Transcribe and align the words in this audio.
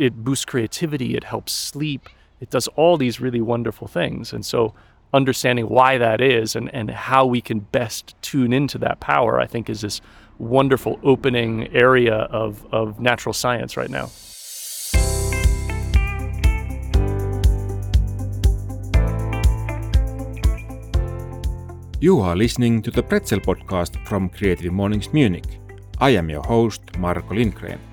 it 0.00 0.24
boosts 0.24 0.46
creativity, 0.46 1.14
it 1.14 1.24
helps 1.24 1.52
sleep, 1.52 2.08
it 2.40 2.48
does 2.48 2.68
all 2.68 2.96
these 2.96 3.20
really 3.20 3.42
wonderful 3.42 3.86
things. 3.86 4.32
And 4.32 4.46
so 4.46 4.72
understanding 5.12 5.68
why 5.68 5.98
that 5.98 6.22
is 6.22 6.56
and, 6.56 6.74
and 6.74 6.90
how 6.90 7.26
we 7.26 7.42
can 7.42 7.60
best 7.60 8.14
tune 8.22 8.50
into 8.50 8.78
that 8.78 8.98
power, 9.00 9.38
I 9.38 9.46
think 9.46 9.68
is 9.68 9.82
this 9.82 10.00
wonderful 10.38 10.98
opening 11.02 11.68
area 11.74 12.14
of, 12.14 12.66
of 12.72 12.98
natural 12.98 13.34
science 13.34 13.76
right 13.76 13.90
now. 13.90 14.08
You 22.00 22.20
are 22.20 22.34
listening 22.34 22.80
to 22.82 22.90
the 22.90 23.02
Pretzel 23.02 23.40
podcast 23.40 24.02
from 24.06 24.30
Creative 24.30 24.72
Mornings 24.72 25.12
Munich. 25.12 25.60
I 25.98 26.10
am 26.10 26.30
your 26.30 26.42
host, 26.42 26.96
Marko 26.96 27.34
Lindgren. 27.34 27.89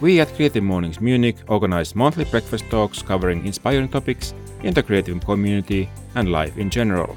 We 0.00 0.20
at 0.20 0.32
Creative 0.36 0.62
Mornings 0.62 1.00
Munich 1.00 1.38
organize 1.48 1.96
monthly 1.96 2.24
breakfast 2.24 2.70
talks 2.70 3.02
covering 3.02 3.44
inspiring 3.44 3.88
topics 3.88 4.32
in 4.62 4.72
the 4.72 4.80
creative 4.80 5.20
community 5.24 5.90
and 6.14 6.30
life 6.30 6.56
in 6.56 6.70
general. 6.70 7.16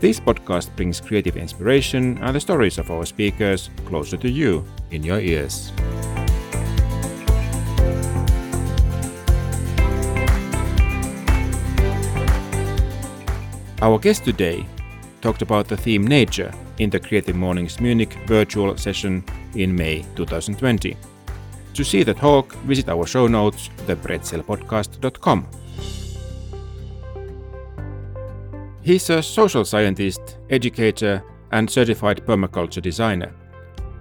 This 0.00 0.18
podcast 0.18 0.74
brings 0.74 1.00
creative 1.00 1.36
inspiration 1.36 2.18
and 2.18 2.34
the 2.34 2.40
stories 2.40 2.76
of 2.78 2.90
our 2.90 3.06
speakers 3.06 3.70
closer 3.86 4.16
to 4.16 4.28
you 4.28 4.64
in 4.90 5.04
your 5.04 5.20
ears. 5.20 5.70
Our 13.80 14.00
guest 14.00 14.24
today 14.24 14.66
talked 15.20 15.42
about 15.42 15.68
the 15.68 15.76
theme 15.76 16.04
nature 16.04 16.52
in 16.78 16.90
the 16.90 16.98
Creative 16.98 17.36
Mornings 17.36 17.80
Munich 17.80 18.18
virtual 18.26 18.76
session 18.76 19.22
in 19.54 19.76
May 19.76 20.02
2020. 20.16 20.96
To 21.74 21.84
see 21.84 22.04
the 22.04 22.14
talk, 22.14 22.54
visit 22.66 22.88
our 22.88 23.04
show 23.04 23.26
notes, 23.26 23.68
thepretzelpodcast.com. 23.86 25.46
He's 28.82 29.10
a 29.10 29.22
social 29.22 29.64
scientist, 29.64 30.38
educator, 30.50 31.24
and 31.50 31.68
certified 31.68 32.24
permaculture 32.24 32.82
designer. 32.82 33.32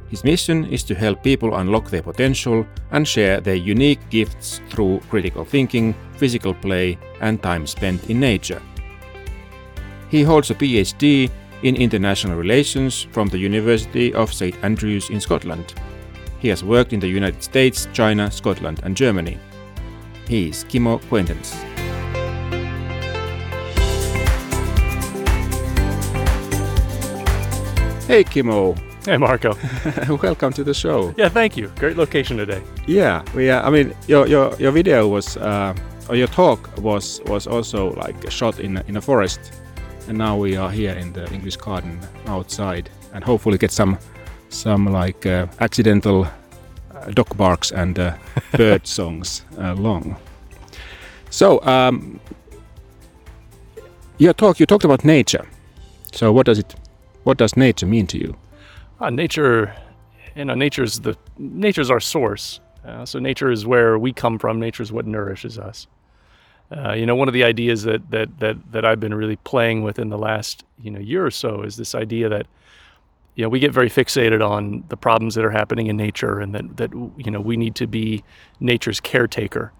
His 0.10 0.24
mission 0.24 0.66
is 0.66 0.84
to 0.84 0.94
help 0.94 1.24
people 1.24 1.56
unlock 1.56 1.90
their 1.90 2.04
potential 2.04 2.68
and 2.92 3.08
share 3.08 3.42
their 3.42 3.56
unique 3.56 4.08
gifts 4.12 4.62
through 4.70 5.02
critical 5.10 5.44
thinking, 5.44 5.96
physical 6.18 6.54
play, 6.54 7.00
and 7.22 7.42
time 7.42 7.66
spent 7.66 8.08
in 8.10 8.20
nature. 8.20 8.62
He 10.10 10.22
holds 10.22 10.52
a 10.52 10.56
PhD 10.56 11.32
in 11.64 11.76
international 11.76 12.38
relations 12.38 13.08
from 13.12 13.30
the 13.30 13.40
University 13.40 14.14
of 14.14 14.32
St 14.32 14.56
Andrews 14.64 15.10
in 15.10 15.20
Scotland. 15.20 15.74
He 16.44 16.50
has 16.50 16.62
worked 16.62 16.92
in 16.92 17.00
the 17.00 17.08
United 17.08 17.42
States, 17.42 17.88
China, 17.94 18.30
Scotland, 18.30 18.82
and 18.84 18.98
Germany. 18.98 19.40
He 20.28 20.50
is 20.50 20.66
Kimo 20.66 20.98
Quaintance. 21.08 21.54
Hey, 28.08 28.26
Kimmo. 28.26 28.76
Hey, 29.06 29.16
Marko. 29.16 29.54
Welcome 30.22 30.52
to 30.52 30.66
the 30.66 30.74
show. 30.74 31.14
Yeah, 31.16 31.30
thank 31.30 31.56
you. 31.56 31.72
Great 31.80 31.96
location 31.96 32.36
today. 32.36 32.62
Yeah, 32.88 33.24
we. 33.34 33.50
Uh, 33.50 33.66
I 33.66 33.70
mean, 33.70 33.96
your 34.08 34.28
your 34.28 34.54
your 34.60 34.74
video 34.74 35.08
was, 35.08 35.38
uh, 35.38 35.74
or 36.10 36.18
your 36.18 36.28
talk 36.28 36.70
was 36.78 37.22
was 37.28 37.48
also 37.48 37.92
like 37.92 38.30
shot 38.30 38.60
in 38.60 38.84
in 38.90 38.98
a 38.98 39.02
forest, 39.02 39.40
and 40.10 40.18
now 40.18 40.36
we 40.36 40.58
are 40.58 40.70
here 40.70 40.92
in 40.92 41.14
the 41.14 41.26
English 41.34 41.56
Garden 41.56 42.02
outside, 42.28 42.90
and 43.14 43.24
hopefully 43.24 43.58
get 43.58 43.72
some 43.72 43.98
some 44.54 44.86
like 44.86 45.26
uh, 45.26 45.48
accidental 45.60 46.28
uh, 46.94 47.12
dog 47.12 47.36
barks 47.38 47.72
and 47.72 48.00
uh, 48.00 48.16
bird 48.58 48.88
songs 48.88 49.44
along. 49.58 50.16
So, 51.30 51.64
um, 51.64 52.20
your 54.18 54.34
talk 54.34 54.60
you 54.60 54.66
talked 54.66 54.86
about 54.86 55.04
nature. 55.04 55.48
So, 56.12 56.32
what 56.32 56.46
does 56.46 56.60
it 56.60 56.76
what 57.24 57.38
does 57.38 57.58
nature 57.58 57.88
mean 57.88 58.08
to 58.08 58.18
you? 58.18 58.36
Uh, 59.00 59.10
nature, 59.10 59.74
you 60.36 60.46
know, 60.46 60.56
nature's 60.56 61.00
the 61.00 61.18
nature's 61.38 61.90
our 61.90 62.00
source. 62.00 62.60
Uh, 62.86 63.06
so 63.06 63.18
nature 63.18 63.50
is 63.50 63.66
where 63.66 63.98
we 63.98 64.12
come 64.12 64.38
from. 64.38 64.60
Nature 64.60 64.84
is 64.84 64.92
what 64.92 65.06
nourishes 65.08 65.58
us. 65.58 65.88
Uh, 66.76 66.94
you 66.94 67.06
know, 67.06 67.16
one 67.16 67.28
of 67.28 67.34
the 67.34 67.44
ideas 67.44 67.84
that 67.84 68.10
that 68.12 68.40
that 68.40 68.72
that 68.72 68.86
I've 68.86 69.00
been 69.00 69.14
really 69.14 69.38
playing 69.38 69.84
with 69.84 70.00
in 70.00 70.10
the 70.10 70.18
last 70.18 70.64
you 70.82 70.92
know 70.92 71.00
year 71.00 71.26
or 71.26 71.32
so 71.32 71.62
is 71.62 71.78
this 71.78 71.96
idea 71.96 72.30
that 72.30 72.46
you 73.36 73.44
know 73.44 73.50
we 73.50 73.60
get 73.60 73.72
very 73.72 73.90
fixated 73.90 74.48
on 74.48 74.84
the 74.90 74.98
problems 74.98 75.36
that 75.36 75.44
are 75.44 75.52
happening 75.52 75.88
in 75.88 75.98
nature, 75.98 76.40
and 76.40 76.54
that 76.54 76.78
that 76.78 76.94
you 76.94 77.32
know 77.32 77.42
we 77.42 77.58
need 77.58 77.76
to 77.76 77.88
be 77.88 78.24
nature's 78.60 79.00
caretaker, 79.00 79.72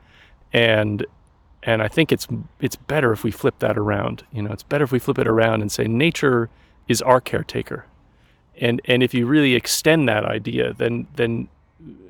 and 0.52 1.06
and 1.64 1.82
I 1.82 1.88
think 1.88 2.12
it's 2.12 2.28
it's 2.60 2.76
better 2.76 3.12
if 3.14 3.24
we 3.24 3.32
flip 3.32 3.60
that 3.60 3.78
around. 3.78 4.26
You 4.32 4.42
know, 4.42 4.52
it's 4.52 4.64
better 4.64 4.84
if 4.84 4.92
we 4.92 5.00
flip 5.00 5.20
it 5.20 5.28
around 5.28 5.62
and 5.62 5.72
say 5.72 5.86
nature 5.86 6.50
is 6.88 7.02
our 7.02 7.22
caretaker. 7.22 7.86
And 8.60 8.82
and 8.86 9.02
if 9.02 9.14
you 9.14 9.26
really 9.26 9.56
extend 9.56 10.08
that 10.10 10.26
idea, 10.26 10.74
then 10.74 11.08
then 11.16 11.48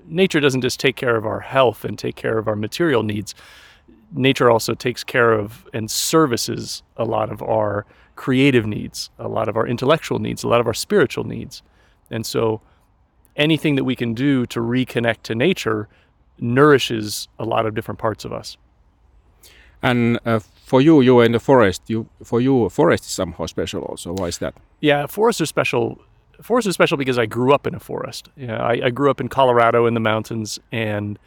nature 0.06 0.40
doesn't 0.40 0.62
just 0.62 0.80
take 0.80 0.96
care 0.96 1.16
of 1.16 1.26
our 1.26 1.40
health 1.40 1.86
and 1.86 1.98
take 1.98 2.16
care 2.16 2.38
of 2.38 2.48
our 2.48 2.56
material 2.56 3.04
needs. 3.04 3.36
Nature 4.12 4.50
also 4.50 4.74
takes 4.74 5.04
care 5.04 5.34
of 5.34 5.68
and 5.74 5.90
services 5.90 6.84
a 6.98 7.06
lot 7.06 7.32
of 7.32 7.42
our 7.42 7.86
creative 8.16 8.66
needs, 8.66 9.10
a 9.18 9.28
lot 9.28 9.48
of 9.50 9.58
our 9.58 9.68
intellectual 9.68 10.20
needs, 10.20 10.44
a 10.44 10.48
lot 10.48 10.62
of 10.62 10.68
our 10.68 10.74
spiritual 10.74 11.24
needs. 11.24 11.64
And 12.12 12.26
so 12.26 12.62
anything 13.36 13.76
that 13.76 13.84
we 13.84 13.96
can 13.96 14.14
do 14.14 14.46
to 14.48 14.60
reconnect 14.60 15.24
to 15.24 15.36
nature 15.36 15.88
nourishes 16.40 17.28
a 17.40 17.46
lot 17.46 17.66
of 17.66 17.74
different 17.74 18.00
parts 18.00 18.26
of 18.26 18.34
us. 18.34 18.58
And 19.82 20.20
uh, 20.26 20.40
for 20.40 20.82
you, 20.82 21.02
you 21.02 21.16
were 21.16 21.26
in 21.26 21.34
the 21.34 21.40
forest. 21.40 21.82
You 21.88 22.08
for 22.24 22.40
you, 22.40 22.70
forest 22.70 23.04
is 23.04 23.10
somehow 23.10 23.46
special. 23.48 23.82
Also, 23.84 24.14
why 24.14 24.28
is 24.28 24.38
that? 24.38 24.54
Yeah, 24.80 25.08
forests 25.08 25.42
are 25.42 25.46
special. 25.46 26.00
Forests 26.42 26.68
are 26.70 26.74
special 26.74 26.98
because 26.98 27.18
I 27.18 27.26
grew 27.26 27.54
up 27.54 27.68
in 27.68 27.76
a 27.76 27.80
forest. 27.80 28.30
Yeah, 28.38 28.58
I, 28.58 28.86
I 28.86 28.90
grew 28.90 29.12
up 29.12 29.20
in 29.20 29.28
Colorado 29.28 29.86
in 29.86 29.94
the 29.94 30.00
mountains, 30.00 30.58
and 30.72 31.20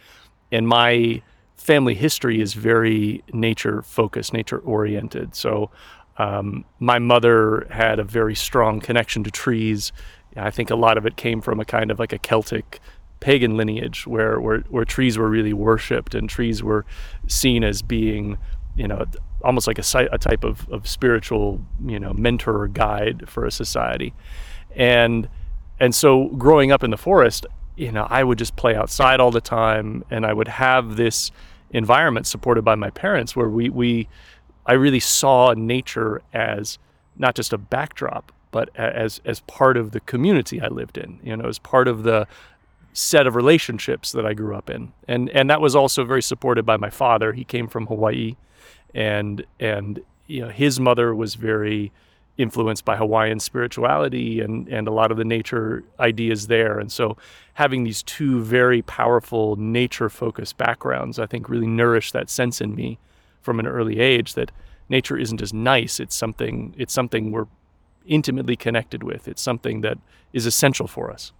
and 0.51 0.67
my 0.67 1.23
family 1.57 1.95
history 1.95 2.41
is 2.41 2.55
very 2.55 3.23
nature 3.33 3.83
focused, 3.83 4.33
nature 4.33 4.59
oriented. 4.59 5.35
So 5.35 5.71
um, 6.19 6.65
my 6.79 6.99
mother 6.99 7.67
had 7.71 7.99
a 7.99 8.05
very 8.05 8.35
strong 8.35 8.81
connection 8.81 9.25
to 9.25 9.31
trees. 9.31 9.93
I 10.37 10.51
think 10.51 10.71
a 10.71 10.77
lot 10.77 10.99
of 10.99 11.07
it 11.07 11.17
came 11.17 11.41
from 11.41 11.61
a 11.61 11.65
kind 11.65 11.91
of 11.91 11.99
like 11.99 12.13
a 12.13 12.19
Celtic 12.19 12.81
pagan 13.21 13.57
lineage 13.57 14.07
where, 14.07 14.41
where, 14.41 14.61
where 14.69 14.85
trees 14.85 15.19
were 15.19 15.29
really 15.29 15.53
worshipped 15.53 16.15
and 16.15 16.29
trees 16.29 16.63
were 16.63 16.85
seen 17.27 17.65
as 17.65 17.83
being, 17.83 18.39
you 18.77 18.87
know, 18.87 19.05
almost 19.43 19.67
like 19.67 19.79
a, 19.79 20.09
a 20.13 20.19
type 20.19 20.45
of, 20.45 20.69
of 20.71 20.87
spiritual, 20.87 21.61
you 21.85 21.99
know, 21.99 22.13
mentor 22.13 22.63
or 22.63 22.69
guide 22.69 23.29
for 23.29 23.45
a 23.45 23.51
society. 23.51 24.13
And, 24.75 25.29
and 25.81 25.95
so 25.95 26.29
growing 26.29 26.73
up 26.73 26.85
in 26.85 26.91
the 26.91 26.97
forest, 26.99 27.47
you 27.77 27.93
know, 27.93 28.07
I 28.09 28.25
would 28.25 28.39
just 28.39 28.57
play 28.57 28.75
outside 28.75 29.21
all 29.21 29.31
the 29.31 29.41
time 29.41 30.05
and 30.11 30.27
I 30.27 30.33
would 30.33 30.49
have 30.49 30.97
this 30.97 31.31
environment 31.71 32.27
supported 32.27 32.63
by 32.63 32.75
my 32.75 32.91
parents 32.91 33.35
where 33.35 33.49
we, 33.49 33.69
we 33.71 34.09
I 34.67 34.73
really 34.75 35.01
saw 35.01 35.55
nature 35.55 36.23
as 36.33 36.79
not 37.17 37.35
just 37.35 37.53
a 37.53 37.59
backdrop, 37.59 38.33
but 38.51 38.71
as 38.77 39.21
as 39.25 39.41
part 39.41 39.77
of 39.77 39.93
the 39.93 40.01
community 40.01 40.61
I 40.61 40.69
lived 40.69 40.99
in, 40.99 41.21
you 41.23 41.37
know, 41.37 41.49
as 41.49 41.59
part 41.59 41.89
of 41.89 42.03
the 42.03 42.27
set 42.93 43.27
of 43.27 43.35
relationships 43.37 44.13
that 44.13 44.25
I 44.25 44.35
grew 44.35 44.57
up 44.57 44.71
in. 44.71 44.93
And 45.07 45.29
and 45.31 45.51
that 45.51 45.61
was 45.61 45.77
also 45.77 46.05
very 46.05 46.23
supported 46.23 46.65
by 46.65 46.77
my 46.77 46.91
father. 46.91 47.33
He 47.33 47.45
came 47.45 47.69
from 47.69 47.87
Hawaii 47.87 48.37
and 48.95 49.45
and 49.61 50.01
you 50.27 50.41
know 50.41 50.49
his 50.49 50.81
mother 50.81 51.15
was 51.15 51.35
very 51.35 51.93
influenced 52.39 52.85
by 52.85 52.97
Hawaiian 52.97 53.41
spirituality 53.41 54.41
and 54.41 54.69
and 54.69 54.89
a 54.89 54.91
lot 54.91 55.11
of 55.11 55.19
the 55.19 55.25
nature 55.25 55.85
ideas 56.01 56.47
there. 56.47 56.79
And 56.79 56.91
so 56.91 57.17
having 57.55 57.85
these 57.85 58.03
two 58.03 58.43
very 58.43 58.83
powerful 58.83 59.57
nature 59.57 60.09
focused 60.09 60.57
backgrounds 60.57 61.19
I 61.19 61.27
think 61.27 61.49
really 61.49 61.67
nourished 61.67 62.15
that 62.15 62.31
sense 62.31 62.61
in 62.61 62.75
me 62.75 62.99
from 63.47 63.61
an 63.61 63.67
early 63.67 64.01
age 64.01 64.35
that 64.35 64.51
nature 64.89 65.17
isn't 65.17 65.39
just 65.39 65.55
nice, 65.55 65.95
it's 66.05 66.17
something 66.25 66.75
it's 66.77 66.93
something 66.93 67.33
we're 67.33 67.51
intimately 68.07 68.57
connected 68.57 69.03
with. 69.03 69.29
It's 69.29 69.43
something 69.43 69.81
that 69.87 69.99
is 70.33 70.47
essential 70.47 70.87
for 70.87 71.11
us. 71.11 71.33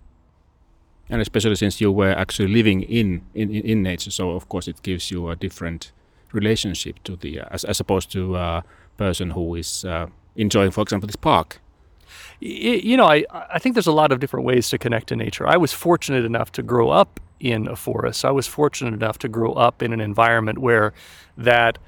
And 1.11 1.21
especially 1.21 1.57
since 1.57 1.81
you 1.81 1.93
were 1.93 2.15
actually 2.25 2.49
living 2.49 2.83
in 2.83 3.23
in, 3.35 3.51
in 3.73 3.83
nature 3.83 4.11
so 4.11 4.25
of 4.31 4.45
course 4.49 4.67
it 4.73 4.79
gives 4.83 5.11
you 5.11 5.31
a 5.31 5.37
different 5.37 5.93
relationship 6.33 6.95
to 7.05 7.17
the 7.17 7.41
uh, 7.41 7.55
as, 7.55 7.65
as 7.65 7.81
opposed 7.81 8.11
to 8.13 8.37
a 8.37 8.65
person 8.97 9.31
who 9.31 9.55
is 9.57 9.85
uh, 9.85 10.07
enjoying 10.37 10.73
for 10.73 10.83
example 10.83 11.07
this 11.07 11.23
park. 11.33 11.49
You 12.41 12.97
know 12.97 13.09
I, 13.17 13.25
I 13.57 13.59
think 13.61 13.75
there's 13.75 13.93
a 13.95 13.99
lot 14.03 14.11
of 14.13 14.19
different 14.19 14.47
ways 14.47 14.71
to 14.71 14.79
connect 14.79 15.07
to 15.09 15.17
nature. 15.17 15.45
I 15.55 15.59
was 15.65 15.73
fortunate 15.73 16.25
enough 16.25 16.51
to 16.53 16.63
grow 16.63 16.89
up 17.01 17.21
in 17.41 17.69
a 17.69 17.77
forest. 17.77 18.25
I 18.25 18.31
was 18.31 18.47
fortunate 18.47 18.95
enough 18.95 19.19
to 19.19 19.29
grow 19.29 19.53
up 19.67 19.83
in 19.83 19.93
an 19.93 20.01
environment 20.01 20.59
where 20.59 20.93
that 21.37 21.79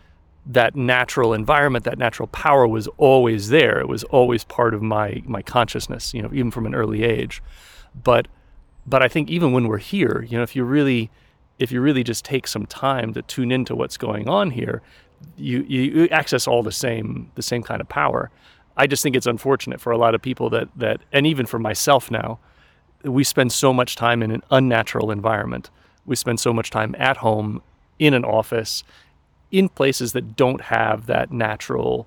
that 0.51 0.75
natural 0.75 1.35
environment 1.35 1.85
that 1.85 1.99
natural 1.99 2.27
power 2.29 2.67
was 2.67 2.89
always 2.97 3.51
there 3.51 3.79
it 3.79 3.89
was 3.89 4.03
always 4.05 4.45
part 4.45 4.75
of 4.75 4.83
my 4.83 5.23
my 5.27 5.43
consciousness 5.43 6.15
you 6.15 6.23
know 6.23 6.31
even 6.33 6.51
from 6.51 6.67
an 6.67 6.75
early 6.75 7.05
age 7.05 7.43
but 8.03 8.27
but 8.89 9.03
I 9.03 9.09
think 9.09 9.29
even 9.29 9.53
when 9.53 9.69
we're 9.69 9.79
here, 9.79 10.25
you 10.29 10.39
know, 10.39 10.43
if 10.43 10.57
you 10.57 10.65
really 10.65 11.11
if 11.59 11.71
you 11.73 11.81
really 11.81 12.05
just 12.05 12.25
take 12.25 12.47
some 12.47 12.67
time 12.67 13.13
to 13.15 13.23
tune 13.23 13.51
into 13.53 13.75
what's 13.75 13.97
going 13.97 14.29
on 14.29 14.53
here, 14.53 14.81
you, 15.37 15.63
you 15.63 16.09
access 16.11 16.47
all 16.47 16.63
the 16.63 16.73
same 16.73 17.31
the 17.35 17.43
same 17.43 17.63
kind 17.63 17.81
of 17.81 17.89
power. 17.89 18.31
I 18.77 18.87
just 18.87 19.03
think 19.03 19.17
it's 19.17 19.27
unfortunate 19.27 19.81
for 19.81 19.91
a 19.91 19.99
lot 19.99 20.15
of 20.15 20.23
people 20.23 20.49
that 20.51 20.69
that 20.77 21.01
and 21.13 21.27
even 21.27 21.47
for 21.47 21.59
myself 21.59 22.11
now, 22.11 22.39
we 23.03 23.25
spend 23.25 23.53
so 23.53 23.73
much 23.73 23.97
time 23.97 24.23
in 24.23 24.31
an 24.31 24.43
unnatural 24.51 25.11
environment. 25.11 25.71
We 26.07 26.17
spend 26.17 26.41
so 26.41 26.55
much 26.55 26.71
time 26.71 26.95
at 26.99 27.19
home, 27.19 27.61
in 27.99 28.15
an 28.15 28.25
office, 28.25 28.85
in 29.51 29.69
places 29.69 30.13
that 30.13 30.37
don't 30.37 30.63
have 30.63 31.07
that 31.07 31.31
natural 31.31 32.07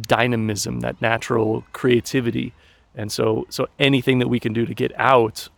dynamism, 0.00 0.80
that 0.80 1.00
natural 1.00 1.64
creativity. 1.72 2.52
And 2.94 3.10
so 3.10 3.46
so 3.48 3.68
anything 3.78 4.18
that 4.18 4.28
we 4.28 4.40
can 4.40 4.52
do 4.52 4.66
to 4.66 4.74
get 4.74 4.92
out, 4.96 5.48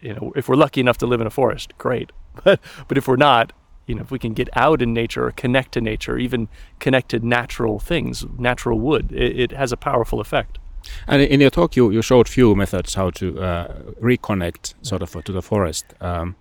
you 0.00 0.14
know, 0.14 0.32
if 0.36 0.48
we're 0.48 0.56
lucky 0.56 0.80
enough 0.80 0.98
to 0.98 1.06
live 1.06 1.20
in 1.20 1.26
a 1.26 1.30
forest, 1.30 1.76
great. 1.78 2.10
But 2.44 2.60
but 2.86 2.96
if 2.96 3.08
we're 3.08 3.16
not, 3.16 3.52
you 3.88 3.96
know, 3.96 4.02
if 4.02 4.10
we 4.12 4.18
can 4.18 4.32
get 4.32 4.48
out 4.54 4.80
in 4.80 4.92
nature 4.92 5.26
or 5.26 5.32
connect 5.32 5.72
to 5.72 5.80
nature, 5.80 6.16
even 6.18 6.48
connect 6.78 7.08
to 7.08 7.18
natural 7.18 7.80
things, 7.80 8.24
natural 8.38 8.78
wood, 8.78 9.10
it, 9.10 9.40
it 9.40 9.52
has 9.52 9.72
a 9.72 9.76
powerful 9.76 10.20
effect. 10.20 10.58
And 11.06 11.22
in 11.22 11.40
your 11.40 11.50
talk, 11.50 11.74
you, 11.74 11.90
you 11.90 12.02
showed 12.02 12.28
few 12.28 12.54
methods 12.54 12.94
how 12.94 13.10
to 13.10 13.40
uh, 13.40 13.82
reconnect 14.00 14.74
sort 14.82 15.02
of 15.02 15.24
to 15.24 15.32
the 15.32 15.42
forest. 15.42 15.86
Um, 16.00 16.36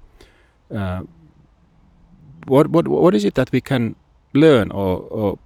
uh, 0.74 1.02
what, 2.46 2.68
what, 2.68 2.88
what 2.88 3.16
is 3.16 3.26
it 3.26 3.36
that 3.36 3.52
we 3.52 3.62
can 3.62 3.96
learn 4.38 4.72
or, 4.72 5.00
or 5.00 5.40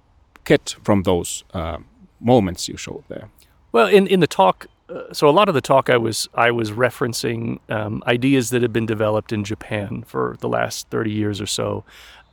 get 0.44 0.76
from 0.82 1.02
those 1.02 1.44
uh, 1.54 1.78
moments 2.20 2.68
you 2.68 2.76
showed 2.76 3.04
there? 3.08 3.28
Well, 3.72 3.86
in, 3.86 4.06
in 4.06 4.20
the 4.20 4.26
talk, 4.26 4.66
uh, 4.88 5.12
so 5.12 5.28
a 5.28 5.30
lot 5.30 5.48
of 5.48 5.54
the 5.54 5.60
talk 5.60 5.88
I 5.88 5.96
was 5.96 6.28
I 6.34 6.50
was 6.50 6.70
referencing 6.70 7.58
um, 7.70 8.02
ideas 8.06 8.50
that 8.50 8.62
have 8.62 8.72
been 8.72 8.86
developed 8.86 9.32
in 9.32 9.44
Japan 9.44 10.04
for 10.06 10.36
the 10.40 10.48
last 10.48 10.88
thirty 10.90 11.10
years 11.10 11.40
or 11.40 11.46
so, 11.46 11.84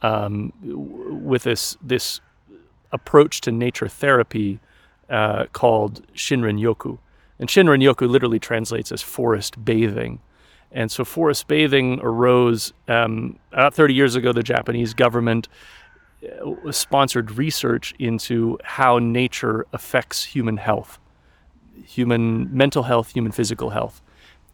um, 0.01 0.51
with 0.61 1.43
this 1.43 1.77
this 1.81 2.21
approach 2.91 3.41
to 3.41 3.51
nature 3.51 3.87
therapy 3.87 4.59
uh, 5.09 5.45
called 5.53 6.05
Shinrin 6.13 6.59
Yoku, 6.59 6.97
and 7.39 7.49
Shinrin 7.49 7.81
Yoku 7.81 8.09
literally 8.09 8.39
translates 8.39 8.91
as 8.91 9.01
forest 9.01 9.63
bathing. 9.63 10.19
And 10.71 10.91
so, 10.91 11.03
forest 11.03 11.47
bathing 11.47 11.99
arose 12.01 12.73
um, 12.87 13.39
about 13.51 13.73
30 13.73 13.93
years 13.93 14.15
ago. 14.15 14.31
The 14.33 14.43
Japanese 14.43 14.93
government 14.93 15.47
Uh, 16.21 16.71
sponsored 16.71 17.31
research 17.31 17.93
into 17.97 18.57
how 18.63 18.99
nature 18.99 19.65
affects 19.71 20.25
human 20.25 20.57
health 20.57 20.99
human 21.85 22.55
mental 22.55 22.83
health, 22.83 23.13
human 23.13 23.31
physical 23.31 23.71
health. 23.71 24.01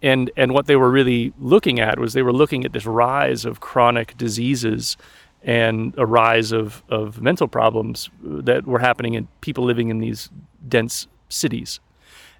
And, 0.01 0.31
and 0.37 0.53
what 0.53 0.67
they 0.67 0.75
were 0.75 0.91
really 0.91 1.33
looking 1.39 1.79
at 1.79 1.99
was 1.99 2.13
they 2.13 2.21
were 2.21 2.33
looking 2.33 2.65
at 2.65 2.73
this 2.73 2.85
rise 2.85 3.45
of 3.45 3.59
chronic 3.59 4.17
diseases 4.17 4.97
and 5.41 5.93
a 5.97 6.05
rise 6.05 6.51
of, 6.51 6.83
of 6.89 7.21
mental 7.21 7.47
problems 7.47 8.09
that 8.23 8.65
were 8.65 8.79
happening 8.79 9.13
in 9.13 9.27
people 9.41 9.63
living 9.63 9.89
in 9.89 9.99
these 9.99 10.29
dense 10.67 11.07
cities. 11.29 11.79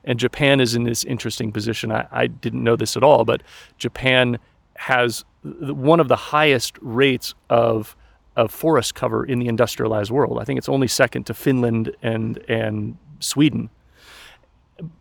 And 0.03 0.19
Japan 0.19 0.59
is 0.59 0.75
in 0.75 0.83
this 0.83 1.03
interesting 1.03 1.51
position. 1.51 1.91
I, 1.91 2.07
I 2.11 2.27
didn't 2.27 2.63
know 2.63 2.75
this 2.75 2.95
at 2.95 3.03
all, 3.03 3.25
but 3.25 3.41
Japan 3.77 4.37
has 4.75 5.23
one 5.43 5.99
of 5.99 6.07
the 6.07 6.15
highest 6.15 6.77
rates 6.81 7.33
of, 7.49 7.95
of 8.35 8.51
forest 8.51 8.95
cover 8.95 9.25
in 9.25 9.39
the 9.39 9.47
industrialized 9.47 10.11
world. 10.11 10.39
I 10.39 10.43
think 10.43 10.57
it's 10.57 10.69
only 10.69 10.87
second 10.87 11.25
to 11.25 11.33
Finland 11.33 11.95
and, 12.01 12.37
and 12.49 12.97
Sweden 13.19 13.69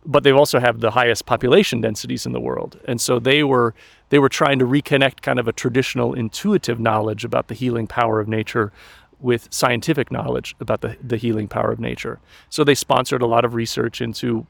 but 0.05 0.23
they 0.23 0.31
also 0.31 0.59
have 0.59 0.79
the 0.79 0.91
highest 0.91 1.25
population 1.25 1.81
densities 1.81 2.25
in 2.25 2.31
the 2.31 2.39
world. 2.39 2.79
And 2.85 2.99
so 3.01 3.19
they 3.19 3.43
were 3.43 3.73
they 4.09 4.19
were 4.19 4.29
trying 4.29 4.59
to 4.59 4.65
reconnect 4.65 5.21
kind 5.21 5.39
of 5.39 5.47
a 5.47 5.51
traditional 5.51 6.13
intuitive 6.13 6.79
knowledge 6.79 7.25
about 7.25 7.47
the 7.47 7.55
healing 7.55 7.87
power 7.87 8.19
of 8.19 8.27
nature 8.27 8.71
with 9.19 9.47
scientific 9.51 10.11
knowledge 10.11 10.55
about 10.59 10.81
the, 10.81 10.97
the 11.01 11.17
healing 11.17 11.47
power 11.47 11.71
of 11.71 11.79
nature. 11.79 12.19
So 12.49 12.63
they 12.63 12.75
sponsored 12.75 13.21
a 13.21 13.25
lot 13.25 13.43
of 13.43 13.53
research 13.53 14.01
into 14.01 14.45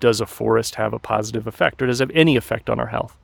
does 0.00 0.20
a 0.20 0.26
forest 0.26 0.74
have 0.74 0.92
a 0.92 0.98
positive 0.98 1.46
effect 1.46 1.80
or 1.80 1.86
does 1.86 2.00
it 2.00 2.08
have 2.08 2.16
any 2.16 2.36
effect 2.36 2.68
on 2.68 2.80
our 2.80 2.88
health? 2.88 3.16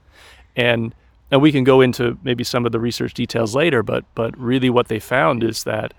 And 0.54 0.94
and 1.32 1.42
we 1.42 1.50
can 1.50 1.64
go 1.64 1.80
into 1.80 2.18
maybe 2.22 2.44
some 2.44 2.64
of 2.66 2.70
the 2.70 2.78
research 2.78 3.14
details 3.14 3.56
later, 3.56 3.82
but 3.82 4.04
but 4.14 4.38
really 4.38 4.70
what 4.70 4.86
they 4.86 5.00
found 5.00 5.42
is 5.42 5.64
that 5.64 5.94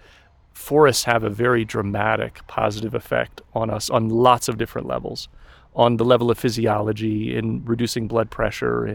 forests 0.53 1.03
have 1.03 1.24
a 1.24 1.30
very 1.30 1.65
dramatic 1.65 2.45
positive 2.47 2.94
effect 2.94 3.41
on 3.53 3.69
us 3.69 3.89
on 3.89 4.07
lots 4.07 4.47
of 4.47 4.57
different 4.57 4.88
levels 4.88 5.27
on 5.75 5.97
the 5.97 6.06
level 6.06 6.30
of 6.30 6.38
physiology 6.38 7.35
in 7.35 7.65
reducing 7.65 8.07
blood 8.07 8.30
pressure 8.30 8.85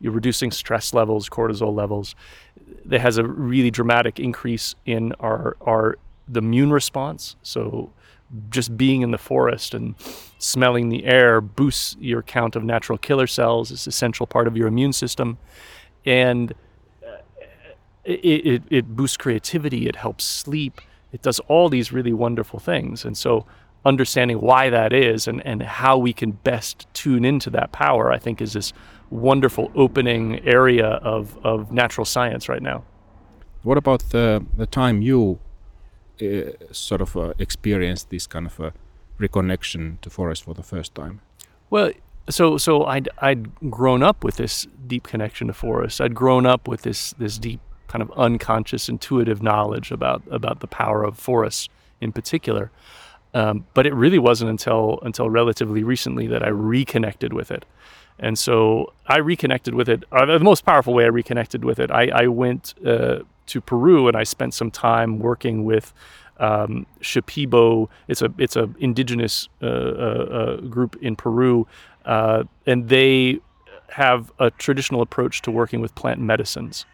you're 0.00 0.12
reducing 0.12 0.52
stress 0.52 0.94
levels, 0.94 1.28
cortisol 1.28 1.74
levels. 1.74 2.14
That 2.84 3.00
has 3.00 3.18
a 3.18 3.24
really 3.24 3.70
dramatic 3.70 4.18
increase 4.18 4.74
in 4.86 5.12
our 5.20 5.56
our 5.60 5.98
the 6.28 6.38
immune 6.38 6.72
response. 6.72 7.36
So 7.42 7.92
just 8.48 8.76
being 8.76 9.02
in 9.02 9.10
the 9.10 9.18
forest 9.18 9.74
and 9.74 9.96
smelling 10.38 10.88
the 10.88 11.04
air 11.04 11.40
boosts 11.40 11.96
your 11.98 12.22
count 12.22 12.54
of 12.54 12.62
natural 12.62 12.96
killer 12.96 13.26
cells. 13.26 13.72
It's 13.72 13.86
an 13.86 13.90
essential 13.90 14.26
part 14.26 14.46
of 14.46 14.56
your 14.56 14.68
immune 14.68 14.92
system, 14.92 15.38
and 16.04 16.52
uh, 17.06 17.18
it, 18.04 18.46
it, 18.46 18.62
it 18.70 18.96
boosts 18.96 19.16
creativity. 19.16 19.86
It 19.86 19.96
helps 19.96 20.24
sleep. 20.24 20.80
It 21.12 21.22
does 21.22 21.40
all 21.40 21.68
these 21.68 21.92
really 21.92 22.12
wonderful 22.12 22.58
things. 22.58 23.04
And 23.04 23.16
so 23.16 23.46
understanding 23.84 24.40
why 24.40 24.70
that 24.70 24.92
is 24.92 25.26
and, 25.26 25.44
and 25.46 25.62
how 25.62 25.98
we 25.98 26.12
can 26.12 26.32
best 26.32 26.86
tune 26.92 27.24
into 27.24 27.50
that 27.50 27.72
power, 27.72 28.12
I 28.12 28.18
think 28.18 28.40
is 28.40 28.52
this 28.52 28.72
wonderful 29.10 29.70
opening 29.74 30.40
area 30.46 30.86
of, 30.86 31.38
of 31.44 31.72
natural 31.72 32.04
science 32.04 32.48
right 32.48 32.62
now. 32.62 32.84
What 33.62 33.76
about 33.76 34.10
the, 34.10 34.44
the 34.56 34.66
time 34.66 35.02
you 35.02 35.38
uh, 36.22 36.52
sort 36.72 37.00
of 37.00 37.16
uh, 37.16 37.34
experienced 37.38 38.10
this 38.10 38.26
kind 38.26 38.46
of 38.46 38.60
a 38.60 38.72
reconnection 39.18 40.00
to 40.00 40.10
forest 40.10 40.44
for 40.44 40.54
the 40.54 40.62
first 40.62 40.94
time? 40.94 41.20
Well, 41.68 41.92
so 42.28 42.58
so 42.58 42.84
I'd 42.84 43.08
I'd 43.18 43.70
grown 43.70 44.02
up 44.02 44.24
with 44.24 44.36
this 44.36 44.66
deep 44.86 45.04
connection 45.04 45.46
to 45.46 45.52
forest. 45.52 46.00
I'd 46.00 46.14
grown 46.14 46.46
up 46.46 46.68
with 46.68 46.82
this 46.82 47.12
this 47.18 47.38
deep 47.38 47.60
kind 47.88 48.02
of 48.02 48.10
unconscious 48.12 48.88
intuitive 48.88 49.42
knowledge 49.42 49.90
about 49.90 50.22
about 50.30 50.60
the 50.60 50.66
power 50.66 51.02
of 51.02 51.18
forests 51.18 51.68
in 52.00 52.12
particular. 52.12 52.70
Um, 53.32 53.64
but 53.74 53.86
it 53.86 53.94
really 53.94 54.18
wasn't 54.18 54.50
until 54.50 54.98
until 55.02 55.30
relatively 55.30 55.84
recently 55.84 56.26
that 56.28 56.42
I 56.42 56.48
reconnected 56.48 57.32
with 57.32 57.50
it. 57.50 57.64
And 58.18 58.38
so 58.38 58.92
I 59.06 59.18
reconnected 59.18 59.74
with 59.74 59.88
it. 59.88 60.04
Uh, 60.12 60.26
the 60.26 60.40
most 60.40 60.64
powerful 60.64 60.92
way 60.92 61.04
I 61.04 61.08
reconnected 61.08 61.64
with 61.64 61.78
it, 61.78 61.90
I, 61.90 62.08
I 62.08 62.26
went 62.26 62.74
uh, 62.86 63.20
to 63.46 63.60
Peru 63.60 64.08
and 64.08 64.16
I 64.16 64.24
spent 64.24 64.52
some 64.52 64.70
time 64.70 65.18
working 65.18 65.64
with 65.64 65.94
um, 66.38 66.86
Shipibo. 67.00 67.88
It's 68.08 68.20
a 68.22 68.32
it's 68.36 68.56
a 68.56 68.68
indigenous 68.78 69.48
uh, 69.62 69.66
uh, 69.66 69.68
uh 69.68 70.56
group 70.62 70.96
in 71.00 71.16
Peru, 71.16 71.66
uh, 72.04 72.44
and 72.66 72.88
they 72.88 73.40
have 73.88 74.32
a 74.38 74.50
traditional 74.50 75.02
approach 75.02 75.42
to 75.42 75.50
working 75.50 75.80
with 75.80 75.94
plant 75.94 76.20
medicines. 76.20 76.86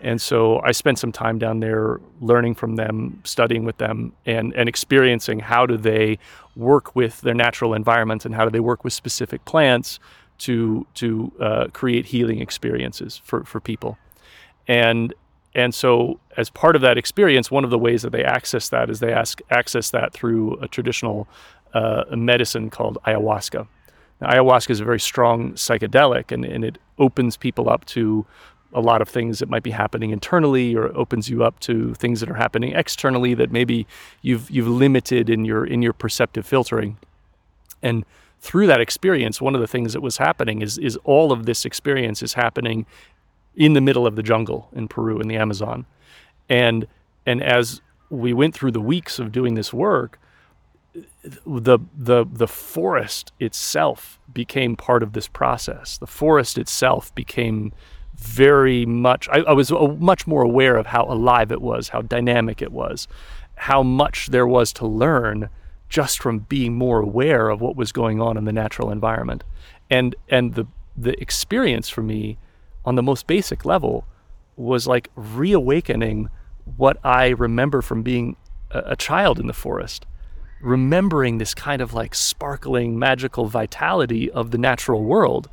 And 0.00 0.20
so 0.20 0.60
I 0.60 0.72
spent 0.72 0.98
some 0.98 1.12
time 1.12 1.38
down 1.38 1.60
there 1.60 2.00
learning 2.20 2.56
from 2.56 2.74
them, 2.74 3.20
studying 3.24 3.64
with 3.64 3.78
them, 3.78 4.12
and, 4.26 4.52
and 4.54 4.68
experiencing 4.68 5.38
how 5.38 5.64
do 5.64 5.76
they 5.76 6.18
work 6.56 6.96
with 6.96 7.20
their 7.20 7.34
natural 7.34 7.72
environments 7.72 8.24
and 8.26 8.34
how 8.34 8.44
do 8.44 8.50
they 8.50 8.60
work 8.60 8.82
with 8.82 8.92
specific 8.92 9.44
plants 9.44 10.00
to, 10.38 10.86
to 10.94 11.32
uh, 11.40 11.66
create 11.72 12.06
healing 12.06 12.40
experiences 12.40 13.20
for, 13.24 13.44
for 13.44 13.60
people. 13.60 13.96
And, 14.66 15.14
and 15.54 15.72
so, 15.72 16.18
as 16.36 16.50
part 16.50 16.74
of 16.74 16.82
that 16.82 16.98
experience, 16.98 17.50
one 17.50 17.62
of 17.62 17.70
the 17.70 17.78
ways 17.78 18.02
that 18.02 18.10
they 18.10 18.24
access 18.24 18.68
that 18.70 18.90
is 18.90 18.98
they 18.98 19.12
ask, 19.12 19.40
access 19.50 19.90
that 19.90 20.12
through 20.12 20.54
a 20.60 20.66
traditional 20.66 21.28
uh, 21.74 22.04
medicine 22.10 22.70
called 22.70 22.98
ayahuasca. 23.06 23.68
Ayahuasca 24.24 24.70
is 24.70 24.80
a 24.80 24.84
very 24.84 25.00
strong 25.00 25.52
psychedelic 25.54 26.32
and, 26.32 26.44
and 26.44 26.64
it 26.64 26.78
opens 26.98 27.36
people 27.36 27.68
up 27.68 27.84
to 27.86 28.26
a 28.72 28.80
lot 28.80 29.02
of 29.02 29.08
things 29.08 29.38
that 29.38 29.50
might 29.50 29.62
be 29.62 29.70
happening 29.70 30.10
internally 30.10 30.74
or 30.74 30.96
opens 30.96 31.28
you 31.28 31.44
up 31.44 31.60
to 31.60 31.94
things 31.94 32.20
that 32.20 32.30
are 32.30 32.34
happening 32.34 32.72
externally 32.72 33.34
that 33.34 33.52
maybe 33.52 33.86
you've 34.22 34.50
you've 34.50 34.68
limited 34.68 35.28
in 35.28 35.44
your 35.44 35.66
in 35.66 35.82
your 35.82 35.92
perceptive 35.92 36.46
filtering. 36.46 36.96
And 37.82 38.04
through 38.40 38.66
that 38.68 38.80
experience 38.80 39.40
one 39.40 39.54
of 39.54 39.60
the 39.60 39.66
things 39.66 39.92
that 39.92 40.00
was 40.00 40.16
happening 40.16 40.62
is 40.62 40.78
is 40.78 40.96
all 41.04 41.32
of 41.32 41.44
this 41.44 41.64
experience 41.64 42.22
is 42.22 42.34
happening 42.34 42.86
in 43.54 43.74
the 43.74 43.80
middle 43.80 44.06
of 44.06 44.16
the 44.16 44.22
jungle 44.22 44.68
in 44.72 44.88
Peru 44.88 45.20
in 45.20 45.28
the 45.28 45.36
Amazon. 45.36 45.84
And 46.48 46.86
and 47.26 47.42
as 47.42 47.82
we 48.08 48.32
went 48.32 48.54
through 48.54 48.72
the 48.72 48.80
weeks 48.80 49.18
of 49.18 49.32
doing 49.32 49.54
this 49.54 49.72
work 49.72 50.18
the 51.24 51.78
the 51.96 52.26
the 52.30 52.48
forest 52.48 53.32
itself 53.40 54.18
became 54.32 54.76
part 54.76 55.02
of 55.02 55.12
this 55.12 55.28
process 55.28 55.96
the 55.98 56.06
forest 56.06 56.58
itself 56.58 57.14
became 57.14 57.72
very 58.22 58.86
much, 58.86 59.28
I, 59.30 59.38
I 59.40 59.52
was 59.52 59.72
much 59.98 60.26
more 60.26 60.42
aware 60.42 60.76
of 60.76 60.86
how 60.86 61.04
alive 61.04 61.50
it 61.50 61.60
was, 61.60 61.88
how 61.88 62.02
dynamic 62.02 62.62
it 62.62 62.72
was, 62.72 63.08
how 63.54 63.82
much 63.82 64.28
there 64.28 64.46
was 64.46 64.72
to 64.74 64.86
learn 64.86 65.48
just 65.88 66.22
from 66.22 66.40
being 66.40 66.74
more 66.74 67.00
aware 67.00 67.48
of 67.48 67.60
what 67.60 67.76
was 67.76 67.92
going 67.92 68.20
on 68.20 68.36
in 68.36 68.44
the 68.44 68.52
natural 68.52 68.90
environment. 68.90 69.44
And, 69.90 70.14
and 70.28 70.54
the, 70.54 70.66
the 70.96 71.20
experience 71.20 71.88
for 71.88 72.02
me 72.02 72.38
on 72.84 72.94
the 72.94 73.02
most 73.02 73.26
basic 73.26 73.64
level 73.64 74.06
was 74.56 74.86
like 74.86 75.08
reawakening 75.16 76.28
what 76.76 76.98
I 77.04 77.28
remember 77.28 77.82
from 77.82 78.02
being 78.02 78.36
a, 78.70 78.92
a 78.92 78.96
child 78.96 79.38
in 79.38 79.46
the 79.46 79.52
forest, 79.52 80.06
remembering 80.62 81.38
this 81.38 81.54
kind 81.54 81.82
of 81.82 81.92
like 81.92 82.14
sparkling, 82.14 82.98
magical 82.98 83.46
vitality 83.46 84.30
of 84.30 84.50
the 84.50 84.58
natural 84.58 85.02
world. 85.04 85.48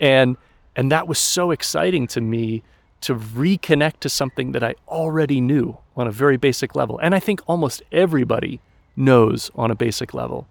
And 0.00 0.36
and 0.76 0.90
that 0.90 1.06
was 1.06 1.18
so 1.18 1.50
exciting 1.50 2.06
to 2.08 2.20
me 2.20 2.62
to 3.02 3.14
reconnect 3.14 4.00
to 4.00 4.08
something 4.08 4.52
that 4.52 4.64
I 4.64 4.74
already 4.88 5.40
knew 5.40 5.76
on 5.96 6.08
a 6.08 6.10
very 6.10 6.36
basic 6.36 6.74
level. 6.74 6.98
And 6.98 7.14
I 7.14 7.20
think 7.20 7.42
almost 7.46 7.82
everybody 7.92 8.60
knows 8.96 9.50
on 9.54 9.70
a 9.70 9.74
basic 9.74 10.14
level. 10.14 10.48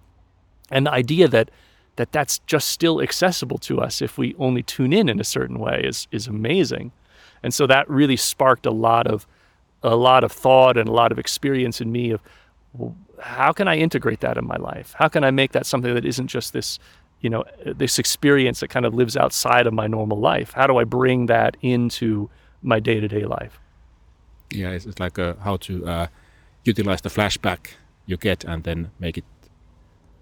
And 0.72 0.86
the 0.86 0.91
idea 0.91 1.27
that 1.27 1.50
that 1.95 2.12
that's 2.12 2.39
just 2.39 2.69
still 2.69 3.01
accessible 3.01 3.57
to 3.60 3.79
us 3.79 4.01
if 4.01 4.17
we 4.17 4.36
only 4.39 4.63
tune 4.63 4.93
in 4.93 5.10
in 5.10 5.19
a 5.19 5.24
certain 5.24 5.60
way 5.60 5.81
is 5.83 6.07
is 6.12 6.27
amazing. 6.27 6.91
And 7.41 7.53
so 7.53 7.67
that 7.67 7.89
really 7.89 8.17
sparked 8.17 8.65
a 8.65 8.72
lot 8.72 9.07
of 9.07 9.27
a 9.83 9.95
lot 9.95 10.24
of 10.24 10.31
thought 10.31 10.77
and 10.77 10.88
a 10.88 10.93
lot 10.93 11.12
of 11.12 11.19
experience 11.19 11.81
in 11.81 11.91
me 11.91 12.12
of 12.12 12.22
well, 12.74 12.96
how 13.20 13.51
can 13.53 13.68
I 13.68 13.77
integrate 13.77 14.20
that 14.22 14.38
in 14.38 14.46
my 14.46 14.58
life? 14.58 14.96
How 14.98 15.08
can 15.08 15.24
I 15.24 15.32
make 15.32 15.51
that 15.51 15.65
something 15.65 15.94
that 15.94 16.06
isn't 16.06 16.27
just 16.27 16.53
this, 16.53 16.80
you 17.22 17.30
know, 17.30 17.44
this 17.65 18.00
experience 18.00 18.60
that 18.60 18.70
kind 18.70 18.86
of 18.86 18.94
lives 18.94 19.15
outside 19.15 19.68
of 19.68 19.74
my 19.74 19.88
normal 19.88 20.20
life? 20.20 20.53
How 20.53 20.68
do 20.68 20.77
I 20.77 20.84
bring 20.84 21.27
that 21.27 21.56
into 21.62 22.30
my 22.62 22.80
day-to-day 22.80 23.25
life? 23.25 23.60
Yeah, 24.51 24.72
it's, 24.72 24.86
it's 24.86 25.00
like 25.00 25.18
a, 25.18 25.38
how 25.42 25.58
to 25.58 25.86
uh, 25.86 26.08
utilize 26.63 27.01
the 27.01 27.10
flashback 27.10 27.72
you 28.06 28.18
get 28.18 28.44
and 28.44 28.63
then 28.63 28.92
make 29.00 29.18
it 29.18 29.25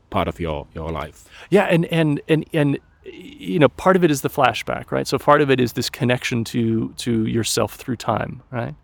part 0.10 0.27
of 0.27 0.39
your 0.39 0.67
your 0.75 0.91
life. 0.91 1.27
Yeah, 1.50 1.63
and 1.63 1.86
and 1.86 2.22
and 2.27 2.46
and 2.53 2.79
you 3.03 3.58
know, 3.60 3.70
part 3.70 3.96
of 3.96 4.03
it 4.03 4.12
is 4.12 4.22
the 4.22 4.29
flashback, 4.29 4.91
right? 4.91 5.08
So 5.08 5.17
part 5.17 5.41
of 5.41 5.50
it 5.50 5.60
is 5.60 5.74
this 5.74 5.89
connection 5.89 6.43
to 6.46 6.93
to 6.98 7.25
yourself 7.25 7.75
through 7.75 7.96
time, 7.96 8.43
right? 8.51 8.75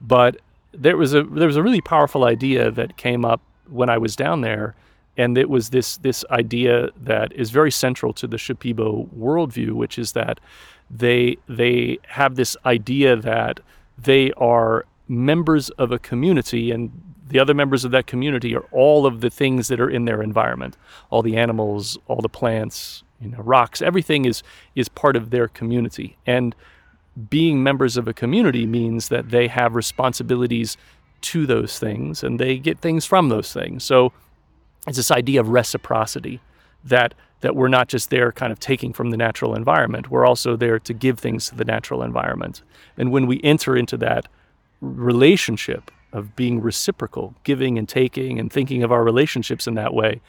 But 0.00 0.40
there 0.72 0.96
was 0.96 1.14
a 1.14 1.22
there 1.22 1.46
was 1.46 1.56
a 1.56 1.62
really 1.62 1.80
powerful 1.80 2.24
idea 2.24 2.70
that 2.70 2.96
came 2.96 3.24
up 3.24 3.40
when 3.68 3.88
I 3.90 3.98
was 3.98 4.16
down 4.16 4.40
there, 4.40 4.74
and 5.16 5.36
it 5.36 5.48
was 5.48 5.70
this 5.70 5.96
this 5.98 6.24
idea 6.30 6.90
that 6.96 7.32
is 7.32 7.50
very 7.50 7.70
central 7.70 8.12
to 8.14 8.26
the 8.26 8.36
Shipibo 8.36 9.08
worldview, 9.16 9.72
which 9.72 9.98
is 9.98 10.12
that 10.12 10.40
they 10.90 11.36
they 11.48 11.98
have 12.08 12.36
this 12.36 12.56
idea 12.64 13.16
that 13.16 13.60
they 13.98 14.32
are 14.32 14.86
members 15.08 15.70
of 15.70 15.90
a 15.92 15.98
community 15.98 16.70
and 16.70 16.90
the 17.26 17.38
other 17.38 17.54
members 17.54 17.84
of 17.84 17.92
that 17.92 18.06
community 18.06 18.56
are 18.56 18.64
all 18.72 19.06
of 19.06 19.20
the 19.20 19.30
things 19.30 19.68
that 19.68 19.80
are 19.80 19.90
in 19.90 20.04
their 20.04 20.20
environment. 20.22 20.76
All 21.10 21.22
the 21.22 21.36
animals 21.36 21.98
all 22.06 22.20
the 22.20 22.28
plants 22.28 23.04
you 23.20 23.28
know 23.28 23.38
rocks 23.38 23.82
everything 23.82 24.24
is 24.24 24.42
is 24.74 24.88
part 24.88 25.16
of 25.16 25.30
their 25.30 25.48
community. 25.48 26.16
And 26.26 26.54
being 27.28 27.62
members 27.62 27.96
of 27.96 28.06
a 28.06 28.14
community 28.14 28.66
means 28.66 29.08
that 29.08 29.30
they 29.30 29.48
have 29.48 29.74
responsibilities 29.74 30.76
to 31.22 31.46
those 31.46 31.78
things 31.78 32.22
and 32.22 32.38
they 32.38 32.58
get 32.58 32.78
things 32.78 33.04
from 33.04 33.28
those 33.28 33.52
things. 33.52 33.84
So 33.84 34.12
it's 34.86 34.96
this 34.96 35.10
idea 35.10 35.40
of 35.40 35.48
reciprocity 35.48 36.40
that 36.84 37.14
that 37.40 37.56
we're 37.56 37.68
not 37.68 37.88
just 37.88 38.10
there 38.10 38.32
kind 38.32 38.52
of 38.52 38.60
taking 38.60 38.92
from 38.92 39.10
the 39.10 39.16
natural 39.16 39.54
environment. 39.54 40.10
We're 40.10 40.26
also 40.26 40.56
there 40.56 40.78
to 40.78 40.92
give 40.92 41.18
things 41.18 41.48
to 41.48 41.54
the 41.54 41.64
natural 41.64 42.02
environment. 42.02 42.62
And 42.98 43.10
when 43.10 43.26
we 43.26 43.40
enter 43.42 43.76
into 43.76 43.96
that 43.98 44.28
relationship 44.82 45.90
of 46.12 46.36
being 46.36 46.60
reciprocal, 46.60 47.34
giving 47.44 47.78
and 47.78 47.88
taking, 47.88 48.38
and 48.38 48.52
thinking 48.52 48.82
of 48.82 48.92
our 48.92 49.02
relationships 49.02 49.66
in 49.66 49.74
that 49.74 49.94
way, 49.94 50.20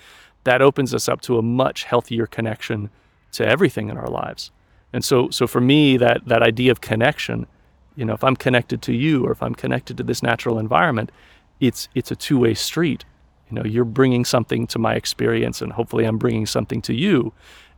that 0.44 0.62
opens 0.62 0.94
us 0.94 1.10
up 1.10 1.22
to 1.22 1.38
a 1.38 1.42
much 1.42 1.84
healthier 1.84 2.28
connection 2.28 2.90
to 3.34 3.46
everything 3.46 3.90
in 3.90 3.98
our 3.98 4.10
lives. 4.10 4.52
And 4.94 5.04
so, 5.04 5.30
so 5.30 5.48
for 5.48 5.62
me, 5.62 5.98
that 5.98 6.26
that 6.28 6.42
idea 6.42 6.72
of 6.72 6.82
connection, 6.82 7.48
you 7.96 8.06
know, 8.06 8.14
if 8.14 8.24
I'm 8.24 8.36
connected 8.36 8.82
to 8.84 8.94
you 8.94 9.26
or 9.26 9.32
if 9.32 9.42
I'm 9.42 9.56
connected 9.56 9.98
to 9.98 10.04
this 10.04 10.22
natural 10.22 10.60
environment, 10.60 11.12
it's 11.60 11.88
it's 11.96 12.12
a 12.12 12.16
two-way 12.16 12.54
street. 12.54 13.06
You 13.50 13.56
know, 13.56 13.64
you're 13.66 13.86
bringing 13.86 14.26
something 14.26 14.68
to 14.68 14.80
my 14.80 14.96
experience, 14.96 15.62
and 15.62 15.74
hopefully, 15.74 16.06
I'm 16.06 16.18
bringing 16.18 16.46
something 16.46 16.82
to 16.84 16.94
you, 16.94 17.34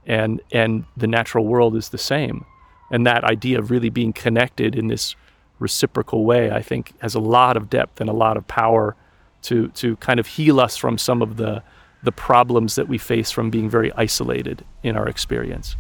and 0.06 0.42
and 0.52 0.86
the 0.98 1.08
natural 1.08 1.46
world 1.46 1.76
is 1.76 1.90
the 1.90 1.98
same. 1.98 2.46
And 2.92 3.06
that 3.08 3.24
idea 3.24 3.60
of 3.60 3.72
really 3.72 3.90
being 3.90 4.14
connected 4.14 4.76
in 4.76 4.88
this 4.88 5.16
reciprocal 5.60 6.26
way, 6.26 6.52
I 6.52 6.62
think 6.62 6.94
has 7.00 7.16
a 7.16 7.20
lot 7.20 7.58
of 7.58 7.70
depth 7.70 8.02
and 8.02 8.10
a 8.10 8.14
lot 8.14 8.38
of 8.38 8.48
power 8.48 8.96
to 9.44 9.70
to 9.70 9.96
kind 9.98 10.20
of 10.20 10.28
heal 10.28 10.60
us 10.60 10.78
from 10.78 10.98
some 10.98 11.22
of 11.22 11.38
the 11.38 11.64
the 12.04 12.12
problems 12.12 12.76
that 12.76 12.88
we 12.88 12.98
face 12.98 13.32
from 13.32 13.50
being 13.50 13.70
very 13.70 13.92
isolated 13.94 14.66
in 14.84 14.98
our 14.98 15.08
experience. 15.08 15.78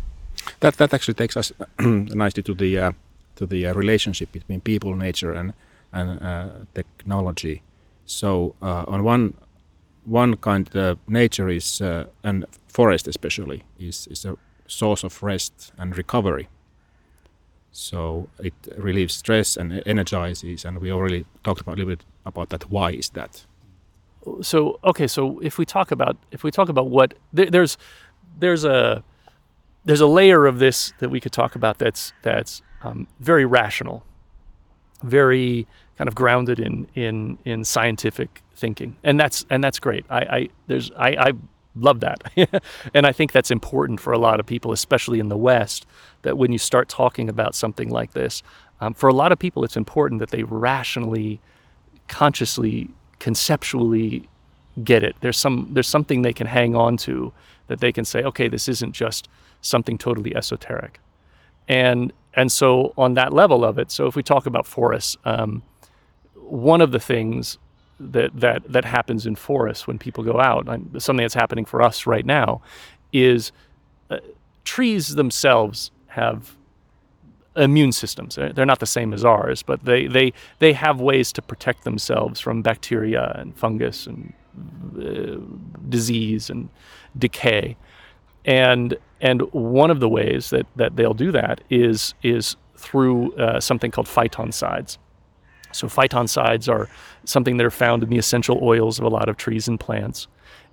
That 0.59 0.77
that 0.77 0.93
actually 0.93 1.15
takes 1.15 1.37
us 1.37 1.51
nicely 1.79 2.43
to 2.43 2.53
the 2.53 2.79
uh, 2.79 2.91
to 3.35 3.45
the 3.45 3.67
uh, 3.67 3.73
relationship 3.73 4.31
between 4.31 4.61
people, 4.61 4.95
nature, 4.95 5.33
and 5.33 5.53
and 5.91 6.21
uh, 6.21 6.49
technology. 6.73 7.61
So 8.05 8.55
uh, 8.61 8.85
on 8.87 9.03
one 9.03 9.33
one 10.05 10.35
kind, 10.37 10.75
uh, 10.75 10.95
nature 11.07 11.49
is 11.49 11.81
uh, 11.81 12.05
and 12.23 12.45
forest 12.67 13.07
especially 13.07 13.63
is 13.79 14.07
is 14.07 14.25
a 14.25 14.35
source 14.67 15.03
of 15.05 15.23
rest 15.23 15.73
and 15.77 15.97
recovery 15.97 16.47
so 17.73 18.29
it 18.39 18.53
relieves 18.77 19.15
stress 19.15 19.57
and 19.57 19.81
energizes, 19.87 20.63
and 20.63 20.77
we 20.77 20.91
already 20.91 21.25
talked 21.43 21.59
about 21.59 21.73
a 21.73 21.77
little 21.77 21.95
bit 21.95 22.05
about 22.23 22.49
that. 22.49 22.69
Why 22.69 22.91
is 22.91 23.09
that? 23.09 23.45
So 24.41 24.79
okay, 24.83 25.07
so 25.07 25.39
if 25.39 25.57
we 25.57 25.65
talk 25.65 25.91
about 25.91 26.15
if 26.31 26.43
we 26.43 26.51
talk 26.51 26.69
about 26.69 26.89
what 26.89 27.15
there, 27.33 27.49
there's 27.49 27.77
there's 28.39 28.63
a 28.63 29.03
there's 29.85 30.01
a 30.01 30.07
layer 30.07 30.45
of 30.45 30.59
this 30.59 30.93
that 30.99 31.09
we 31.09 31.19
could 31.19 31.31
talk 31.31 31.55
about 31.55 31.77
that's 31.77 32.13
that's 32.21 32.61
um, 32.83 33.07
very 33.19 33.45
rational, 33.45 34.03
very 35.03 35.67
kind 35.97 36.07
of 36.07 36.15
grounded 36.15 36.59
in 36.59 36.87
in 36.95 37.37
in 37.45 37.63
scientific 37.63 38.41
thinking, 38.55 38.95
and 39.03 39.19
that's 39.19 39.45
and 39.49 39.63
that's 39.63 39.79
great. 39.79 40.05
I, 40.09 40.19
I 40.19 40.49
there's 40.67 40.91
I, 40.91 41.09
I 41.09 41.31
love 41.75 42.01
that. 42.01 42.23
and 42.93 43.05
I 43.05 43.11
think 43.11 43.31
that's 43.31 43.51
important 43.51 43.99
for 43.99 44.13
a 44.13 44.17
lot 44.17 44.39
of 44.39 44.45
people, 44.45 44.71
especially 44.71 45.19
in 45.19 45.29
the 45.29 45.37
West, 45.37 45.85
that 46.21 46.37
when 46.37 46.51
you 46.51 46.57
start 46.57 46.87
talking 46.87 47.29
about 47.29 47.55
something 47.55 47.89
like 47.89 48.13
this, 48.13 48.43
um, 48.79 48.93
for 48.93 49.09
a 49.09 49.13
lot 49.13 49.31
of 49.31 49.39
people, 49.39 49.63
it's 49.63 49.77
important 49.77 50.19
that 50.19 50.29
they 50.29 50.43
rationally, 50.43 51.39
consciously, 52.07 52.89
conceptually 53.19 54.29
get 54.83 55.03
it. 55.03 55.15
There's 55.21 55.37
some 55.37 55.69
there's 55.71 55.87
something 55.87 56.21
they 56.21 56.33
can 56.33 56.47
hang 56.47 56.75
on 56.75 56.97
to 56.97 57.33
that 57.67 57.79
they 57.79 57.91
can 57.91 58.05
say, 58.05 58.23
okay, 58.23 58.47
this 58.47 58.67
isn't 58.67 58.93
just 58.93 59.29
something 59.63 59.97
totally 59.97 60.35
esoteric. 60.35 60.99
And 61.67 62.13
and 62.35 62.51
so 62.51 62.93
on 62.97 63.15
that 63.15 63.33
level 63.33 63.63
of 63.65 63.79
it, 63.79 63.89
so 63.91 64.05
if 64.05 64.15
we 64.15 64.23
talk 64.23 64.45
about 64.45 64.67
forests, 64.67 65.17
um, 65.25 65.63
one 66.35 66.81
of 66.81 66.91
the 66.91 66.99
things 66.99 67.57
that 67.99 68.31
that 68.39 68.71
that 68.71 68.85
happens 68.85 69.25
in 69.25 69.35
forests 69.35 69.87
when 69.87 69.97
people 69.97 70.23
go 70.23 70.39
out. 70.39 70.65
something 70.97 71.23
that's 71.23 71.33
happening 71.33 71.65
for 71.65 71.81
us 71.81 72.05
right 72.05 72.25
now 72.25 72.61
is 73.11 73.51
uh, 74.09 74.17
trees 74.63 75.15
themselves 75.15 75.91
have 76.07 76.55
immune 77.55 77.91
systems. 77.91 78.35
They're 78.35 78.65
not 78.65 78.79
the 78.79 78.85
same 78.85 79.13
as 79.13 79.23
ours, 79.23 79.63
but 79.63 79.85
they 79.85 80.07
they 80.07 80.33
they 80.59 80.73
have 80.73 80.99
ways 80.99 81.31
to 81.33 81.41
protect 81.41 81.83
themselves 81.83 82.39
from 82.39 82.61
bacteria 82.61 83.31
and 83.35 83.55
fungus 83.55 84.07
and 84.07 84.33
uh, 84.97 85.37
disease 85.89 86.49
and 86.49 86.69
decay. 87.17 87.77
And 88.45 88.97
and 89.21 89.41
one 89.53 89.89
of 89.89 89.99
the 89.99 90.09
ways 90.09 90.49
that 90.49 90.65
that 90.75 90.95
they'll 90.95 91.13
do 91.13 91.31
that 91.31 91.61
is 91.69 92.13
is 92.23 92.55
through 92.75 93.33
uh, 93.35 93.59
something 93.59 93.91
called 93.91 94.07
phytoncides. 94.07 94.97
So 95.71 95.87
phytoncides 95.87 96.71
are 96.71 96.89
something 97.25 97.57
that 97.57 97.65
are 97.65 97.71
found 97.71 98.03
in 98.03 98.09
the 98.09 98.17
essential 98.17 98.59
oils 98.61 98.99
of 98.99 99.05
a 99.05 99.09
lot 99.09 99.29
of 99.29 99.37
trees 99.37 99.67
and 99.67 99.79
plants. 99.79 100.27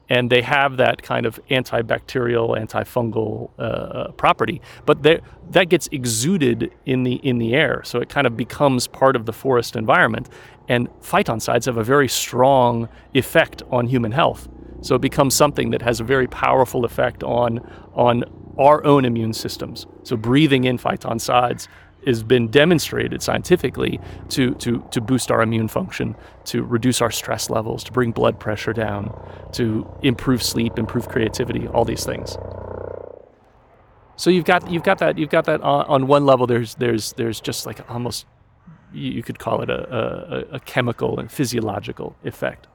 And 0.08 0.28
they 0.28 0.42
have 0.42 0.76
that 0.78 1.02
kind 1.02 1.24
of 1.24 1.38
antibacterial, 1.50 2.58
antifungal 2.58 3.50
uh, 3.58 3.62
uh 3.62 4.10
property, 4.12 4.60
but 4.84 5.04
that 5.04 5.68
gets 5.68 5.88
exuded 5.92 6.72
in 6.84 7.04
the 7.04 7.14
in 7.14 7.38
the 7.38 7.54
air, 7.54 7.82
so 7.84 8.00
it 8.00 8.08
kind 8.08 8.26
of 8.26 8.36
becomes 8.36 8.88
part 8.88 9.14
of 9.14 9.26
the 9.26 9.32
forest 9.32 9.76
environment. 9.76 10.28
And 10.68 10.88
phytoncides 11.00 11.66
have 11.66 11.76
a 11.76 11.84
very 11.84 12.08
strong 12.08 12.88
effect 13.14 13.62
on 13.70 13.86
human 13.86 14.12
health, 14.12 14.48
so 14.80 14.94
it 14.94 15.00
becomes 15.00 15.34
something 15.34 15.70
that 15.70 15.82
has 15.82 16.00
a 16.00 16.04
very 16.04 16.26
powerful 16.26 16.84
effect 16.84 17.22
on 17.22 17.60
on 17.94 18.25
our 18.58 18.84
own 18.84 19.04
immune 19.04 19.32
systems. 19.32 19.87
So 20.02 20.16
breathing 20.16 20.64
in 20.64 20.78
phytoncides 20.78 21.68
has 22.06 22.22
been 22.22 22.49
demonstrated 22.49 23.22
scientifically 23.22 24.00
to, 24.30 24.54
to, 24.54 24.82
to 24.90 25.00
boost 25.00 25.30
our 25.30 25.42
immune 25.42 25.68
function, 25.68 26.16
to 26.44 26.62
reduce 26.62 27.00
our 27.00 27.10
stress 27.10 27.50
levels, 27.50 27.84
to 27.84 27.92
bring 27.92 28.10
blood 28.10 28.40
pressure 28.40 28.72
down, 28.72 29.12
to 29.52 29.87
improve 30.02 30.42
sleep, 30.42 30.78
improve 30.78 31.08
creativity, 31.08 31.66
all 31.68 31.84
these 31.84 32.04
things. 32.04 32.37
So 34.16 34.28
you've 34.28 34.44
got 34.44 34.70
you've 34.70 34.82
got 34.82 34.99
that 34.99 35.16
you've 35.16 35.30
got 35.30 35.46
that 35.46 35.62
on, 35.62 35.87
on 35.87 36.06
one 36.06 36.26
level. 36.26 36.46
There's 36.46 36.75
there's 36.75 37.14
there's 37.14 37.40
just 37.40 37.64
like 37.64 37.90
almost 37.90 38.26
you 38.92 39.22
could 39.22 39.38
call 39.38 39.62
it 39.62 39.70
a, 39.70 40.44
a, 40.52 40.56
a 40.56 40.60
chemical 40.60 41.18
and 41.18 41.30
physiological 41.30 42.16
effect, 42.25 42.66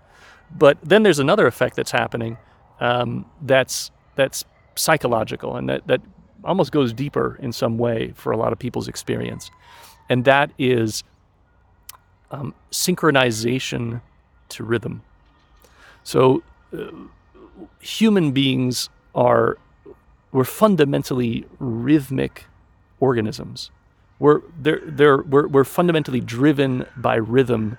but 0.58 0.78
then 0.84 1.04
there's 1.04 1.20
another 1.20 1.48
effect 1.48 1.76
that's 1.76 1.92
happening 1.92 2.38
um, 2.80 3.26
that's 3.42 3.92
that's 4.16 4.46
psychological 4.76 5.56
and 5.56 5.70
that, 5.70 5.88
that 5.88 6.02
almost 6.44 6.72
goes 6.72 6.94
deeper 6.94 7.38
in 7.42 7.52
some 7.52 7.78
way 7.78 8.14
for 8.16 8.32
a 8.32 8.38
lot 8.38 8.54
of 8.54 8.60
people's 8.60 8.88
experience. 8.88 9.50
and 10.10 10.26
that 10.26 10.52
is 10.58 11.04
um, 12.32 12.54
synchronization 12.72 14.02
to 14.50 14.64
rhythm. 14.64 15.02
So, 16.04 16.44
uh, 16.74 16.88
human 17.80 18.32
beings 18.32 18.90
are 19.14 19.58
we're 20.32 20.44
fundamentally 20.44 21.46
rhythmic 21.60 22.46
organisms. 23.00 23.72
We're 24.20 24.42
they're, 24.60 24.82
they're 24.86 25.22
we're, 25.22 25.48
we're 25.48 25.64
fundamentally 25.64 26.20
driven 26.22 26.86
by 26.98 27.16
rhythm, 27.16 27.78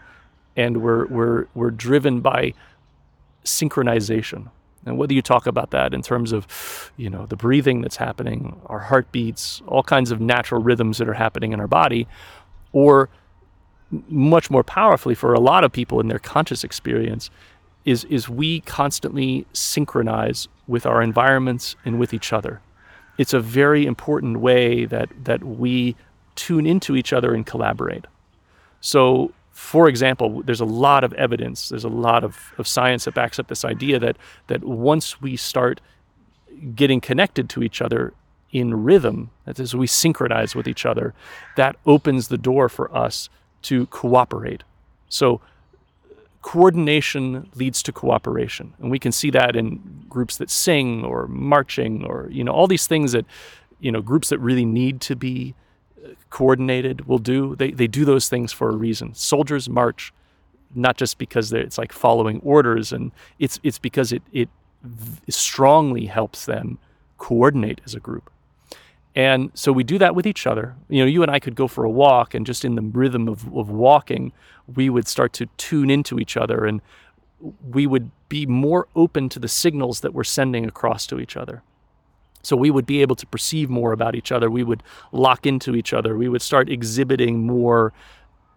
and 0.56 0.82
we're 0.82 1.06
we're 1.06 1.46
we're 1.54 1.70
driven 1.70 2.20
by 2.20 2.52
synchronization. 3.44 4.50
And 4.84 4.96
whether 4.98 5.12
you 5.12 5.22
talk 5.22 5.46
about 5.46 5.72
that 5.72 5.92
in 5.92 6.00
terms 6.02 6.32
of, 6.32 6.92
you 6.96 7.10
know, 7.10 7.26
the 7.26 7.34
breathing 7.34 7.80
that's 7.80 7.96
happening, 7.96 8.60
our 8.66 8.78
heartbeats, 8.78 9.60
all 9.66 9.82
kinds 9.82 10.12
of 10.12 10.20
natural 10.20 10.62
rhythms 10.62 10.98
that 10.98 11.08
are 11.08 11.14
happening 11.14 11.52
in 11.52 11.58
our 11.58 11.66
body, 11.66 12.06
or 12.72 13.08
much 14.08 14.48
more 14.48 14.62
powerfully 14.62 15.14
for 15.14 15.34
a 15.34 15.40
lot 15.40 15.64
of 15.64 15.72
people 15.72 15.98
in 16.00 16.06
their 16.06 16.20
conscious 16.20 16.62
experience, 16.64 17.30
is 17.84 18.04
is 18.04 18.28
we 18.28 18.60
constantly 18.60 19.46
synchronize 19.52 20.48
with 20.66 20.86
our 20.86 21.02
environments 21.02 21.76
and 21.84 21.98
with 21.98 22.14
each 22.14 22.32
other. 22.32 22.60
It's 23.18 23.32
a 23.32 23.40
very 23.40 23.86
important 23.86 24.40
way 24.40 24.84
that 24.86 25.08
that 25.24 25.42
we 25.42 25.96
tune 26.36 26.66
into 26.66 26.96
each 26.96 27.12
other 27.12 27.34
and 27.34 27.46
collaborate. 27.46 28.06
So 28.80 29.32
for 29.56 29.88
example, 29.88 30.42
there's 30.42 30.60
a 30.60 30.66
lot 30.66 31.02
of 31.02 31.14
evidence, 31.14 31.70
there's 31.70 31.82
a 31.82 31.88
lot 31.88 32.24
of, 32.24 32.52
of 32.58 32.68
science 32.68 33.06
that 33.06 33.14
backs 33.14 33.38
up 33.38 33.48
this 33.48 33.64
idea 33.64 33.98
that 33.98 34.18
that 34.48 34.62
once 34.62 35.22
we 35.22 35.34
start 35.34 35.80
getting 36.74 37.00
connected 37.00 37.48
to 37.48 37.62
each 37.62 37.80
other 37.80 38.12
in 38.52 38.84
rhythm, 38.84 39.30
that 39.46 39.58
is, 39.58 39.74
we 39.74 39.86
synchronize 39.86 40.54
with 40.54 40.68
each 40.68 40.84
other, 40.84 41.14
that 41.56 41.74
opens 41.86 42.28
the 42.28 42.36
door 42.36 42.68
for 42.68 42.94
us 42.94 43.30
to 43.62 43.86
cooperate. 43.86 44.62
So 45.08 45.40
coordination 46.42 47.48
leads 47.54 47.82
to 47.84 47.92
cooperation. 47.92 48.74
And 48.78 48.90
we 48.90 48.98
can 48.98 49.10
see 49.10 49.30
that 49.30 49.56
in 49.56 50.04
groups 50.06 50.36
that 50.36 50.50
sing 50.50 51.02
or 51.02 51.26
marching 51.28 52.04
or, 52.04 52.28
you 52.30 52.44
know, 52.44 52.52
all 52.52 52.66
these 52.66 52.86
things 52.86 53.12
that, 53.12 53.24
you 53.80 53.90
know, 53.90 54.02
groups 54.02 54.28
that 54.28 54.38
really 54.38 54.66
need 54.66 55.00
to 55.00 55.16
be 55.16 55.54
coordinated 56.36 57.06
will 57.08 57.22
do. 57.34 57.56
They, 57.56 57.70
they 57.70 57.86
do 57.86 58.04
those 58.04 58.28
things 58.28 58.52
for 58.52 58.68
a 58.68 58.76
reason. 58.76 59.14
Soldiers 59.14 59.70
march 59.70 60.12
not 60.74 60.98
just 60.98 61.16
because 61.16 61.50
it's 61.50 61.78
like 61.78 61.94
following 61.94 62.40
orders, 62.44 62.92
and 62.92 63.10
it's 63.38 63.58
it's 63.62 63.78
because 63.78 64.12
it 64.12 64.22
it 64.32 64.50
strongly 65.30 66.04
helps 66.04 66.44
them 66.44 66.78
coordinate 67.16 67.80
as 67.86 67.94
a 67.94 68.00
group. 68.00 68.30
And 69.14 69.50
so 69.54 69.72
we 69.72 69.82
do 69.82 69.96
that 69.96 70.14
with 70.14 70.26
each 70.26 70.46
other. 70.46 70.76
You 70.90 71.00
know, 71.00 71.06
you 71.06 71.22
and 71.22 71.30
I 71.30 71.38
could 71.40 71.54
go 71.54 71.68
for 71.68 71.84
a 71.84 71.90
walk, 71.90 72.34
and 72.34 72.46
just 72.46 72.66
in 72.66 72.74
the 72.74 72.82
rhythm 72.82 73.28
of, 73.28 73.46
of 73.56 73.70
walking, 73.70 74.32
we 74.74 74.90
would 74.90 75.08
start 75.08 75.32
to 75.34 75.46
tune 75.56 75.88
into 75.88 76.18
each 76.18 76.36
other, 76.36 76.66
and 76.66 76.82
we 77.66 77.86
would 77.86 78.10
be 78.28 78.44
more 78.44 78.88
open 78.94 79.30
to 79.30 79.38
the 79.38 79.48
signals 79.48 80.00
that 80.00 80.12
we're 80.12 80.24
sending 80.38 80.66
across 80.66 81.06
to 81.06 81.18
each 81.18 81.34
other. 81.34 81.62
So 82.46 82.54
we 82.54 82.70
would 82.70 82.86
be 82.86 83.02
able 83.02 83.16
to 83.16 83.26
perceive 83.26 83.68
more 83.68 83.90
about 83.90 84.14
each 84.14 84.30
other. 84.30 84.48
We 84.48 84.62
would 84.62 84.84
lock 85.10 85.46
into 85.46 85.74
each 85.74 85.92
other. 85.92 86.16
We 86.16 86.28
would 86.28 86.42
start 86.42 86.70
exhibiting 86.70 87.44
more 87.44 87.92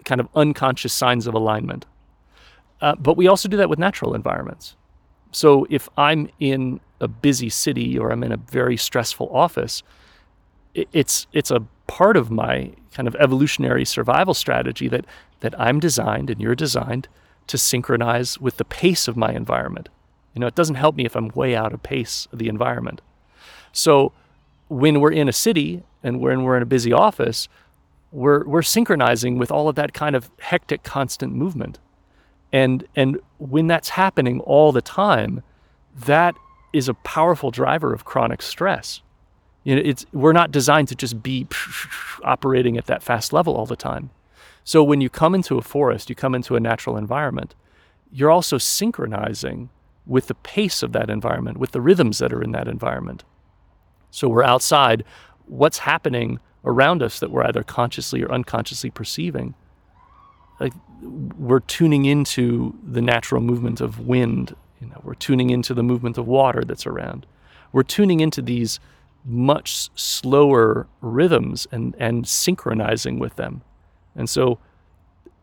kind 0.06 0.22
of 0.22 0.30
unconscious 0.36 0.94
signs 0.94 1.26
of 1.26 1.34
alignment. 1.34 1.88
Uh, 2.82 2.94
but 3.00 3.18
we 3.18 3.28
also 3.28 3.50
do 3.50 3.58
that 3.58 3.68
with 3.68 3.80
natural 3.80 4.14
environments. 4.14 4.76
So 5.32 5.66
if 5.72 5.90
I'm 5.98 6.30
in 6.40 6.82
a 7.02 7.08
busy 7.08 7.50
city 7.50 7.98
or 7.98 8.12
I'm 8.12 8.24
in 8.24 8.32
a 8.32 8.38
very 8.38 8.78
stressful 8.78 9.28
office, 9.36 9.82
it's 10.76 11.26
it's 11.34 11.50
a 11.50 11.62
part 11.88 12.16
of 12.16 12.30
my 12.30 12.72
kind 12.94 13.08
of 13.08 13.16
evolutionary 13.16 13.86
survival 13.86 14.36
strategy 14.36 14.88
that 14.90 15.06
that 15.40 15.60
I'm 15.60 15.80
designed 15.80 16.30
and 16.30 16.40
you're 16.40 16.54
designed 16.54 17.08
to 17.48 17.58
synchronize 17.58 18.40
with 18.40 18.58
the 18.58 18.66
pace 18.66 19.08
of 19.08 19.18
my 19.18 19.32
environment. 19.32 19.90
You 20.36 20.42
know, 20.42 20.48
it 20.48 20.54
doesn't 20.54 20.76
help 20.76 20.96
me 20.96 21.06
if 21.06 21.16
I'm 21.16 21.30
way 21.30 21.56
out 21.56 21.74
of 21.74 21.82
pace 21.82 22.28
of 22.32 22.38
the 22.38 22.50
environment. 22.50 23.02
So 23.72 24.12
when 24.68 25.00
we're 25.00 25.12
in 25.12 25.28
a 25.28 25.34
city 25.34 25.84
and 26.04 26.20
when 26.20 26.44
we're 26.44 26.58
in 26.58 26.64
a 26.64 26.68
busy 26.68 26.94
office, 26.94 27.48
we're 28.12 28.46
we're 28.46 28.62
synchronizing 28.62 29.38
with 29.38 29.52
all 29.52 29.70
of 29.70 29.76
that 29.76 29.94
kind 29.94 30.16
of 30.16 30.30
hectic 30.40 30.84
constant 30.84 31.34
movement. 31.34 31.80
And 32.52 32.86
and 32.96 33.20
when 33.38 33.68
that's 33.68 33.90
happening 33.90 34.40
all 34.42 34.72
the 34.72 34.82
time, 34.82 35.44
that 36.06 36.36
is 36.74 36.88
a 36.88 36.94
powerful 36.94 37.52
driver 37.52 37.94
of 37.94 38.06
chronic 38.06 38.42
stress. 38.42 39.02
You 39.64 39.76
know, 39.76 39.82
it's 39.84 40.06
we're 40.12 40.34
not 40.34 40.52
designed 40.52 40.88
to 40.90 40.96
just 40.96 41.22
be 41.22 41.48
operating 42.24 42.78
at 42.78 42.86
that 42.86 43.04
fast 43.04 43.34
level 43.34 43.56
all 43.56 43.66
the 43.66 43.76
time. 43.76 44.10
So 44.64 44.84
when 44.84 45.02
you 45.02 45.10
come 45.10 45.34
into 45.34 45.58
a 45.58 45.62
forest, 45.62 46.10
you 46.10 46.16
come 46.16 46.36
into 46.36 46.56
a 46.56 46.60
natural 46.60 46.96
environment, 46.96 47.56
you're 48.12 48.32
also 48.32 48.58
synchronizing 48.58 49.70
with 50.06 50.28
the 50.28 50.36
pace 50.36 50.82
of 50.82 50.92
that 50.94 51.10
environment, 51.10 51.58
with 51.58 51.72
the 51.72 51.82
rhythms 51.82 52.20
that 52.20 52.34
are 52.34 52.42
in 52.42 52.52
that 52.52 52.68
environment. 52.68 53.24
So 54.12 54.28
we're 54.28 54.44
outside. 54.44 55.04
What's 55.46 55.80
happening 55.80 56.40
around 56.66 57.02
us 57.02 57.20
that 57.20 57.32
we're 57.32 57.44
either 57.46 57.64
consciously 57.64 58.24
or 58.24 58.32
unconsciously 58.32 58.90
perceiving? 58.90 59.56
Like 60.60 60.74
we're 61.02 61.62
tuning 61.62 62.06
into 62.06 62.76
the 62.84 63.02
natural 63.02 63.42
movement 63.42 63.82
of 63.82 64.00
wind. 64.00 64.56
You 64.82 64.88
know, 64.88 65.02
we're 65.04 65.16
tuning 65.16 65.50
into 65.50 65.74
the 65.74 65.84
movement 65.84 66.18
of 66.18 66.28
water 66.28 66.64
that's 66.64 66.86
around. 66.86 67.26
We're 67.72 67.84
tuning 67.84 68.20
into 68.20 68.42
these 68.42 68.80
much 69.26 69.90
slower 69.96 70.88
rhythms 71.02 71.68
and 71.72 71.96
and 72.00 72.28
synchronizing 72.28 73.20
with 73.20 73.36
them. 73.36 73.62
And 74.16 74.30
so, 74.30 74.60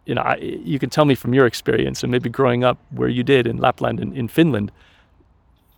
you 0.06 0.14
know, 0.14 0.22
I, 0.22 0.36
you 0.36 0.78
can 0.78 0.90
tell 0.90 1.04
me 1.04 1.14
from 1.14 1.34
your 1.34 1.46
experience 1.46 2.02
and 2.02 2.10
maybe 2.10 2.28
growing 2.28 2.64
up 2.64 2.78
where 2.90 3.08
you 3.08 3.22
did 3.22 3.46
in 3.46 3.58
Lapland 3.58 4.00
and 4.00 4.16
in 4.16 4.28
Finland. 4.28 4.72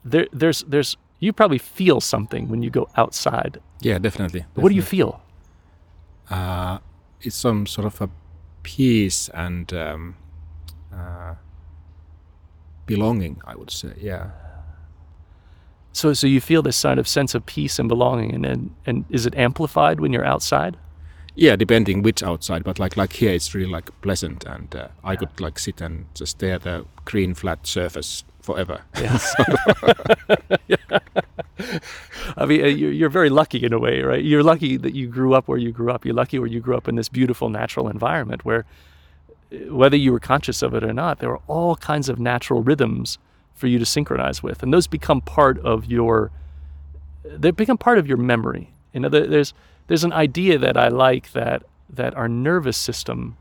There, 0.05 0.27
there's 0.33 0.65
there's 0.65 0.97
you 1.21 1.33
probably 1.33 1.59
feel 1.59 2.01
something 2.01 2.49
when 2.49 2.63
you 2.63 2.71
go 2.71 2.89
outside. 2.97 3.61
Yeah, 3.81 3.99
definitely. 3.99 4.41
definitely. 4.41 4.63
What 4.63 4.69
do 4.71 4.75
you 4.75 4.83
feel? 4.83 5.21
Uh, 6.31 6.79
it's 7.21 7.37
some 7.37 7.67
sort 7.67 7.87
of 7.87 8.01
a 8.01 8.11
peace 8.63 9.29
and 9.35 9.73
um, 9.73 10.17
uh, 10.93 11.35
belonging, 12.87 13.41
I 13.45 13.57
would 13.57 13.71
say. 13.71 13.95
Yeah. 14.01 14.31
So, 15.93 16.13
so 16.13 16.27
you 16.27 16.41
feel 16.41 16.63
this 16.63 16.77
sort 16.77 16.99
of 16.99 17.09
sense 17.09 17.35
of 17.35 17.45
peace 17.47 17.79
and 17.79 17.89
belonging, 17.89 18.35
and 18.35 18.47
and, 18.47 18.75
and 18.87 19.05
is 19.11 19.27
it 19.27 19.35
amplified 19.37 20.01
when 20.01 20.13
you're 20.13 20.25
outside? 20.25 20.77
Yeah, 21.35 21.57
depending 21.57 22.03
which 22.03 22.23
outside, 22.23 22.63
but 22.63 22.79
like 22.79 22.97
like 22.97 23.15
here, 23.15 23.33
it's 23.33 23.55
really 23.55 23.71
like 23.71 23.91
pleasant, 24.01 24.45
and 24.45 24.75
uh, 24.75 24.89
I 25.03 25.17
could 25.17 25.41
like 25.41 25.59
sit 25.59 25.81
and 25.81 26.07
just 26.15 26.33
stare 26.33 26.55
at 26.55 26.63
the 26.63 26.85
green 27.05 27.35
flat 27.35 27.67
surface 27.67 28.25
forever. 28.49 28.81
Yeah. 28.99 29.19
yeah. 30.69 30.99
I 32.37 32.47
mean, 32.47 32.65
uh, 32.65 32.69
you're 32.69 33.11
very 33.11 33.29
lucky 33.29 33.63
in 33.63 33.75
a 33.75 33.79
way, 33.79 34.01
right? 34.01 34.25
You're 34.25 34.43
lucky 34.43 34.79
that 34.79 34.95
you 34.95 35.07
grew 35.07 35.35
up 35.35 35.49
where 35.49 35.59
you 35.59 35.71
grew 35.71 35.91
up. 35.93 36.07
You're 36.07 36.15
lucky 36.15 36.39
where 36.39 36.49
you 36.49 36.61
grew 36.61 36.75
up 36.75 36.89
in 36.89 36.95
this 36.95 37.11
beautiful 37.11 37.51
natural 37.51 37.89
environment 37.89 38.47
where, 38.47 38.65
uh, 39.53 39.75
whether 39.75 39.99
you 39.99 40.13
were 40.13 40.21
conscious 40.21 40.63
of 40.63 40.73
it 40.73 40.83
or 40.83 40.95
not, 40.95 41.19
there 41.19 41.31
are 41.31 41.43
all 41.47 41.77
kinds 41.77 42.09
of 42.09 42.19
natural 42.19 42.63
rhythms 42.63 43.19
for 43.55 43.67
you 43.67 43.79
to 43.79 43.85
synchronize 43.85 44.43
with, 44.43 44.63
and 44.63 44.73
those 44.73 44.87
become 44.87 45.21
part 45.21 45.59
of 45.59 45.85
your. 45.85 46.31
They 47.25 47.51
become 47.51 47.77
part 47.77 47.99
of 47.99 48.07
your 48.07 48.17
memory. 48.17 48.73
You 48.95 49.01
know, 49.01 49.11
there's 49.11 49.53
there's 49.89 50.05
an 50.05 50.15
idea 50.15 50.57
that 50.57 50.79
I 50.79 50.89
like 50.89 51.33
that 51.33 51.65
that 51.91 52.15
our 52.15 52.29
nervous 52.29 52.79
system, 52.79 53.37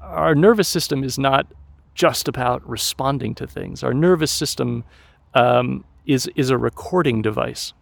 our 0.00 0.34
nervous 0.34 0.68
system 0.68 1.02
is 1.02 1.18
not 1.18 1.46
just 1.94 2.28
about 2.28 2.66
responding 2.68 3.34
to 3.36 3.46
things. 3.46 3.82
Our 3.82 3.94
nervous 3.94 4.30
system 4.30 4.84
um, 5.34 5.84
is 6.06 6.30
is 6.36 6.50
a 6.50 6.58
recording 6.58 7.22
device, 7.22 7.72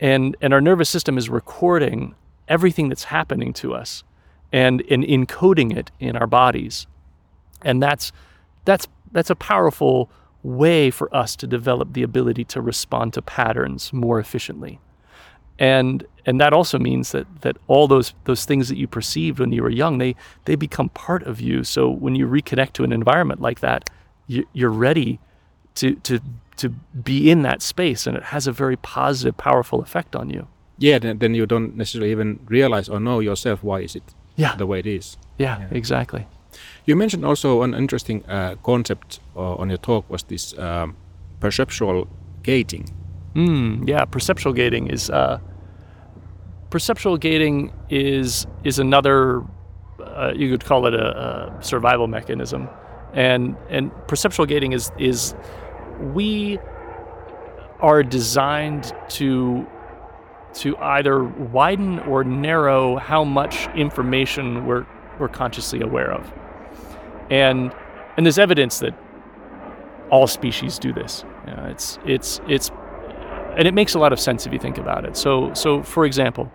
and 0.00 0.36
and 0.40 0.52
our 0.52 0.60
nervous 0.60 0.88
system 0.88 1.18
is 1.18 1.28
recording 1.28 2.14
everything 2.48 2.88
that's 2.88 3.04
happening 3.04 3.52
to 3.54 3.74
us, 3.74 4.04
and 4.52 4.82
and 4.90 5.04
encoding 5.04 5.76
it 5.76 5.90
in 6.00 6.16
our 6.16 6.26
bodies, 6.26 6.86
and 7.62 7.82
that's 7.82 8.12
that's 8.64 8.88
that's 9.12 9.30
a 9.30 9.36
powerful 9.36 10.10
way 10.42 10.90
for 10.90 11.14
us 11.14 11.36
to 11.36 11.46
develop 11.46 11.94
the 11.94 12.02
ability 12.02 12.44
to 12.44 12.60
respond 12.60 13.14
to 13.14 13.22
patterns 13.22 13.92
more 13.92 14.18
efficiently 14.18 14.78
and 15.58 16.04
and 16.26 16.40
that 16.40 16.52
also 16.52 16.78
means 16.78 17.12
that 17.12 17.26
that 17.42 17.56
all 17.66 17.86
those 17.86 18.14
those 18.24 18.44
things 18.44 18.68
that 18.68 18.76
you 18.76 18.86
perceived 18.86 19.38
when 19.38 19.52
you 19.52 19.62
were 19.62 19.70
young 19.70 19.98
they 19.98 20.14
they 20.44 20.56
become 20.56 20.88
part 20.90 21.22
of 21.24 21.40
you. 21.40 21.64
So 21.64 21.88
when 21.88 22.14
you 22.14 22.26
reconnect 22.26 22.72
to 22.74 22.84
an 22.84 22.92
environment 22.92 23.40
like 23.40 23.60
that 23.60 23.90
you, 24.26 24.46
you're 24.52 24.70
ready 24.70 25.18
to 25.76 25.94
to 25.96 26.20
to 26.56 26.68
be 26.68 27.30
in 27.30 27.42
that 27.42 27.62
space 27.62 28.06
and 28.06 28.16
it 28.16 28.24
has 28.24 28.46
a 28.46 28.52
very 28.52 28.76
positive 28.76 29.36
powerful 29.36 29.82
effect 29.82 30.16
on 30.16 30.30
you. 30.30 30.46
Yeah 30.78 30.98
then, 30.98 31.18
then 31.18 31.34
you 31.34 31.46
don't 31.46 31.76
necessarily 31.76 32.10
even 32.10 32.40
realize 32.46 32.88
or 32.88 33.00
know 33.00 33.20
yourself 33.20 33.62
why 33.62 33.80
is 33.80 33.94
it 33.94 34.14
yeah. 34.36 34.56
the 34.56 34.66
way 34.66 34.80
it 34.80 34.86
is. 34.86 35.16
Yeah, 35.38 35.58
yeah. 35.58 35.68
exactly. 35.70 36.26
You 36.84 36.96
mentioned 36.96 37.24
also 37.24 37.62
an 37.62 37.74
interesting 37.74 38.24
uh, 38.26 38.56
concept 38.62 39.20
uh, 39.36 39.54
on 39.54 39.68
your 39.68 39.78
talk 39.78 40.08
was 40.08 40.22
this 40.24 40.56
um, 40.58 40.96
perceptual 41.40 42.08
gating 42.42 42.90
Mm, 43.34 43.88
yeah, 43.88 44.04
perceptual 44.04 44.52
gating 44.52 44.86
is 44.86 45.10
uh, 45.10 45.40
perceptual 46.70 47.16
gating 47.16 47.72
is 47.90 48.46
is 48.62 48.78
another 48.78 49.42
uh, 50.00 50.32
you 50.34 50.50
could 50.50 50.64
call 50.64 50.86
it 50.86 50.94
a, 50.94 51.56
a, 51.58 51.62
survival 51.62 52.06
mechanism, 52.06 52.68
and 53.12 53.56
and 53.68 53.90
perceptual 54.06 54.46
gating 54.46 54.72
is 54.72 54.92
is 54.98 55.34
we 56.12 56.58
are 57.80 58.04
designed 58.04 58.92
to 59.08 59.66
to 60.54 60.76
either 60.78 61.24
widen 61.24 61.98
or 62.00 62.22
narrow 62.22 62.96
how 62.96 63.24
much 63.24 63.66
information 63.74 64.64
we're 64.64 64.86
we're 65.18 65.28
consciously 65.28 65.80
aware 65.80 66.12
of, 66.12 66.32
and 67.30 67.74
and 68.16 68.24
there's 68.24 68.38
evidence 68.38 68.78
that 68.78 68.96
all 70.10 70.28
species 70.28 70.78
do 70.78 70.92
this. 70.92 71.24
It's 71.46 71.98
it's 72.04 72.40
it's 72.46 72.70
and 73.56 73.66
it 73.68 73.74
makes 73.74 73.94
a 73.94 73.98
lot 73.98 74.12
of 74.12 74.20
sense 74.20 74.46
if 74.46 74.52
you 74.52 74.58
think 74.58 74.78
about 74.78 75.04
it. 75.04 75.16
So 75.16 75.52
so 75.54 75.82
for 75.82 76.04
example 76.04 76.52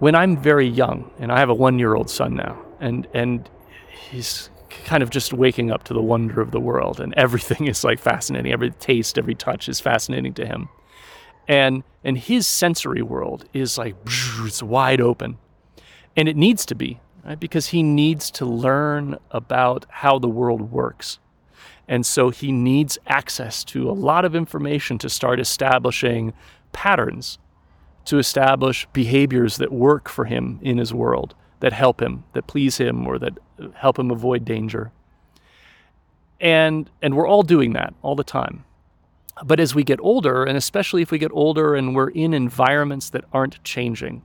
when 0.00 0.14
I'm 0.14 0.36
very 0.36 0.66
young, 0.66 1.10
and 1.18 1.30
I 1.30 1.38
have 1.38 1.50
a 1.50 1.54
one 1.54 1.78
year 1.78 1.94
old 1.94 2.10
son 2.10 2.34
now, 2.34 2.60
and, 2.80 3.06
and 3.14 3.48
he's 4.10 4.50
kind 4.84 5.02
of 5.02 5.10
just 5.10 5.32
waking 5.32 5.70
up 5.70 5.84
to 5.84 5.94
the 5.94 6.00
wonder 6.02 6.40
of 6.40 6.50
the 6.50 6.58
world, 6.58 7.00
and 7.00 7.14
everything 7.14 7.66
is 7.68 7.84
like 7.84 8.00
fascinating. 8.00 8.50
Every 8.52 8.70
taste, 8.70 9.18
every 9.18 9.34
touch 9.34 9.68
is 9.68 9.78
fascinating 9.78 10.34
to 10.34 10.46
him. 10.46 10.68
And, 11.46 11.84
and 12.02 12.16
his 12.16 12.46
sensory 12.46 13.02
world 13.02 13.44
is 13.52 13.76
like, 13.76 13.94
it's 14.40 14.62
wide 14.62 15.00
open. 15.00 15.38
And 16.16 16.28
it 16.28 16.36
needs 16.36 16.64
to 16.66 16.74
be, 16.74 17.00
right? 17.24 17.38
Because 17.38 17.68
he 17.68 17.82
needs 17.82 18.30
to 18.32 18.46
learn 18.46 19.18
about 19.30 19.84
how 19.90 20.18
the 20.18 20.28
world 20.28 20.72
works. 20.72 21.18
And 21.90 22.06
so 22.06 22.30
he 22.30 22.52
needs 22.52 22.98
access 23.06 23.64
to 23.64 23.90
a 23.90 23.92
lot 23.92 24.24
of 24.24 24.34
information 24.34 24.96
to 24.98 25.10
start 25.10 25.40
establishing 25.40 26.32
patterns 26.72 27.38
to 28.06 28.18
establish 28.18 28.86
behaviors 28.92 29.56
that 29.58 29.72
work 29.72 30.08
for 30.08 30.24
him 30.24 30.58
in 30.62 30.78
his 30.78 30.94
world, 30.94 31.34
that 31.60 31.72
help 31.72 32.00
him, 32.00 32.24
that 32.32 32.46
please 32.46 32.78
him, 32.78 33.06
or 33.06 33.18
that 33.18 33.38
uh, 33.60 33.68
help 33.74 33.98
him 33.98 34.10
avoid 34.10 34.44
danger. 34.44 34.90
And, 36.40 36.88
and 37.02 37.16
we're 37.16 37.28
all 37.28 37.42
doing 37.42 37.72
that 37.74 37.94
all 38.02 38.16
the 38.16 38.24
time. 38.24 38.64
But 39.44 39.60
as 39.60 39.74
we 39.74 39.84
get 39.84 40.00
older, 40.00 40.44
and 40.44 40.56
especially 40.56 41.02
if 41.02 41.10
we 41.10 41.18
get 41.18 41.30
older 41.32 41.74
and 41.74 41.94
we're 41.94 42.10
in 42.10 42.34
environments 42.34 43.10
that 43.10 43.24
aren't 43.32 43.62
changing, 43.64 44.22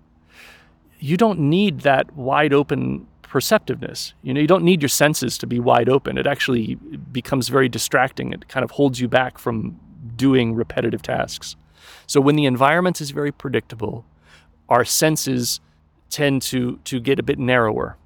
you 0.99 1.17
don't 1.17 1.39
need 1.39 1.81
that 1.81 2.15
wide 2.15 2.53
open 2.53 3.07
perceptiveness. 3.29 4.13
You 4.21 4.33
know, 4.33 4.41
you 4.41 4.47
don't 4.47 4.63
need 4.63 4.81
your 4.81 4.89
senses 4.89 5.37
to 5.39 5.47
be 5.47 5.59
wide 5.59 5.89
open. 5.89 6.17
It 6.17 6.27
actually 6.27 6.75
becomes 7.11 7.49
very 7.49 7.69
distracting. 7.69 8.33
It 8.33 8.47
kind 8.47 8.63
of 8.63 8.71
holds 8.71 8.99
you 8.99 9.07
back 9.07 9.37
from 9.37 9.79
doing 10.15 10.53
repetitive 10.53 11.01
tasks. 11.01 11.55
So 12.07 12.21
when 12.21 12.35
the 12.35 12.45
environment 12.45 13.01
is 13.01 13.11
very 13.11 13.31
predictable, 13.31 14.05
our 14.69 14.85
senses 14.85 15.59
tend 16.09 16.41
to, 16.43 16.77
to 16.85 16.99
get 16.99 17.19
a 17.19 17.23
bit 17.23 17.39
narrower. 17.39 17.97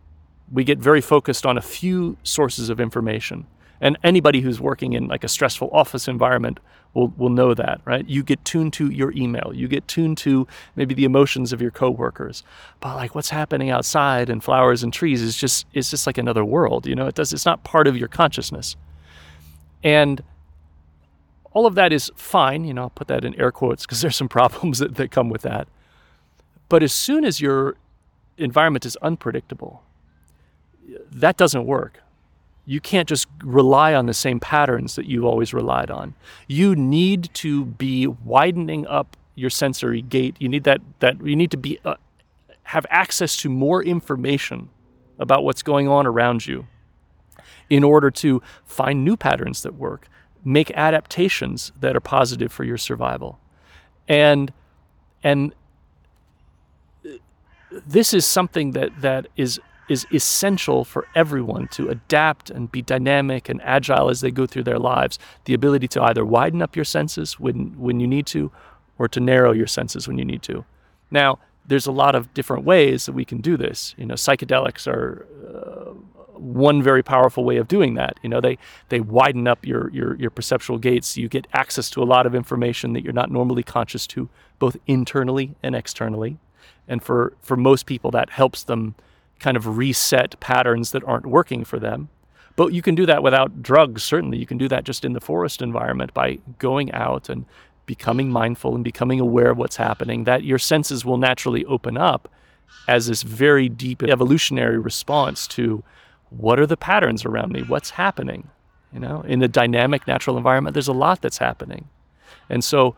We 0.51 0.63
get 0.63 0.79
very 0.79 1.01
focused 1.01 1.45
on 1.45 1.57
a 1.57 1.61
few 1.61 2.17
sources 2.23 2.69
of 2.69 2.79
information. 2.79 3.45
And 3.81 3.97
anybody 4.03 4.41
who's 4.41 4.59
working 4.59 4.93
in 4.93 5.07
like 5.07 5.23
a 5.23 5.27
stressful 5.27 5.69
office 5.71 6.07
environment 6.07 6.59
will, 6.93 7.13
will 7.17 7.29
know 7.29 7.53
that, 7.53 7.81
right? 7.85 8.07
You 8.07 8.23
get 8.23 8.43
tuned 8.43 8.73
to 8.73 8.89
your 8.89 9.11
email, 9.13 9.51
you 9.53 9.67
get 9.67 9.87
tuned 9.87 10.17
to 10.19 10.47
maybe 10.75 10.93
the 10.93 11.05
emotions 11.05 11.53
of 11.53 11.61
your 11.61 11.71
coworkers. 11.71 12.43
But 12.79 12.95
like 12.95 13.15
what's 13.15 13.29
happening 13.29 13.69
outside 13.69 14.29
and 14.29 14.43
flowers 14.43 14.83
and 14.83 14.91
trees 14.91 15.21
is 15.21 15.35
just 15.35 15.65
it's 15.73 15.89
just 15.89 16.07
like 16.07 16.17
another 16.17 16.43
world, 16.43 16.87
you 16.87 16.95
know, 16.95 17.07
it 17.07 17.15
does 17.15 17.31
it's 17.31 17.45
not 17.45 17.63
part 17.63 17.87
of 17.87 17.95
your 17.95 18.07
consciousness. 18.07 18.75
And 19.83 20.21
all 21.51 21.65
of 21.65 21.75
that 21.75 21.93
is 21.93 22.11
fine. 22.15 22.65
You 22.65 22.73
know, 22.73 22.83
I'll 22.83 22.89
put 22.89 23.07
that 23.07 23.23
in 23.23 23.35
air 23.39 23.51
quotes 23.51 23.85
because 23.85 24.01
there's 24.01 24.15
some 24.15 24.29
problems 24.29 24.79
that, 24.79 24.95
that 24.95 25.11
come 25.11 25.29
with 25.29 25.43
that. 25.43 25.67
But 26.67 26.83
as 26.83 26.93
soon 26.93 27.25
as 27.25 27.41
your 27.41 27.75
environment 28.37 28.85
is 28.85 28.95
unpredictable, 28.97 29.83
that 31.11 31.37
doesn't 31.37 31.65
work. 31.65 32.01
You 32.69 32.79
can't 32.79 33.09
just 33.09 33.27
rely 33.43 33.95
on 33.95 34.05
the 34.05 34.13
same 34.13 34.39
patterns 34.39 34.93
that 34.95 35.07
you've 35.07 35.25
always 35.25 35.55
relied 35.55 35.89
on. 35.89 36.13
You 36.47 36.75
need 36.75 37.33
to 37.33 37.65
be 37.65 38.05
widening 38.05 38.85
up 38.85 39.17
your 39.33 39.49
sensory 39.49 40.03
gate. 40.03 40.35
You 40.37 40.49
need 40.49 40.65
that 40.65 40.79
that 40.99 41.19
you 41.25 41.35
need 41.35 41.49
to 41.49 41.57
be 41.57 41.79
uh, 41.83 41.95
have 42.65 42.85
access 42.91 43.35
to 43.37 43.49
more 43.49 43.83
information 43.83 44.69
about 45.17 45.43
what's 45.43 45.63
going 45.63 45.87
on 45.87 46.05
around 46.05 46.45
you 46.45 46.67
in 47.71 47.83
order 47.83 48.11
to 48.11 48.39
find 48.65 49.03
new 49.03 49.17
patterns 49.17 49.63
that 49.63 49.73
work, 49.73 50.07
make 50.45 50.69
adaptations 50.75 51.71
that 51.79 51.95
are 51.95 51.99
positive 51.99 52.51
for 52.51 52.65
your 52.65 52.77
survival. 52.77 53.39
And 54.07 54.53
and 55.23 55.55
this 57.87 58.13
is 58.13 58.27
something 58.27 58.73
that 58.73 59.01
that 59.01 59.25
is 59.35 59.59
is 59.89 60.05
essential 60.13 60.85
for 60.85 61.07
everyone 61.15 61.67
to 61.69 61.89
adapt 61.89 62.49
and 62.49 62.71
be 62.71 62.81
dynamic 62.81 63.49
and 63.49 63.61
agile 63.63 64.09
as 64.09 64.21
they 64.21 64.31
go 64.31 64.45
through 64.45 64.63
their 64.63 64.79
lives. 64.79 65.17
The 65.45 65.53
ability 65.53 65.87
to 65.89 66.03
either 66.03 66.23
widen 66.23 66.61
up 66.61 66.75
your 66.75 66.85
senses 66.85 67.39
when 67.39 67.77
when 67.79 67.99
you 67.99 68.07
need 68.07 68.27
to, 68.27 68.51
or 68.97 69.07
to 69.07 69.19
narrow 69.19 69.51
your 69.51 69.67
senses 69.67 70.07
when 70.07 70.17
you 70.17 70.25
need 70.25 70.43
to. 70.43 70.65
Now, 71.11 71.39
there's 71.65 71.87
a 71.87 71.91
lot 71.91 72.15
of 72.15 72.33
different 72.33 72.65
ways 72.65 73.05
that 73.05 73.13
we 73.13 73.25
can 73.25 73.41
do 73.41 73.57
this. 73.57 73.95
You 73.97 74.05
know, 74.05 74.15
psychedelics 74.15 74.87
are 74.87 75.25
uh, 75.47 75.93
one 76.39 76.81
very 76.81 77.03
powerful 77.03 77.43
way 77.43 77.57
of 77.57 77.67
doing 77.67 77.95
that. 77.95 78.19
You 78.23 78.29
know, 78.29 78.41
they 78.41 78.57
they 78.89 78.99
widen 78.99 79.47
up 79.47 79.65
your 79.65 79.89
your 79.91 80.15
your 80.15 80.29
perceptual 80.29 80.77
gates. 80.77 81.17
You 81.17 81.27
get 81.27 81.47
access 81.53 81.89
to 81.91 82.03
a 82.03 82.05
lot 82.05 82.25
of 82.25 82.35
information 82.35 82.93
that 82.93 83.03
you're 83.03 83.13
not 83.13 83.31
normally 83.31 83.63
conscious 83.63 84.07
to, 84.07 84.29
both 84.57 84.77
internally 84.87 85.55
and 85.63 85.75
externally. 85.75 86.37
And 86.87 87.03
for 87.03 87.33
for 87.41 87.57
most 87.57 87.85
people, 87.85 88.11
that 88.11 88.29
helps 88.31 88.63
them 88.63 88.95
kind 89.39 89.57
of 89.57 89.77
reset 89.77 90.39
patterns 90.39 90.91
that 90.91 91.03
aren't 91.03 91.25
working 91.25 91.63
for 91.63 91.79
them. 91.79 92.09
But 92.55 92.73
you 92.73 92.81
can 92.81 92.95
do 92.95 93.05
that 93.05 93.23
without 93.23 93.63
drugs. 93.63 94.03
Certainly, 94.03 94.37
you 94.37 94.45
can 94.45 94.57
do 94.57 94.67
that 94.67 94.83
just 94.83 95.05
in 95.05 95.13
the 95.13 95.21
forest 95.21 95.61
environment 95.61 96.13
by 96.13 96.39
going 96.57 96.91
out 96.91 97.29
and 97.29 97.45
becoming 97.85 98.29
mindful 98.29 98.75
and 98.75 98.83
becoming 98.83 99.19
aware 99.19 99.49
of 99.49 99.57
what's 99.57 99.77
happening. 99.77 100.25
That 100.25 100.43
your 100.43 100.59
senses 100.59 101.05
will 101.05 101.17
naturally 101.17 101.63
open 101.65 101.97
up 101.97 102.29
as 102.87 103.07
this 103.07 103.23
very 103.23 103.69
deep 103.69 104.03
evolutionary 104.03 104.77
response 104.77 105.47
to 105.47 105.83
what 106.29 106.59
are 106.59 106.67
the 106.67 106.77
patterns 106.77 107.25
around 107.25 107.51
me? 107.51 107.61
What's 107.63 107.91
happening? 107.91 108.49
You 108.93 108.99
know, 108.99 109.21
in 109.21 109.41
a 109.41 109.47
dynamic 109.47 110.07
natural 110.07 110.37
environment, 110.37 110.73
there's 110.73 110.87
a 110.87 110.93
lot 110.93 111.21
that's 111.21 111.37
happening. 111.37 111.87
And 112.49 112.63
so 112.63 112.95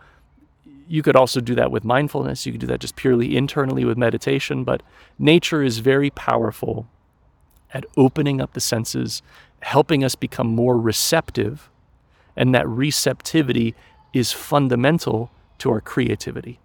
you 0.92 1.02
could 1.02 1.16
also 1.16 1.40
do 1.40 1.56
that 1.56 1.72
with 1.72 1.86
mindfulness. 1.86 2.46
You 2.46 2.52
could 2.52 2.60
do 2.60 2.68
that 2.68 2.82
just 2.82 2.98
purely 2.98 3.38
internally 3.38 3.86
with 3.86 3.98
meditation. 3.98 4.66
But 4.66 4.84
nature 5.18 5.64
is 5.64 5.80
very 5.80 6.10
powerful 6.10 6.86
at 7.74 7.86
opening 7.96 8.42
up 8.42 8.52
the 8.52 8.60
senses, 8.60 9.22
helping 9.62 10.04
us 10.04 10.16
become 10.16 10.48
more 10.48 10.78
receptive. 10.78 11.70
And 12.36 12.54
that 12.54 12.68
receptivity 12.68 13.74
is 14.12 14.34
fundamental 14.34 15.32
to 15.60 15.72
our 15.72 15.80
creativity. 15.80 16.60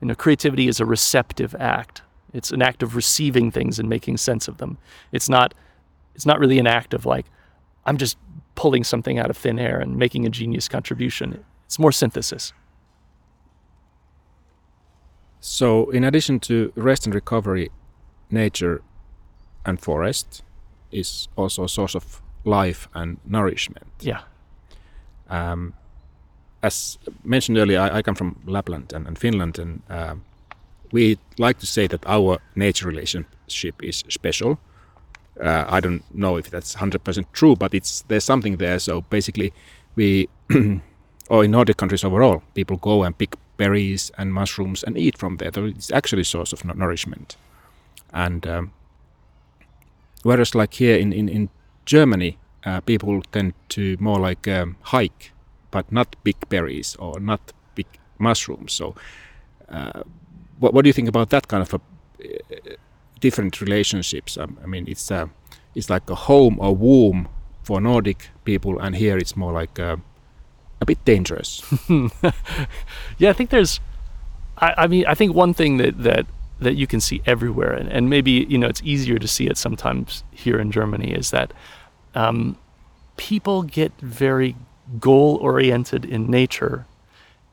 You 0.00 0.08
know, 0.08 0.14
creativity 0.14 0.68
is 0.68 0.80
a 0.80 0.86
receptive 0.86 1.54
act. 1.56 2.00
It's 2.32 2.52
an 2.52 2.62
act 2.62 2.82
of 2.82 2.96
receiving 2.96 3.50
things 3.50 3.78
and 3.78 3.90
making 3.90 4.16
sense 4.16 4.48
of 4.48 4.56
them. 4.56 4.78
It's 5.12 5.28
not 5.28 5.52
it's 6.14 6.24
not 6.24 6.40
really 6.40 6.58
an 6.58 6.66
act 6.66 6.94
of 6.94 7.04
like, 7.04 7.26
I'm 7.84 7.98
just 7.98 8.16
pulling 8.54 8.84
something 8.84 9.18
out 9.18 9.28
of 9.28 9.36
thin 9.36 9.58
air 9.58 9.78
and 9.78 9.98
making 9.98 10.24
a 10.24 10.30
genius 10.30 10.66
contribution. 10.66 11.44
It's 11.66 11.78
more 11.78 11.92
synthesis. 11.92 12.54
So, 15.46 15.90
in 15.90 16.04
addition 16.04 16.40
to 16.40 16.72
rest 16.74 17.06
and 17.06 17.14
recovery, 17.14 17.70
nature 18.30 18.82
and 19.64 19.80
forest 19.80 20.42
is 20.90 21.28
also 21.36 21.64
a 21.64 21.68
source 21.68 21.94
of 21.94 22.22
life 22.44 22.88
and 22.94 23.18
nourishment. 23.24 23.86
Yeah. 24.00 24.22
Um, 25.28 25.74
as 26.62 26.98
mentioned 27.24 27.58
earlier, 27.58 27.80
I, 27.80 27.98
I, 27.98 28.02
come 28.02 28.14
from 28.14 28.40
Lapland 28.46 28.92
and, 28.92 29.06
and 29.06 29.18
Finland, 29.18 29.58
and 29.58 29.82
uh, 29.90 30.14
we 30.92 31.18
like 31.38 31.58
to 31.58 31.66
say 31.66 31.86
that 31.88 32.04
our 32.06 32.38
nature 32.54 32.88
relationship 32.88 33.82
is 33.82 34.04
special 34.08 34.58
uh, 35.40 35.64
I 35.68 35.80
don't 35.80 36.02
know 36.14 36.36
if 36.36 36.50
that's 36.50 36.74
100% 36.74 37.26
true, 37.32 37.56
but 37.56 37.74
it's 37.74 38.02
there's 38.08 38.24
something 38.24 38.56
there. 38.56 38.78
So 38.78 39.02
basically, 39.02 39.52
we, 39.94 40.28
or 41.28 41.44
in 41.44 41.50
Nordic 41.50 41.76
countries 41.76 42.04
overall, 42.04 42.42
people 42.54 42.76
go 42.76 43.02
and 43.04 43.16
pick 43.16 43.36
berries 43.56 44.10
and 44.18 44.32
mushrooms 44.32 44.82
and 44.82 44.96
eat 44.98 45.18
from 45.18 45.36
there. 45.36 45.50
So 45.52 45.64
it's 45.64 45.90
actually 45.90 46.22
a 46.22 46.24
source 46.24 46.52
of 46.52 46.64
nourishment. 46.64 47.36
And 48.12 48.46
um, 48.46 48.72
whereas, 50.22 50.54
like 50.54 50.74
here 50.74 50.96
in 50.96 51.12
in, 51.12 51.28
in 51.28 51.48
Germany, 51.84 52.38
uh, 52.64 52.80
people 52.80 53.22
tend 53.32 53.54
to 53.68 53.96
more 54.00 54.18
like 54.18 54.48
um, 54.48 54.76
hike, 54.82 55.32
but 55.70 55.90
not 55.90 56.16
big 56.24 56.36
berries 56.48 56.96
or 56.98 57.20
not 57.20 57.52
big 57.74 57.86
mushrooms. 58.18 58.72
So, 58.72 58.94
uh, 59.68 60.02
what 60.58 60.74
what 60.74 60.82
do 60.82 60.88
you 60.88 60.94
think 60.94 61.08
about 61.08 61.30
that 61.30 61.48
kind 61.48 61.62
of 61.62 61.74
a 61.74 61.80
different 63.20 63.60
relationships. 63.60 64.36
Um, 64.36 64.58
I 64.62 64.66
mean, 64.66 64.86
it's 64.88 65.10
uh, 65.10 65.26
it's 65.74 65.90
like 65.90 66.10
a 66.10 66.14
home 66.14 66.58
or 66.60 66.74
womb 66.74 67.28
for 67.62 67.80
Nordic 67.80 68.30
people, 68.44 68.78
and 68.78 68.96
here 68.96 69.18
it's 69.18 69.36
more 69.36 69.52
like 69.52 69.78
uh, 69.78 69.96
a 70.80 70.86
bit 70.86 71.04
dangerous. 71.04 71.62
yeah, 73.18 73.30
I 73.30 73.32
think 73.32 73.50
there's 73.50 73.80
I, 74.58 74.74
I 74.78 74.86
mean, 74.86 75.04
I 75.06 75.14
think 75.14 75.34
one 75.34 75.54
thing 75.54 75.76
that 75.78 76.02
that 76.02 76.26
that 76.58 76.74
you 76.74 76.86
can 76.86 77.00
see 77.00 77.20
everywhere, 77.26 77.72
and, 77.72 77.90
and 77.90 78.08
maybe 78.08 78.30
you 78.48 78.58
know 78.58 78.66
it's 78.66 78.82
easier 78.82 79.18
to 79.18 79.28
see 79.28 79.46
it 79.46 79.58
sometimes 79.58 80.24
here 80.30 80.58
in 80.58 80.70
Germany, 80.70 81.12
is 81.12 81.30
that 81.30 81.52
um, 82.14 82.56
people 83.16 83.62
get 83.62 83.92
very 84.00 84.56
goal 84.98 85.36
oriented 85.36 86.04
in 86.04 86.30
nature, 86.30 86.86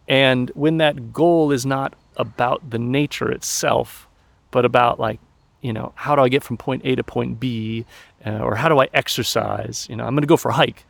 and 0.08 0.50
when 0.52 0.78
that 0.78 1.14
goal 1.14 1.52
is 1.52 1.66
not 1.66 1.96
about 2.16 2.70
the 2.70 2.80
nature 2.80 3.32
itself, 3.32 4.08
but 4.52 4.64
about 4.64 5.00
like 5.00 5.20
you 5.62 5.74
know 5.74 5.92
how 5.96 6.16
do 6.16 6.22
I 6.22 6.30
get 6.30 6.44
from 6.44 6.58
point 6.58 6.84
A 6.86 6.96
to 6.96 7.04
point 7.04 7.40
B, 7.40 7.86
uh, 8.26 8.40
or 8.40 8.56
how 8.56 8.70
do 8.70 8.80
I 8.80 8.88
exercise? 8.94 9.88
You 9.90 9.98
know, 9.98 10.06
I'm 10.06 10.14
going 10.14 10.22
to 10.22 10.28
go 10.28 10.38
for 10.38 10.50
a 10.50 10.54
hike, 10.54 10.86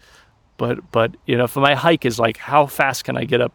but 0.64 0.92
but 0.92 1.10
you 1.26 1.36
know 1.38 1.46
if 1.46 1.56
my 1.56 1.76
hike 1.76 2.06
is 2.06 2.18
like 2.20 2.38
how 2.38 2.66
fast 2.66 3.04
can 3.04 3.18
I 3.18 3.26
get 3.26 3.42
up 3.42 3.54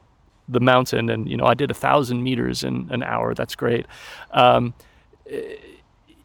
the 0.49 0.61
mountain 0.61 1.11
and 1.11 1.29
you 1.31 1.37
know 1.37 1.47
I 1.47 1.55
did 1.55 1.71
a 1.71 1.75
thousand 1.87 2.23
meters 2.23 2.63
in 2.63 2.89
an 2.91 3.03
hour. 3.03 3.35
That's 3.35 3.55
great. 3.55 3.87
Um, 4.33 4.75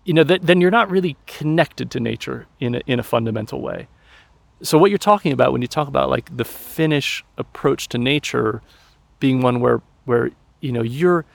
you 0.06 0.14
know, 0.14 0.24
th- 0.24 0.42
then 0.42 0.60
you're 0.62 0.72
not 0.72 0.90
really 0.90 1.16
connected 1.28 1.92
to 1.92 2.00
nature 2.00 2.46
in 2.60 2.76
a, 2.76 2.82
in 2.88 3.00
a 3.00 3.04
fundamental 3.04 3.62
way. 3.62 3.88
So 4.62 4.78
what 4.78 4.92
you're 4.92 4.98
talking 4.98 5.32
about 5.32 5.52
when 5.52 5.62
you 5.62 5.68
talk 5.68 5.88
about 5.88 6.10
like 6.10 6.36
the 6.36 6.46
Finnish 6.46 7.24
approach 7.38 7.90
to 7.90 7.98
nature 7.98 8.62
being 9.20 9.42
one 9.42 9.60
where 9.60 9.82
where 10.06 10.32
you 10.62 10.72
know 10.72 10.82
you're 10.82 11.26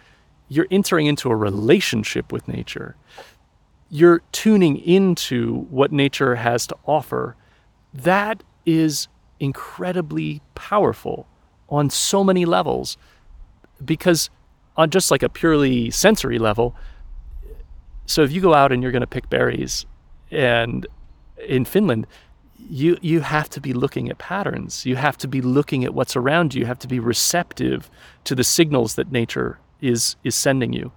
you're 0.49 0.69
entering 0.71 1.07
into 1.07 1.31
a 1.31 1.37
relationship 1.37 2.33
with 2.33 2.49
nature. 2.49 2.97
You're 3.91 4.23
tuning 4.33 4.77
into 4.79 5.67
what 5.71 5.93
nature 5.93 6.37
has 6.37 6.67
to 6.69 6.77
offer. 6.87 7.37
That 7.93 8.43
is 8.65 9.09
incredibly 9.41 10.41
powerful 10.55 11.27
on 11.69 11.91
so 11.91 12.25
many 12.25 12.45
levels 12.45 12.97
because 13.85 14.31
on 14.77 14.91
just 14.91 15.11
like 15.11 15.23
a 15.23 15.29
purely 15.29 15.91
sensory 15.91 16.39
level 16.39 16.75
so 18.07 18.23
if 18.23 18.33
you 18.33 18.41
go 18.41 18.55
out 18.55 18.73
and 18.73 18.83
you're 18.83 18.93
going 18.93 19.01
to 19.01 19.07
pick 19.07 19.29
berries 19.29 19.87
and 20.31 20.87
in 21.47 21.65
Finland 21.65 22.07
you 22.59 22.99
you 23.01 23.21
have 23.21 23.49
to 23.51 23.61
be 23.61 23.73
looking 23.73 24.09
at 24.11 24.19
patterns. 24.19 24.85
You 24.85 24.97
have 24.97 25.17
to 25.19 25.29
be 25.29 25.41
looking 25.41 25.85
at 25.85 25.95
what's 25.95 26.17
around 26.17 26.55
you. 26.55 26.61
You 26.61 26.67
have 26.67 26.79
to 26.81 26.89
be 26.89 26.99
receptive 26.99 27.91
to 28.25 28.35
the 28.35 28.45
signals 28.45 28.95
that 28.97 29.13
nature 29.13 29.59
is 29.81 30.17
is 30.25 30.35
sending 30.35 30.73
you. 30.73 30.93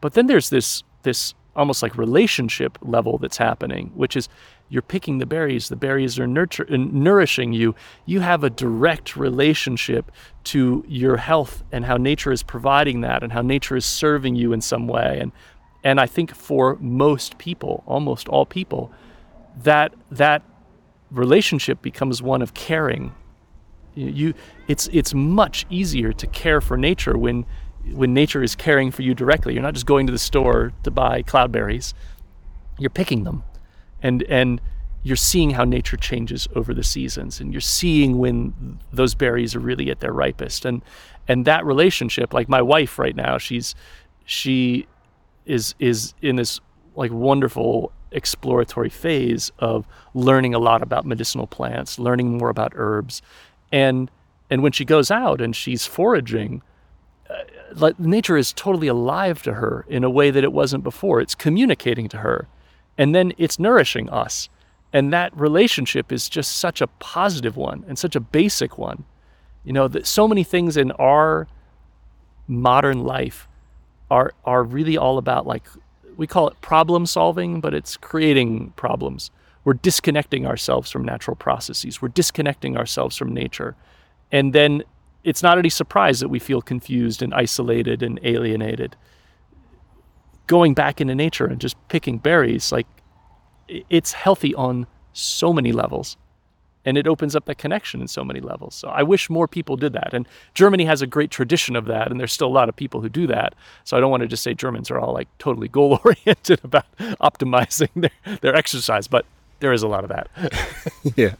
But 0.00 0.14
then 0.14 0.26
there's 0.26 0.50
this 0.50 0.82
this 1.02 1.34
almost 1.56 1.82
like 1.82 1.96
relationship 1.96 2.78
level 2.82 3.18
that's 3.18 3.36
happening 3.36 3.90
which 3.96 4.16
is 4.16 4.28
you're 4.68 4.82
picking 4.82 5.18
the 5.18 5.26
berries. 5.26 5.68
The 5.68 5.76
berries 5.76 6.18
are 6.18 6.26
nurture, 6.26 6.66
uh, 6.70 6.76
nourishing 6.76 7.52
you. 7.52 7.74
You 8.04 8.20
have 8.20 8.44
a 8.44 8.50
direct 8.50 9.16
relationship 9.16 10.12
to 10.44 10.84
your 10.86 11.16
health 11.16 11.62
and 11.72 11.84
how 11.84 11.96
nature 11.96 12.32
is 12.32 12.42
providing 12.42 13.00
that 13.02 13.22
and 13.22 13.32
how 13.32 13.42
nature 13.42 13.76
is 13.76 13.84
serving 13.84 14.36
you 14.36 14.52
in 14.52 14.60
some 14.60 14.86
way. 14.86 15.18
And 15.20 15.32
and 15.84 16.00
I 16.00 16.06
think 16.06 16.34
for 16.34 16.76
most 16.80 17.38
people 17.38 17.84
almost 17.86 18.28
all 18.28 18.44
people 18.44 18.90
that 19.62 19.94
that 20.10 20.42
relationship 21.10 21.80
becomes 21.80 22.20
one 22.20 22.42
of 22.42 22.52
caring. 22.54 23.14
You 23.94 24.34
it's 24.66 24.88
it's 24.92 25.14
much 25.14 25.66
easier 25.70 26.12
to 26.12 26.26
care 26.26 26.60
for 26.60 26.76
nature 26.76 27.16
when 27.16 27.46
when 27.92 28.12
nature 28.12 28.42
is 28.42 28.54
caring 28.54 28.90
for 28.90 29.00
you 29.00 29.14
directly. 29.14 29.54
You're 29.54 29.62
not 29.62 29.74
just 29.74 29.86
going 29.86 30.06
to 30.06 30.12
the 30.12 30.18
store 30.18 30.72
to 30.82 30.90
buy 30.90 31.22
cloudberries 31.22 31.94
you're 32.78 32.90
picking 32.90 33.24
them 33.24 33.42
and 34.02 34.22
and 34.24 34.60
you're 35.02 35.16
seeing 35.16 35.50
how 35.50 35.64
nature 35.64 35.96
changes 35.96 36.48
over 36.54 36.74
the 36.74 36.82
seasons 36.82 37.40
and 37.40 37.52
you're 37.52 37.60
seeing 37.60 38.18
when 38.18 38.78
those 38.92 39.14
berries 39.14 39.54
are 39.54 39.60
really 39.60 39.90
at 39.90 40.00
their 40.00 40.12
ripest. 40.12 40.64
And 40.64 40.82
and 41.26 41.44
that 41.44 41.64
relationship 41.64 42.32
like 42.32 42.48
my 42.48 42.62
wife 42.62 42.98
right 42.98 43.14
now 43.14 43.38
she's 43.38 43.74
she 44.24 44.86
is 45.46 45.74
is 45.78 46.14
in 46.22 46.36
this 46.36 46.60
like 46.96 47.12
wonderful 47.12 47.92
exploratory 48.10 48.88
phase 48.88 49.52
of 49.58 49.86
learning 50.14 50.54
a 50.54 50.58
lot 50.58 50.82
about 50.82 51.04
medicinal 51.04 51.46
plants 51.46 51.98
learning 51.98 52.36
more 52.38 52.50
about 52.50 52.72
herbs. 52.74 53.22
And 53.70 54.10
and 54.50 54.62
when 54.62 54.72
she 54.72 54.84
goes 54.84 55.10
out 55.10 55.40
and 55.40 55.54
she's 55.54 55.86
foraging 55.86 56.62
uh, 57.30 57.34
like 57.74 57.98
nature 58.00 58.36
is 58.36 58.52
totally 58.52 58.88
alive 58.88 59.42
to 59.42 59.54
her 59.54 59.84
in 59.88 60.02
a 60.02 60.10
way 60.10 60.30
that 60.30 60.42
it 60.42 60.52
wasn't 60.52 60.82
before. 60.82 61.20
It's 61.20 61.34
communicating 61.34 62.08
to 62.08 62.18
her 62.18 62.48
and 62.98 63.14
then 63.14 63.32
it's 63.38 63.58
nourishing 63.58 64.10
us. 64.10 64.48
And 64.92 65.12
that 65.12 65.34
relationship 65.38 66.12
is 66.12 66.28
just 66.28 66.58
such 66.58 66.80
a 66.80 66.86
positive 66.86 67.56
one 67.56 67.84
and 67.88 67.98
such 67.98 68.16
a 68.16 68.20
basic 68.20 68.76
one. 68.76 69.04
You 69.64 69.72
know, 69.72 69.86
that 69.88 70.06
so 70.06 70.26
many 70.26 70.44
things 70.44 70.76
in 70.76 70.90
our 70.92 71.46
modern 72.48 73.04
life 73.04 73.46
are 74.10 74.32
are 74.44 74.64
really 74.64 74.96
all 74.96 75.18
about 75.18 75.46
like 75.46 75.64
we 76.16 76.26
call 76.26 76.48
it 76.48 76.60
problem 76.60 77.06
solving, 77.06 77.60
but 77.60 77.74
it's 77.74 77.96
creating 77.96 78.72
problems. 78.76 79.30
We're 79.64 79.74
disconnecting 79.74 80.46
ourselves 80.46 80.90
from 80.90 81.04
natural 81.04 81.36
processes. 81.36 82.02
We're 82.02 82.08
disconnecting 82.08 82.76
ourselves 82.76 83.16
from 83.16 83.32
nature. 83.32 83.76
And 84.32 84.52
then 84.52 84.82
it's 85.24 85.42
not 85.42 85.58
any 85.58 85.68
surprise 85.68 86.20
that 86.20 86.28
we 86.28 86.38
feel 86.38 86.62
confused 86.62 87.22
and 87.22 87.34
isolated 87.34 88.02
and 88.02 88.18
alienated 88.22 88.96
going 90.48 90.74
back 90.74 91.00
into 91.00 91.14
nature 91.14 91.46
and 91.46 91.60
just 91.60 91.76
picking 91.88 92.18
berries, 92.18 92.72
like 92.72 92.88
it's 93.68 94.12
healthy 94.12 94.54
on 94.56 94.88
so 95.12 95.52
many 95.52 95.70
levels. 95.70 96.16
And 96.84 96.96
it 96.96 97.06
opens 97.06 97.36
up 97.36 97.44
that 97.46 97.58
connection 97.58 98.00
in 98.00 98.08
so 98.08 98.24
many 98.24 98.40
levels. 98.40 98.74
So 98.74 98.88
I 98.88 99.02
wish 99.02 99.28
more 99.28 99.46
people 99.46 99.76
did 99.76 99.92
that. 99.92 100.14
And 100.14 100.26
Germany 100.54 100.86
has 100.86 101.02
a 101.02 101.06
great 101.06 101.30
tradition 101.30 101.76
of 101.76 101.84
that. 101.84 102.10
And 102.10 102.18
there's 102.18 102.32
still 102.32 102.48
a 102.48 102.56
lot 102.60 102.70
of 102.70 102.76
people 102.76 103.02
who 103.02 103.10
do 103.10 103.26
that. 103.26 103.54
So 103.84 103.96
I 103.96 104.00
don't 104.00 104.10
want 104.10 104.22
to 104.22 104.26
just 104.26 104.42
say 104.42 104.54
Germans 104.54 104.90
are 104.90 104.98
all 104.98 105.12
like 105.12 105.28
totally 105.38 105.68
goal 105.68 106.00
oriented 106.04 106.60
about 106.64 106.86
optimizing 107.20 107.90
their, 107.94 108.38
their 108.40 108.54
exercise, 108.54 109.06
but 109.06 109.26
there 109.60 109.72
is 109.72 109.82
a 109.82 109.88
lot 109.88 110.02
of 110.04 110.08
that. 110.08 110.28
yeah. 111.16 111.34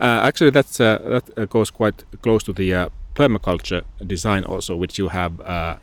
Uh, 0.00 0.20
actually, 0.28 0.50
that's, 0.50 0.80
uh, 0.80 0.98
that 1.04 1.38
uh, 1.38 1.44
goes 1.44 1.70
quite 1.70 2.04
close 2.22 2.42
to 2.44 2.54
the 2.54 2.72
uh, 2.72 2.88
permaculture 3.14 3.82
design 4.06 4.44
also, 4.44 4.76
which 4.76 4.98
you 4.98 5.08
have 5.08 5.40
uh, 5.40 5.76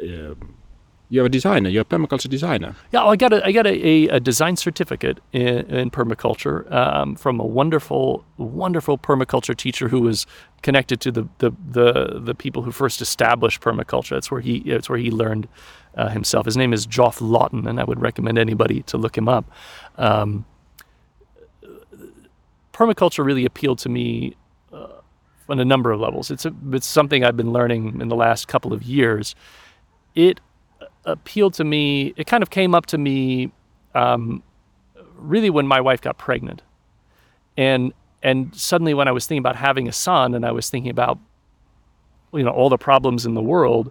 yeah. 0.00 0.34
You're 1.08 1.26
a 1.26 1.30
designer. 1.30 1.68
You're 1.68 1.82
a 1.82 1.84
permaculture 1.84 2.28
designer. 2.28 2.74
Yeah, 2.90 3.02
well, 3.02 3.12
I 3.12 3.16
got 3.16 3.32
a 3.32 3.46
I 3.46 3.52
got 3.52 3.66
a, 3.66 4.08
a 4.08 4.18
design 4.18 4.56
certificate 4.56 5.20
in, 5.32 5.58
in 5.70 5.90
permaculture 5.90 6.70
um, 6.72 7.14
from 7.14 7.38
a 7.38 7.46
wonderful 7.46 8.24
wonderful 8.38 8.98
permaculture 8.98 9.56
teacher 9.56 9.88
who 9.88 10.00
was 10.00 10.26
connected 10.62 11.00
to 11.02 11.12
the 11.12 11.28
the 11.38 11.52
the, 11.70 12.20
the 12.20 12.34
people 12.34 12.62
who 12.62 12.72
first 12.72 13.00
established 13.00 13.60
permaculture. 13.60 14.10
That's 14.10 14.32
where 14.32 14.40
he 14.40 14.60
that's 14.60 14.88
where 14.88 14.98
he 14.98 15.12
learned 15.12 15.46
uh, 15.96 16.08
himself. 16.08 16.44
His 16.44 16.56
name 16.56 16.72
is 16.72 16.86
Geoff 16.86 17.20
Lawton, 17.20 17.68
and 17.68 17.78
I 17.78 17.84
would 17.84 18.00
recommend 18.00 18.36
anybody 18.36 18.82
to 18.82 18.98
look 18.98 19.16
him 19.16 19.28
up. 19.28 19.48
Um, 19.96 20.44
permaculture 22.72 23.24
really 23.24 23.44
appealed 23.44 23.78
to 23.78 23.88
me 23.88 24.34
uh, 24.72 24.88
on 25.48 25.60
a 25.60 25.64
number 25.64 25.92
of 25.92 26.00
levels. 26.00 26.32
It's 26.32 26.44
a, 26.44 26.52
it's 26.72 26.86
something 26.86 27.24
I've 27.24 27.36
been 27.36 27.52
learning 27.52 28.00
in 28.00 28.08
the 28.08 28.16
last 28.16 28.48
couple 28.48 28.72
of 28.72 28.82
years. 28.82 29.36
It 30.16 30.40
appealed 31.06 31.54
to 31.54 31.64
me. 31.64 32.12
It 32.16 32.26
kind 32.26 32.42
of 32.42 32.50
came 32.50 32.74
up 32.74 32.86
to 32.86 32.98
me 32.98 33.50
um, 33.94 34.42
really 35.16 35.48
when 35.48 35.66
my 35.66 35.80
wife 35.80 36.00
got 36.02 36.18
pregnant, 36.18 36.62
and 37.56 37.92
and 38.22 38.54
suddenly 38.54 38.92
when 38.92 39.08
I 39.08 39.12
was 39.12 39.26
thinking 39.26 39.40
about 39.40 39.56
having 39.56 39.88
a 39.88 39.92
son, 39.92 40.34
and 40.34 40.44
I 40.44 40.52
was 40.52 40.68
thinking 40.68 40.90
about 40.90 41.18
you 42.34 42.42
know 42.42 42.50
all 42.50 42.68
the 42.68 42.78
problems 42.78 43.24
in 43.24 43.34
the 43.34 43.42
world. 43.42 43.90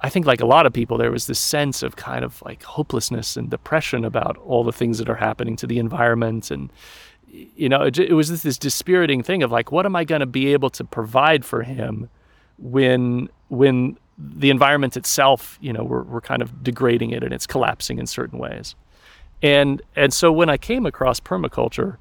I 0.00 0.10
think, 0.10 0.26
like 0.26 0.42
a 0.42 0.46
lot 0.46 0.66
of 0.66 0.74
people, 0.74 0.98
there 0.98 1.10
was 1.10 1.26
this 1.26 1.40
sense 1.40 1.82
of 1.82 1.96
kind 1.96 2.26
of 2.26 2.42
like 2.42 2.62
hopelessness 2.62 3.38
and 3.38 3.48
depression 3.48 4.04
about 4.04 4.36
all 4.36 4.62
the 4.62 4.72
things 4.72 4.98
that 4.98 5.08
are 5.08 5.14
happening 5.14 5.56
to 5.56 5.66
the 5.66 5.78
environment. 5.78 6.50
And, 6.50 6.70
you 7.32 7.70
know, 7.70 7.80
it, 7.80 7.98
it 7.98 8.12
was 8.12 8.28
this, 8.28 8.42
this 8.42 8.58
dispiriting 8.58 9.22
thing 9.22 9.42
of 9.42 9.50
like, 9.50 9.72
what 9.72 9.86
am 9.86 9.96
I 9.96 10.04
going 10.04 10.20
to 10.20 10.26
be 10.26 10.52
able 10.52 10.68
to 10.70 10.84
provide 10.84 11.42
for 11.42 11.62
him 11.62 12.10
when, 12.58 13.30
when 13.48 13.96
the 14.18 14.50
environment 14.50 14.96
itself, 14.96 15.58
you 15.60 15.72
know, 15.72 15.82
we're, 15.82 16.02
we're 16.02 16.20
kind 16.20 16.42
of 16.42 16.62
degrading 16.62 17.10
it 17.10 17.22
and 17.24 17.32
it's 17.32 17.46
collapsing 17.46 17.98
in 17.98 18.06
certain 18.06 18.38
ways. 18.38 18.74
And 19.42 19.82
and 19.96 20.12
so 20.12 20.32
when 20.32 20.48
I 20.48 20.56
came 20.56 20.86
across 20.86 21.20
permaculture, 21.20 21.96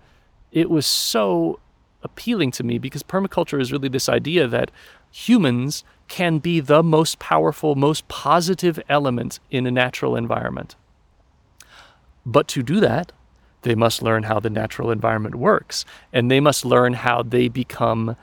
it 0.51 0.69
was 0.69 0.85
so 0.85 1.59
appealing 2.03 2.51
to 2.51 2.63
me 2.63 2.77
because 2.77 3.03
permaculture 3.03 3.59
is 3.59 3.71
really 3.71 3.89
this 3.89 4.07
idea 4.07 4.47
that 4.47 4.71
humans 5.11 5.83
can 6.07 6.37
be 6.37 6.59
the 6.59 6.83
most 6.83 7.19
powerful, 7.19 7.75
most 7.75 8.07
positive 8.07 8.79
element 8.89 9.39
in 9.49 9.65
a 9.65 9.71
natural 9.71 10.15
environment. 10.15 10.75
But 12.25 12.47
to 12.49 12.63
do 12.63 12.79
that, 12.79 13.11
they 13.63 13.75
must 13.75 14.01
learn 14.01 14.23
how 14.23 14.39
the 14.39 14.49
natural 14.49 14.91
environment 14.91 15.35
works, 15.35 15.85
and 16.11 16.29
they 16.29 16.39
must 16.39 16.65
learn 16.65 16.93
how 16.93 17.23
they 17.23 17.47
become 17.47 18.15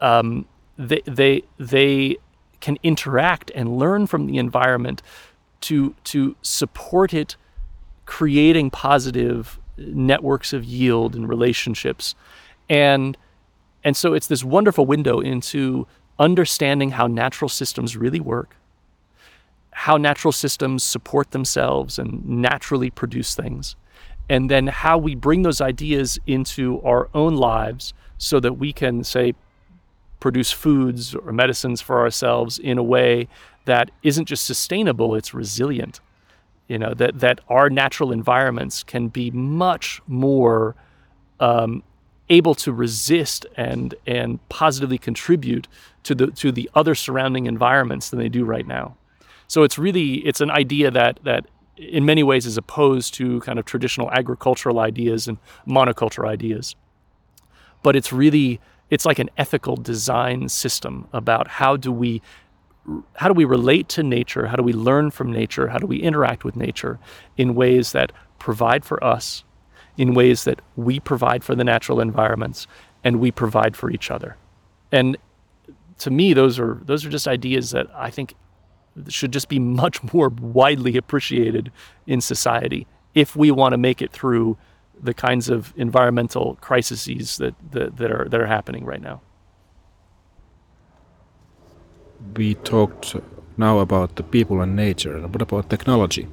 um, 0.00 0.46
they 0.78 1.02
they 1.06 1.42
they 1.58 2.16
can 2.60 2.78
interact 2.82 3.50
and 3.54 3.78
learn 3.78 4.06
from 4.06 4.26
the 4.26 4.38
environment 4.38 5.02
to 5.62 5.94
to 6.04 6.36
support 6.42 7.14
it 7.14 7.36
creating 8.04 8.70
positive 8.70 9.58
networks 9.76 10.52
of 10.52 10.64
yield 10.64 11.14
and 11.14 11.28
relationships. 11.28 12.14
And 12.68 13.16
and 13.84 13.96
so 13.96 14.14
it's 14.14 14.26
this 14.26 14.42
wonderful 14.42 14.86
window 14.86 15.20
into 15.20 15.86
understanding 16.18 16.90
how 16.90 17.06
natural 17.06 17.48
systems 17.48 17.96
really 17.96 18.20
work, 18.20 18.56
how 19.70 19.96
natural 19.96 20.32
systems 20.32 20.82
support 20.82 21.30
themselves 21.30 21.98
and 21.98 22.26
naturally 22.26 22.90
produce 22.90 23.34
things, 23.34 23.76
and 24.28 24.50
then 24.50 24.66
how 24.66 24.98
we 24.98 25.14
bring 25.14 25.42
those 25.42 25.60
ideas 25.60 26.18
into 26.26 26.80
our 26.82 27.08
own 27.14 27.36
lives 27.36 27.92
so 28.18 28.40
that 28.40 28.54
we 28.54 28.72
can, 28.72 29.04
say, 29.04 29.34
produce 30.20 30.50
foods 30.50 31.14
or 31.14 31.32
medicines 31.32 31.80
for 31.80 32.00
ourselves 32.00 32.58
in 32.58 32.78
a 32.78 32.82
way 32.82 33.28
that 33.66 33.90
isn't 34.02 34.26
just 34.26 34.44
sustainable, 34.44 35.14
it's 35.14 35.34
resilient. 35.34 36.00
You 36.68 36.78
know, 36.78 36.94
that, 36.94 37.20
that 37.20 37.40
our 37.48 37.70
natural 37.70 38.10
environments 38.10 38.82
can 38.82 39.08
be 39.08 39.30
much 39.30 40.00
more 40.06 40.74
um, 41.38 41.82
able 42.28 42.54
to 42.56 42.72
resist 42.72 43.46
and 43.56 43.94
and 44.06 44.46
positively 44.48 44.98
contribute 44.98 45.68
to 46.02 46.14
the 46.14 46.28
to 46.28 46.50
the 46.50 46.68
other 46.74 46.94
surrounding 46.94 47.46
environments 47.46 48.10
than 48.10 48.18
they 48.18 48.28
do 48.28 48.44
right 48.44 48.66
now. 48.66 48.96
So 49.48 49.62
it's 49.62 49.78
really 49.78 50.14
it's 50.26 50.40
an 50.40 50.50
idea 50.50 50.90
that 50.90 51.20
that 51.24 51.46
in 51.76 52.04
many 52.04 52.22
ways 52.22 52.46
is 52.46 52.56
opposed 52.56 53.14
to 53.14 53.40
kind 53.40 53.58
of 53.58 53.64
traditional 53.64 54.10
agricultural 54.10 54.80
ideas 54.80 55.28
and 55.28 55.38
monoculture 55.66 56.26
ideas. 56.26 56.74
But 57.82 57.94
it's 57.94 58.12
really 58.12 58.60
it's 58.90 59.04
like 59.04 59.18
an 59.18 59.30
ethical 59.36 59.76
design 59.76 60.48
system 60.48 61.08
about 61.12 61.48
how 61.48 61.76
do 61.76 61.90
we 61.90 62.22
how 63.16 63.26
do 63.26 63.34
we 63.34 63.44
relate 63.44 63.88
to 63.88 64.02
nature? 64.04 64.46
How 64.46 64.54
do 64.54 64.62
we 64.62 64.72
learn 64.72 65.10
from 65.10 65.32
nature? 65.32 65.66
How 65.66 65.78
do 65.78 65.88
we 65.88 65.96
interact 65.96 66.44
with 66.44 66.54
nature 66.54 67.00
in 67.36 67.56
ways 67.56 67.90
that 67.90 68.12
provide 68.38 68.84
for 68.84 69.02
us 69.02 69.42
in 69.96 70.14
ways 70.14 70.44
that 70.44 70.60
we 70.76 71.00
provide 71.00 71.42
for 71.42 71.54
the 71.54 71.64
natural 71.64 72.00
environments 72.00 72.66
and 73.02 73.20
we 73.20 73.30
provide 73.30 73.76
for 73.76 73.90
each 73.90 74.10
other. 74.10 74.36
And 74.92 75.16
to 75.98 76.10
me, 76.10 76.34
those 76.34 76.58
are 76.58 76.80
those 76.84 77.04
are 77.04 77.10
just 77.10 77.26
ideas 77.26 77.70
that 77.70 77.86
I 77.94 78.10
think 78.10 78.34
should 79.08 79.32
just 79.32 79.48
be 79.48 79.58
much 79.58 80.00
more 80.12 80.28
widely 80.28 80.96
appreciated 80.96 81.70
in 82.06 82.20
society 82.20 82.86
if 83.14 83.34
we 83.34 83.50
want 83.50 83.72
to 83.72 83.78
make 83.78 84.02
it 84.02 84.12
through 84.12 84.58
the 85.02 85.14
kinds 85.14 85.48
of 85.48 85.72
environmental 85.76 86.56
crises 86.60 87.36
that, 87.36 87.54
that, 87.72 87.96
that 87.96 88.10
are 88.10 88.28
that 88.28 88.40
are 88.40 88.46
happening 88.46 88.84
right 88.84 89.02
now. 89.02 89.20
We 92.34 92.54
talked 92.54 93.14
now 93.56 93.78
about 93.78 94.16
the 94.16 94.22
people 94.22 94.60
and 94.60 94.74
nature. 94.74 95.20
What 95.20 95.42
about 95.42 95.70
technology? 95.70 96.28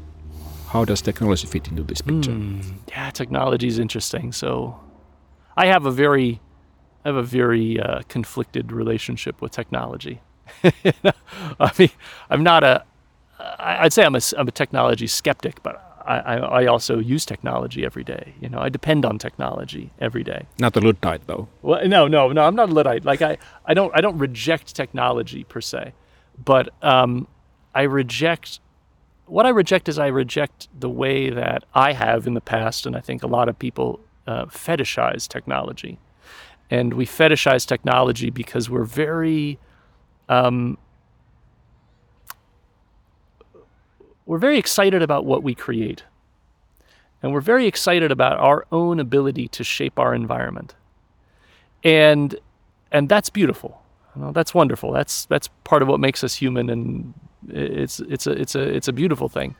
how 0.74 0.84
does 0.84 1.02
technology 1.02 1.46
fit 1.46 1.68
into 1.68 1.84
this 1.84 2.02
picture? 2.02 2.32
Mm, 2.32 2.64
yeah, 2.90 3.12
technology 3.12 3.68
is 3.68 3.78
interesting. 3.78 4.32
So, 4.32 4.80
I 5.56 5.68
have 5.68 5.86
a 5.86 5.92
very, 5.92 6.42
I 7.06 7.10
have 7.10 7.16
a 7.16 7.22
very 7.24 7.80
uh, 7.80 8.02
conflicted 8.10 8.72
relationship 8.72 9.40
with 9.40 9.52
technology. 9.52 10.22
I 11.60 11.72
mean, 11.78 11.92
I'm 12.32 12.42
not 12.42 12.64
a, 12.64 12.84
I'd 13.60 13.94
say 13.94 14.04
I'm 14.04 14.16
a, 14.16 14.22
I'm 14.36 14.48
a 14.48 14.52
technology 14.52 15.06
skeptic, 15.06 15.62
but 15.62 15.76
I, 16.06 16.38
I, 16.38 16.66
also 16.66 17.00
use 17.00 17.26
technology 17.26 17.86
every 17.86 18.04
day. 18.04 18.34
You 18.42 18.50
know, 18.50 18.60
I 18.60 18.70
depend 18.70 19.06
on 19.06 19.18
technology 19.18 19.92
every 20.00 20.24
day. 20.24 20.48
Not 20.60 20.74
the 20.74 20.82
Luddite, 20.82 21.28
though. 21.28 21.48
Well, 21.62 21.88
no, 21.88 22.08
no, 22.08 22.32
no. 22.32 22.44
I'm 22.44 22.56
not 22.56 22.70
a 22.70 22.74
Luddite. 22.74 23.06
Like 23.06 23.22
I, 23.22 23.38
I 23.66 23.74
don't, 23.74 23.92
I 23.96 24.02
don't 24.02 24.18
reject 24.18 24.76
technology 24.76 25.44
per 25.44 25.62
se, 25.62 25.94
but 26.44 26.70
um, 26.82 27.28
I 27.74 27.84
reject 27.84 28.60
what 29.26 29.46
I 29.46 29.50
reject 29.50 29.88
is 29.90 29.98
I 29.98 30.08
reject 30.08 30.68
the 30.78 30.90
way 30.90 31.30
that 31.30 31.64
I 31.74 31.94
have 31.94 32.28
in 32.28 32.34
the 32.34 32.42
past, 32.42 32.86
and 32.86 32.96
I 32.96 33.00
think 33.00 33.24
a 33.24 33.28
lot 33.28 33.50
of 33.50 33.58
people 33.58 34.00
uh, 34.28 34.46
fetishize 34.46 35.28
technology. 35.28 36.00
And 36.70 36.94
we 36.94 37.06
fetishize 37.06 37.66
technology 37.66 38.30
because 38.30 38.70
we're 38.70 38.84
very, 38.84 39.60
um, 40.28 40.78
we're 44.26 44.38
very 44.38 44.58
excited 44.58 45.02
about 45.02 45.26
what 45.26 45.44
we 45.44 45.56
create. 45.56 46.04
And 47.22 47.34
we're 47.34 47.42
very 47.42 47.68
excited 47.68 48.12
about 48.12 48.40
our 48.40 48.66
own 48.72 49.00
ability 49.00 49.48
to 49.50 49.64
shape 49.64 49.98
our 49.98 50.14
environment. 50.14 50.76
And, 51.84 52.36
and 52.92 53.08
that's 53.08 53.30
beautiful. 53.30 53.82
You 54.16 54.24
know, 54.24 54.32
that's 54.32 54.54
wonderful. 54.54 54.92
That's, 54.92 55.26
that's 55.26 55.48
part 55.64 55.82
of 55.82 55.88
what 55.88 56.00
makes 56.00 56.24
us 56.24 56.36
human 56.36 56.70
and 56.70 57.14
it's 57.50 58.00
it's 58.00 58.28
a 58.28 58.32
it's 58.32 58.56
a 58.56 58.62
it's 58.62 58.88
a 58.88 58.94
beautiful 58.94 59.30
thing, 59.30 59.56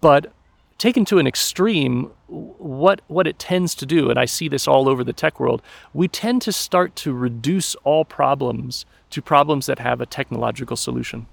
but 0.00 0.32
taken 0.78 1.04
to 1.06 1.18
an 1.18 1.26
extreme, 1.26 2.10
what 2.26 3.00
what 3.08 3.26
it 3.26 3.38
tends 3.38 3.74
to 3.76 3.86
do, 3.86 4.10
and 4.10 4.18
I 4.18 4.26
see 4.26 4.48
this 4.48 4.68
all 4.68 4.88
over 4.88 5.02
the 5.02 5.12
tech 5.12 5.40
world, 5.40 5.62
we 5.94 6.08
tend 6.08 6.42
to 6.42 6.52
start 6.52 6.94
to 6.96 7.12
reduce 7.12 7.74
all 7.76 8.04
problems 8.04 8.84
to 9.10 9.22
problems 9.22 9.66
that 9.66 9.78
have 9.78 10.00
a 10.00 10.06
technological 10.06 10.76
solution. 10.76 11.26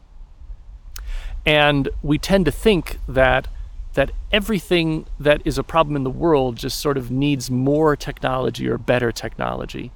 And 1.45 1.89
we 2.01 2.17
tend 2.17 2.45
to 2.45 2.51
think 2.51 2.99
that 3.07 3.47
that 3.93 4.09
everything 4.31 5.05
that 5.19 5.39
is 5.45 5.59
a 5.59 5.63
problem 5.63 5.95
in 5.95 6.03
the 6.03 6.09
world 6.09 6.55
just 6.55 6.79
sort 6.79 6.97
of 6.97 7.11
needs 7.11 7.51
more 7.51 7.95
technology 7.95 8.67
or 8.67 8.77
better 8.77 9.11
technology. 9.11 9.91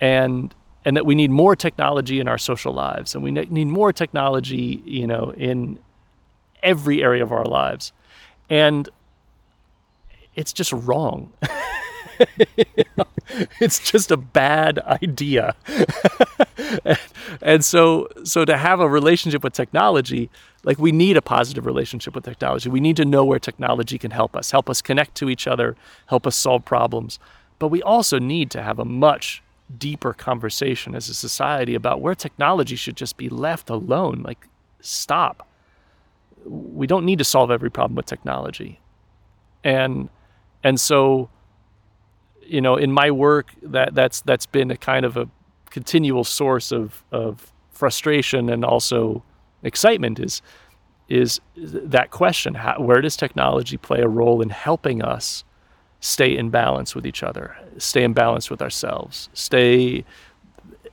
And 0.00 0.54
and 0.86 0.96
that 0.96 1.06
we 1.06 1.14
need 1.14 1.30
more 1.30 1.56
technology 1.56 2.20
in 2.20 2.28
our 2.28 2.38
social 2.38 2.72
lives. 2.72 3.14
And 3.14 3.24
we 3.24 3.30
need 3.30 3.66
more 3.66 3.92
technology 3.92 4.82
you 4.84 5.06
know 5.06 5.32
in 5.36 5.78
every 6.62 7.02
area 7.02 7.22
of 7.22 7.32
our 7.32 7.44
lives. 7.44 7.92
And 8.48 8.88
it's 10.34 10.52
just 10.52 10.72
wrong 10.72 11.32
it's 13.60 13.78
just 13.78 14.10
a 14.10 14.16
bad 14.16 14.78
idea 14.80 15.54
and, 17.42 17.64
so 17.64 18.08
so 18.24 18.44
to 18.44 18.56
have 18.56 18.80
a 18.80 18.88
relationship 18.88 19.42
with 19.42 19.52
technology 19.52 20.30
like 20.64 20.78
we 20.78 20.92
need 20.92 21.16
a 21.16 21.22
positive 21.22 21.66
relationship 21.66 22.14
with 22.14 22.24
technology 22.24 22.68
we 22.68 22.80
need 22.80 22.96
to 22.96 23.04
know 23.04 23.24
where 23.24 23.38
technology 23.38 23.98
can 23.98 24.10
help 24.10 24.36
us 24.36 24.50
help 24.50 24.68
us 24.70 24.80
connect 24.82 25.14
to 25.14 25.28
each 25.28 25.46
other 25.46 25.76
help 26.06 26.26
us 26.26 26.36
solve 26.36 26.64
problems 26.64 27.18
but 27.58 27.68
we 27.68 27.82
also 27.82 28.18
need 28.18 28.50
to 28.50 28.62
have 28.62 28.78
a 28.78 28.84
much 28.84 29.42
deeper 29.78 30.12
conversation 30.12 30.94
as 30.94 31.08
a 31.08 31.14
society 31.14 31.74
about 31.74 32.00
where 32.00 32.14
technology 32.14 32.76
should 32.76 32.96
just 32.96 33.16
be 33.16 33.28
left 33.28 33.70
alone. 33.70 34.22
Like, 34.24 34.48
stop. 34.80 35.48
We 36.44 36.86
don't 36.86 37.04
need 37.04 37.18
to 37.18 37.24
solve 37.24 37.50
every 37.50 37.70
problem 37.70 37.96
with 37.96 38.06
technology. 38.06 38.80
And 39.62 40.08
and 40.62 40.80
so, 40.80 41.28
you 42.46 42.60
know, 42.60 42.76
in 42.76 42.92
my 42.92 43.10
work, 43.10 43.52
that 43.62 43.94
that's 43.94 44.20
that's 44.22 44.46
been 44.46 44.70
a 44.70 44.76
kind 44.76 45.04
of 45.04 45.16
a 45.16 45.28
continual 45.70 46.24
source 46.24 46.72
of 46.72 47.02
of 47.12 47.52
frustration 47.72 48.48
and 48.48 48.64
also 48.64 49.22
excitement 49.62 50.20
is 50.20 50.40
is 51.08 51.40
that 51.56 52.10
question: 52.10 52.54
how, 52.54 52.80
where 52.80 53.00
does 53.00 53.16
technology 53.16 53.76
play 53.76 54.00
a 54.00 54.08
role 54.08 54.40
in 54.40 54.50
helping 54.50 55.02
us 55.02 55.44
stay 56.00 56.36
in 56.36 56.50
balance 56.50 56.94
with 56.94 57.06
each 57.06 57.22
other, 57.22 57.56
stay 57.78 58.04
in 58.04 58.12
balance 58.12 58.50
with 58.50 58.62
ourselves, 58.62 59.28
stay 59.34 60.04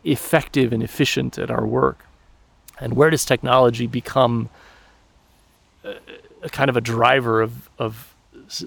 effective 0.04 0.74
and 0.74 0.84
efficient 0.84 1.38
at 1.38 1.50
our 1.52 1.66
work? 1.66 2.06
And 2.80 2.94
where 2.96 3.10
does 3.10 3.24
technology 3.26 3.88
become 3.88 4.50
a, 5.84 5.96
a 6.42 6.50
kind 6.50 6.70
of 6.70 6.76
a 6.76 6.82
driver 6.82 7.42
of, 7.42 7.70
of, 7.78 8.11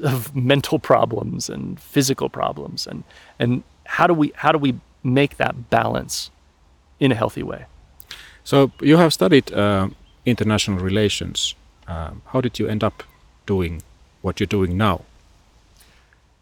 of 0.02 0.34
mental 0.34 0.78
problems 0.78 1.48
and 1.48 1.78
physical 1.80 2.28
problems? 2.28 2.86
And, 2.86 3.04
and 3.38 3.62
how, 3.84 4.06
do 4.06 4.14
we, 4.14 4.32
how 4.36 4.52
do 4.52 4.58
we 4.58 4.74
make 5.02 5.36
that 5.36 5.70
balance 5.70 6.30
in 6.98 7.12
a 7.12 7.14
healthy 7.14 7.42
way? 7.42 7.66
So 8.44 8.72
you 8.80 8.96
have 8.96 9.12
studied 9.12 9.52
uh, 9.52 9.88
international 10.24 10.78
relations. 10.78 11.54
Um, 11.86 12.22
how 12.26 12.40
did 12.40 12.58
you 12.58 12.68
end 12.68 12.82
up 12.82 13.02
doing 13.46 13.82
what 14.22 14.40
you're 14.40 14.46
doing 14.46 14.76
now? 14.76 15.02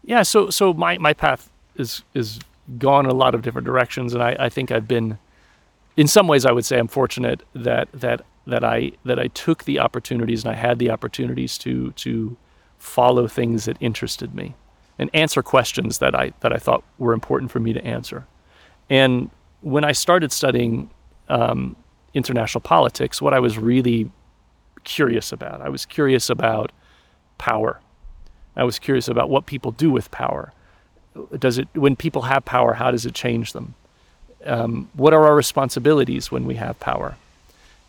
yeah, 0.03 0.23
so 0.23 0.49
so 0.49 0.73
my 0.73 0.97
my 0.97 1.13
path 1.13 1.49
is 1.75 2.03
is 2.13 2.39
gone 2.77 3.05
a 3.05 3.13
lot 3.13 3.35
of 3.35 3.41
different 3.41 3.65
directions, 3.65 4.13
and 4.13 4.21
I, 4.21 4.35
I 4.39 4.49
think 4.49 4.71
I've 4.71 4.87
been, 4.87 5.17
in 5.97 6.07
some 6.07 6.27
ways, 6.27 6.45
I 6.45 6.51
would 6.51 6.65
say 6.65 6.77
I'm 6.77 6.87
fortunate 6.87 7.41
that 7.55 7.87
that 7.93 8.21
that 8.45 8.63
I 8.63 8.91
that 9.05 9.19
I 9.19 9.27
took 9.27 9.63
the 9.63 9.79
opportunities 9.79 10.43
and 10.43 10.53
I 10.53 10.55
had 10.55 10.79
the 10.79 10.89
opportunities 10.89 11.57
to 11.59 11.91
to 11.91 12.35
follow 12.83 13.27
things 13.27 13.65
that 13.65 13.77
interested 13.79 14.35
me 14.35 14.55
and 14.99 15.09
answer 15.13 15.41
questions 15.41 15.97
that 15.99 16.13
I 16.15 16.33
that 16.41 16.53
I 16.53 16.57
thought 16.57 16.83
were 16.97 17.13
important 17.13 17.51
for 17.51 17.59
me 17.59 17.73
to 17.73 17.83
answer. 17.83 18.25
And 18.89 19.29
when 19.61 19.83
I 19.83 19.93
started 19.93 20.31
studying 20.31 20.89
um, 21.29 21.75
international 22.13 22.61
politics, 22.61 23.21
what 23.21 23.33
I 23.33 23.39
was 23.39 23.57
really 23.57 24.11
curious 24.83 25.31
about, 25.31 25.61
I 25.61 25.69
was 25.69 25.85
curious 25.85 26.29
about 26.29 26.71
power 27.37 27.79
I 28.55 28.63
was 28.63 28.79
curious 28.79 29.07
about 29.07 29.29
what 29.29 29.45
people 29.45 29.71
do 29.71 29.89
with 29.91 30.11
power. 30.11 30.53
Does 31.37 31.57
it 31.57 31.67
when 31.73 31.95
people 31.95 32.23
have 32.23 32.45
power? 32.45 32.73
How 32.73 32.91
does 32.91 33.05
it 33.05 33.13
change 33.13 33.53
them? 33.53 33.75
Um, 34.45 34.89
what 34.93 35.13
are 35.13 35.25
our 35.25 35.35
responsibilities 35.35 36.31
when 36.31 36.45
we 36.45 36.55
have 36.55 36.79
power? 36.79 37.15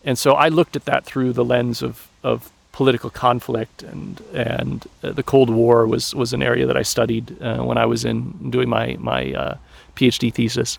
And 0.05 0.19
so 0.19 0.33
I 0.33 0.49
looked 0.49 0.77
at 0.77 0.85
that 0.85 1.05
through 1.05 1.33
the 1.33 1.45
lens 1.45 1.83
of 1.83 2.09
of 2.23 2.51
political 2.75 3.09
conflict 3.09 3.85
and 3.85 4.21
and 4.35 4.85
uh, 5.05 5.13
the 5.13 5.23
Cold 5.23 5.49
War 5.49 5.87
was 5.87 6.13
was 6.13 6.33
an 6.33 6.43
area 6.43 6.67
that 6.67 6.77
I 6.77 6.83
studied 6.83 7.41
uh, 7.41 7.63
when 7.63 7.79
I 7.79 7.87
was 7.87 8.05
in 8.05 8.51
doing 8.51 8.69
my 8.69 8.97
my 8.99 9.33
uh, 9.33 9.57
PhD 9.95 10.35
thesis. 10.35 10.79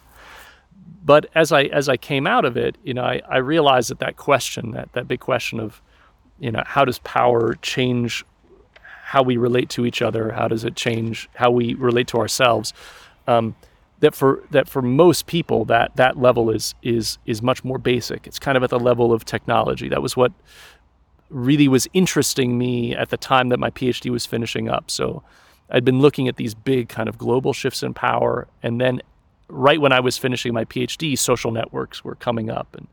But 1.06 1.30
as 1.36 1.54
I 1.54 1.64
as 1.64 1.88
I 1.88 1.96
came 1.96 2.28
out 2.28 2.44
of 2.44 2.58
it, 2.58 2.76
you 2.84 2.94
know, 2.94 3.04
I, 3.04 3.22
I 3.30 3.38
realized 3.38 3.90
that 3.92 4.00
that 4.00 4.18
question, 4.18 4.72
that 4.72 4.92
that 4.92 5.08
big 5.08 5.22
question 5.22 5.60
of, 5.62 5.82
you 6.38 6.52
know, 6.52 6.64
how 6.66 6.84
does 6.84 7.00
power 7.00 7.56
change 7.62 8.26
how 9.14 9.24
we 9.24 9.38
relate 9.38 9.70
to 9.70 9.86
each 9.86 10.02
other? 10.02 10.34
How 10.34 10.50
does 10.50 10.66
it 10.66 10.76
change 10.76 11.30
how 11.36 11.50
we 11.50 11.76
relate 11.76 12.08
to 12.08 12.18
ourselves? 12.18 12.74
Um, 13.26 13.56
that 14.02 14.14
for 14.14 14.44
that 14.52 14.68
for 14.68 14.82
most 14.82 15.28
people 15.28 15.64
that 15.66 15.96
that 15.96 16.18
level 16.18 16.50
is 16.50 16.76
is 16.84 17.18
is 17.26 17.42
much 17.42 17.64
more 17.64 17.78
basic. 17.78 18.28
It's 18.28 18.40
kind 18.40 18.58
of 18.58 18.64
at 18.64 18.70
the 18.70 18.80
level 18.80 19.14
of 19.14 19.24
technology. 19.24 19.88
That 19.88 20.02
was 20.02 20.18
what 20.18 20.34
really 21.30 21.68
was 21.68 21.88
interesting 21.94 22.58
me 22.58 22.96
at 22.96 23.10
the 23.10 23.18
time 23.18 23.50
that 23.50 23.60
my 23.60 23.70
PhD 23.72 24.12
was 24.12 24.26
finishing 24.26 24.70
up. 24.70 24.92
So 24.92 25.24
I'd 25.70 25.86
been 25.86 26.00
looking 26.00 26.28
at 26.28 26.38
these 26.38 26.54
big 26.54 26.90
kind 26.90 27.10
of 27.10 27.18
global 27.18 27.54
shifts 27.54 27.82
in 27.84 27.94
power, 27.94 28.48
and 28.62 28.80
then 28.80 29.02
right 29.48 29.80
when 29.80 29.92
I 29.92 30.00
was 30.00 30.18
finishing 30.18 30.54
my 30.54 30.66
PhD, 30.66 31.18
social 31.18 31.52
networks 31.52 32.04
were 32.04 32.16
coming 32.16 32.50
up, 32.50 32.76
and 32.76 32.88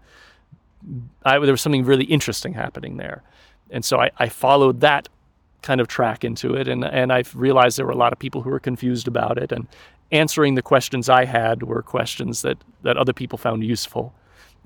I, 1.25 1.39
there 1.39 1.53
was 1.53 1.61
something 1.61 1.85
really 1.85 2.05
interesting 2.05 2.55
happening 2.55 2.97
there. 2.97 3.23
And 3.71 3.85
so 3.85 4.01
I, 4.01 4.11
I 4.19 4.29
followed 4.29 4.81
that 4.81 5.09
kind 5.63 5.81
of 5.81 5.89
track 5.89 6.25
into 6.25 6.55
it, 6.55 6.69
and 6.69 6.85
and 6.85 7.13
I 7.13 7.25
realized 7.35 7.79
there 7.79 7.87
were 7.87 7.93
a 7.93 7.97
lot 7.97 8.13
of 8.13 8.19
people 8.19 8.43
who 8.43 8.51
were 8.51 8.61
confused 8.61 9.07
about 9.07 9.39
it, 9.39 9.53
and 9.53 9.69
answering 10.11 10.55
the 10.55 10.63
questions 10.63 11.09
I 11.09 11.25
had 11.27 11.63
were 11.63 11.83
questions 11.83 12.43
that 12.43 12.59
that 12.83 12.97
other 12.97 13.13
people 13.13 13.39
found 13.39 13.65
useful. 13.65 14.15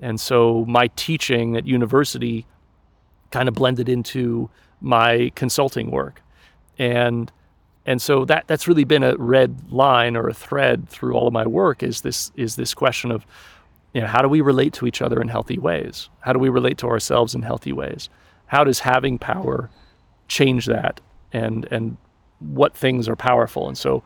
And 0.00 0.20
so 0.20 0.64
my 0.68 0.88
teaching 0.88 1.56
at 1.56 1.66
university 1.66 2.46
kind 3.31 3.49
of 3.49 3.55
blended 3.55 3.89
into 3.89 4.51
my 4.81 5.33
consulting 5.35 5.91
work. 5.91 6.22
And 6.79 7.31
and 7.87 8.03
so 8.03 8.24
that 8.24 8.49
that's 8.49 8.66
really 8.66 8.85
been 8.85 9.05
a 9.05 9.16
red 9.16 9.70
line 9.70 10.16
or 10.16 10.29
a 10.29 10.35
thread 10.35 10.89
through 10.89 11.14
all 11.14 11.29
of 11.29 11.33
my 11.33 11.47
work 11.47 11.83
is 11.83 12.01
this 12.01 12.33
is 12.37 12.57
this 12.57 12.74
question 12.74 13.11
of 13.11 13.24
you 13.95 14.01
know 14.01 14.09
how 14.09 14.20
do 14.20 14.29
we 14.29 14.41
relate 14.41 14.72
to 14.74 14.87
each 14.87 15.01
other 15.01 15.20
in 15.22 15.29
healthy 15.29 15.59
ways? 15.59 16.11
How 16.20 16.33
do 16.33 16.39
we 16.39 16.49
relate 16.49 16.79
to 16.79 16.89
ourselves 16.89 17.35
in 17.35 17.43
healthy 17.43 17.72
ways? 17.72 18.11
How 18.47 18.64
does 18.64 18.81
having 18.81 19.18
power 19.18 19.70
change 20.29 20.66
that 20.66 21.01
and 21.33 21.66
and 21.70 21.97
what 22.41 22.77
things 22.77 23.09
are 23.09 23.16
powerful? 23.16 23.68
And 23.68 23.79
so 23.79 24.03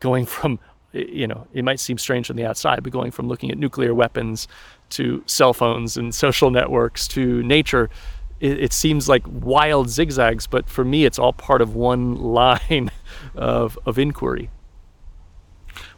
going 0.00 0.26
from 0.26 0.58
you 0.92 1.28
know 1.28 1.46
it 1.54 1.64
might 1.64 1.78
seem 1.78 1.98
strange 1.98 2.28
on 2.28 2.36
the 2.36 2.44
outside, 2.44 2.82
but 2.82 2.92
going 2.92 3.12
from 3.12 3.28
looking 3.28 3.52
at 3.52 3.58
nuclear 3.58 3.94
weapons 3.94 4.48
to 4.90 5.22
cell 5.26 5.52
phones 5.52 5.96
and 5.96 6.12
social 6.12 6.50
networks 6.50 7.06
to 7.08 7.42
nature 7.44 7.88
it, 8.40 8.58
it, 8.64 8.72
seems 8.72 9.08
like 9.08 9.22
wild 9.26 9.88
zigzags, 9.88 10.46
but 10.46 10.68
for 10.68 10.84
me, 10.84 11.04
it's 11.04 11.18
all 11.18 11.32
part 11.32 11.62
of 11.62 11.74
one 11.74 12.16
line 12.40 12.90
of, 13.34 13.78
of 13.86 13.98
inquiry. 13.98 14.50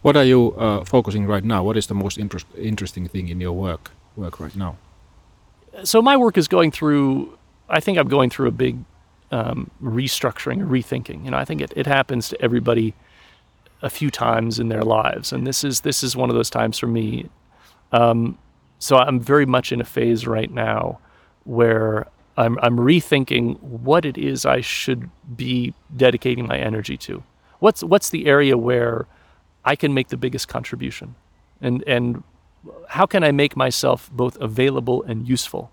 What 0.02 0.16
are 0.16 0.24
you 0.24 0.52
uh, 0.52 0.84
focusing 0.84 1.26
right 1.26 1.44
now? 1.44 1.62
What 1.62 1.76
is 1.76 1.86
the 1.86 1.94
most 1.94 2.18
interest, 2.18 2.46
interesting 2.56 3.08
thing 3.08 3.28
in 3.28 3.40
your 3.40 3.52
work 3.52 3.90
work 4.16 4.40
right 4.40 4.54
now? 4.54 4.76
So 5.84 6.02
my 6.02 6.16
work 6.16 6.36
is 6.36 6.48
going 6.48 6.70
through. 6.70 7.36
I 7.68 7.80
think 7.80 7.98
I'm 7.98 8.08
going 8.08 8.30
through 8.30 8.48
a 8.48 8.52
big 8.52 8.78
um, 9.30 9.70
restructuring, 9.82 10.66
rethinking. 10.68 11.24
You 11.24 11.30
know, 11.30 11.36
I 11.36 11.44
think 11.44 11.60
it, 11.60 11.72
it 11.76 11.86
happens 11.86 12.28
to 12.30 12.40
everybody 12.40 12.94
a 13.82 13.90
few 13.90 14.10
times 14.10 14.58
in 14.58 14.68
their 14.68 14.82
lives, 14.82 15.32
and 15.32 15.46
this 15.46 15.64
is 15.64 15.82
this 15.82 16.02
is 16.02 16.16
one 16.16 16.30
of 16.30 16.36
those 16.36 16.50
times 16.50 16.78
for 16.78 16.86
me. 16.86 17.28
Um, 17.92 18.38
so 18.78 18.96
I'm 18.96 19.18
very 19.18 19.46
much 19.46 19.72
in 19.72 19.80
a 19.80 19.84
phase 19.84 20.26
right 20.26 20.50
now 20.50 21.00
where 21.44 22.06
I'm, 22.38 22.56
I'm 22.62 22.76
rethinking 22.76 23.60
what 23.60 24.04
it 24.04 24.16
is 24.16 24.46
I 24.46 24.60
should 24.60 25.10
be 25.36 25.74
dedicating 25.94 26.46
my 26.46 26.56
energy 26.56 26.96
to. 26.98 27.24
What's 27.58 27.82
what's 27.82 28.10
the 28.10 28.26
area 28.26 28.56
where 28.56 29.06
I 29.64 29.74
can 29.74 29.92
make 29.92 30.08
the 30.08 30.16
biggest 30.16 30.46
contribution, 30.46 31.16
and 31.60 31.82
and 31.88 32.22
how 32.88 33.06
can 33.06 33.24
I 33.24 33.32
make 33.32 33.56
myself 33.56 34.08
both 34.12 34.36
available 34.40 35.02
and 35.02 35.28
useful? 35.28 35.72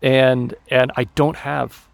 And 0.00 0.54
and 0.70 0.90
I 0.96 1.04
don't 1.04 1.36
have 1.36 1.86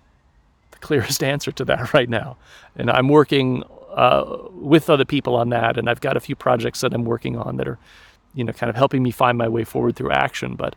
the 0.70 0.78
clearest 0.78 1.24
answer 1.34 1.51
to 1.51 1.64
that 1.64 1.93
right 1.93 2.09
now, 2.09 2.36
and 2.76 2.88
I'm 2.88 3.09
working 3.09 3.64
uh, 3.93 4.38
with 4.53 4.88
other 4.88 5.05
people 5.05 5.34
on 5.34 5.49
that, 5.49 5.76
and 5.76 5.91
I've 5.91 6.01
got 6.01 6.16
a 6.16 6.20
few 6.20 6.36
projects 6.36 6.80
that 6.82 6.95
I'm 6.95 7.05
working 7.05 7.36
on 7.36 7.57
that 7.57 7.66
are, 7.66 7.78
you 8.34 8.45
know, 8.45 8.53
kind 8.53 8.70
of 8.70 8.76
helping 8.76 9.03
me 9.03 9.11
find 9.11 9.36
my 9.36 9.49
way 9.49 9.64
forward 9.64 9.97
through 9.97 10.12
action, 10.12 10.55
but 10.55 10.76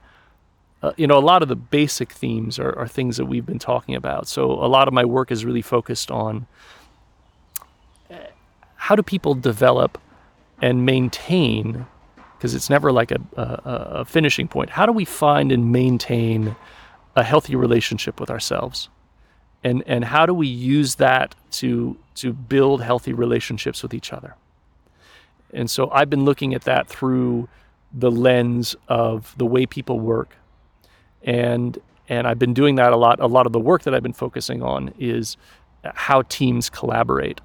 uh, 0.84 0.92
you 0.98 1.08
know, 1.08 1.18
a 1.18 1.24
lot 1.24 1.42
of 1.42 1.48
the 1.48 1.56
basic 1.56 2.12
themes 2.12 2.60
are, 2.60 2.78
are, 2.78 2.88
things 2.88 3.16
that 3.16 3.26
we've 3.26 3.46
been 3.46 3.58
talking 3.58 3.96
about. 3.96 4.28
So 4.28 4.52
a 4.52 4.68
lot 4.68 4.90
of 4.90 4.94
my 4.94 5.06
work 5.06 5.32
is 5.32 5.46
really 5.46 5.62
focused 5.62 6.12
on 6.12 6.46
uh, 8.12 8.16
how 8.76 8.96
do 8.96 9.02
people 9.02 9.34
develop 9.34 9.98
and 10.62 10.86
maintain, 10.86 11.86
because 12.38 12.54
it's 12.54 12.70
never 12.70 12.92
like 12.92 13.12
a, 13.12 13.22
a, 13.38 13.44
a 14.02 14.06
finishing 14.06 14.50
point. 14.50 14.72
How 14.72 14.86
do 14.86 14.92
we 14.92 15.06
find 15.06 15.54
and 15.54 15.72
maintain 15.72 16.56
a 17.16 17.24
healthy 17.24 17.56
relationship 17.56 18.20
with 18.20 18.30
ourselves? 18.30 18.90
And, 19.64 19.84
and 19.88 20.04
how 20.04 20.26
do 20.26 20.34
we 20.34 20.48
use 20.48 20.96
that 20.96 21.34
to, 21.52 21.98
to 22.16 22.34
build 22.34 22.82
healthy 22.82 23.14
relationships 23.14 23.82
with 23.82 23.94
each 23.94 24.12
other? 24.12 24.36
And 25.54 25.72
so 25.72 25.90
I've 25.92 26.10
been 26.10 26.26
looking 26.26 26.54
at 26.54 26.64
that 26.64 26.90
through 26.90 27.48
the 27.94 28.12
lens 28.12 28.76
of 28.90 29.34
the 29.38 29.46
way 29.46 29.66
people 29.66 30.02
work, 30.02 30.36
and 31.24 31.78
and 32.10 32.28
I've 32.28 32.40
been 32.40 32.54
doing 32.54 32.76
that 32.76 32.92
a 32.92 32.98
lot. 32.98 33.20
A 33.20 33.28
lot 33.28 33.46
of 33.46 33.54
the 33.54 33.60
work 33.60 33.84
that 33.84 33.96
I've 33.96 34.04
been 34.04 34.14
focusing 34.14 34.62
on 34.62 34.94
is 35.00 35.38
how 35.84 36.24
teams 36.24 36.70
collaborate 36.70 37.42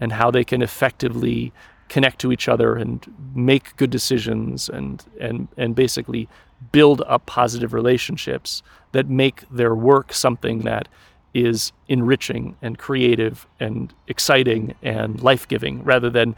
and 0.00 0.12
how 0.12 0.30
they 0.30 0.44
can 0.44 0.62
effectively 0.62 1.52
connect 1.88 2.18
to 2.20 2.32
each 2.32 2.48
other 2.48 2.74
and 2.74 3.06
make 3.34 3.76
good 3.76 3.90
decisions 3.90 4.68
and 4.68 5.04
and 5.20 5.48
and 5.56 5.74
basically 5.74 6.28
build 6.70 7.02
up 7.06 7.26
positive 7.26 7.72
relationships 7.72 8.62
that 8.92 9.08
make 9.08 9.44
their 9.50 9.74
work 9.74 10.12
something 10.12 10.60
that 10.60 10.88
is 11.34 11.72
enriching 11.88 12.56
and 12.62 12.78
creative 12.78 13.46
and 13.58 13.92
exciting 14.06 14.74
and 14.82 15.22
life-giving 15.22 15.82
rather 15.82 16.08
than 16.08 16.36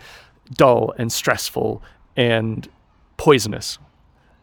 dull 0.53 0.93
and 0.99 1.13
stressful 1.13 1.83
and 2.17 2.69
poisonous 3.17 3.79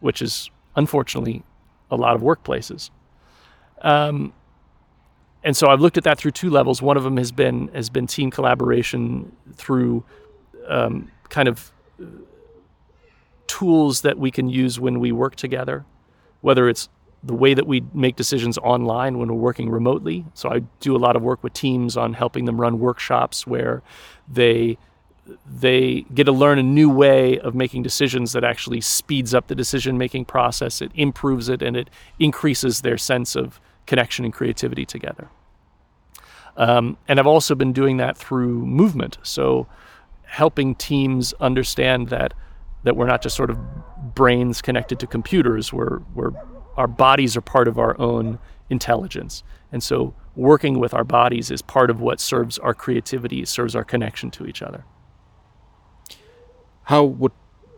which 0.00 0.22
is 0.22 0.50
unfortunately 0.76 1.42
a 1.92 1.96
lot 1.96 2.16
of 2.16 2.22
workplaces. 2.22 2.90
Um, 3.82 4.32
and 5.44 5.56
so 5.56 5.68
I've 5.68 5.80
looked 5.80 5.98
at 5.98 6.04
that 6.04 6.18
through 6.18 6.30
two 6.32 6.50
levels. 6.50 6.80
One 6.80 6.96
of 6.96 7.04
them 7.04 7.16
has 7.16 7.30
been 7.32 7.68
has 7.68 7.90
been 7.90 8.06
team 8.06 8.30
collaboration 8.30 9.34
through 9.54 10.04
um, 10.68 11.10
kind 11.28 11.48
of 11.48 11.72
tools 13.46 14.00
that 14.02 14.18
we 14.18 14.30
can 14.30 14.48
use 14.48 14.80
when 14.80 15.00
we 15.00 15.12
work 15.12 15.36
together, 15.36 15.84
whether 16.40 16.68
it's 16.68 16.88
the 17.24 17.34
way 17.34 17.54
that 17.54 17.66
we 17.66 17.84
make 17.92 18.16
decisions 18.16 18.58
online 18.58 19.18
when 19.18 19.28
we're 19.28 19.34
working 19.34 19.68
remotely. 19.70 20.24
So 20.34 20.48
I 20.50 20.60
do 20.80 20.96
a 20.96 20.98
lot 20.98 21.14
of 21.14 21.22
work 21.22 21.42
with 21.44 21.52
teams 21.52 21.96
on 21.96 22.14
helping 22.14 22.46
them 22.46 22.60
run 22.60 22.78
workshops 22.80 23.46
where 23.46 23.82
they 24.28 24.78
they 25.46 26.04
get 26.14 26.24
to 26.24 26.32
learn 26.32 26.58
a 26.58 26.62
new 26.62 26.88
way 26.88 27.38
of 27.38 27.54
making 27.54 27.82
decisions 27.82 28.32
that 28.32 28.44
actually 28.44 28.80
speeds 28.80 29.34
up 29.34 29.48
the 29.48 29.54
decision 29.54 29.98
making 29.98 30.24
process, 30.24 30.80
it 30.82 30.90
improves 30.94 31.48
it, 31.48 31.62
and 31.62 31.76
it 31.76 31.90
increases 32.18 32.80
their 32.80 32.98
sense 32.98 33.36
of 33.36 33.60
connection 33.86 34.24
and 34.24 34.32
creativity 34.32 34.84
together. 34.84 35.28
Um, 36.56 36.96
and 37.08 37.18
I've 37.18 37.26
also 37.26 37.54
been 37.54 37.72
doing 37.72 37.96
that 37.96 38.16
through 38.16 38.66
movement. 38.66 39.18
So 39.22 39.66
helping 40.24 40.74
teams 40.74 41.32
understand 41.34 42.08
that 42.08 42.34
that 42.84 42.96
we're 42.96 43.06
not 43.06 43.22
just 43.22 43.36
sort 43.36 43.48
of 43.48 43.58
brains 44.12 44.60
connected 44.60 44.98
to 44.98 45.06
computers, 45.06 45.72
we're, 45.72 46.00
we're 46.14 46.32
our 46.76 46.88
bodies 46.88 47.36
are 47.36 47.40
part 47.40 47.68
of 47.68 47.78
our 47.78 47.98
own 48.00 48.40
intelligence. 48.70 49.44
And 49.70 49.82
so 49.82 50.14
working 50.34 50.80
with 50.80 50.92
our 50.92 51.04
bodies 51.04 51.50
is 51.52 51.62
part 51.62 51.90
of 51.90 52.00
what 52.00 52.18
serves 52.18 52.58
our 52.58 52.74
creativity, 52.74 53.44
serves 53.44 53.76
our 53.76 53.84
connection 53.84 54.32
to 54.32 54.46
each 54.46 54.62
other 54.62 54.84
how 56.84 57.04
would 57.04 57.32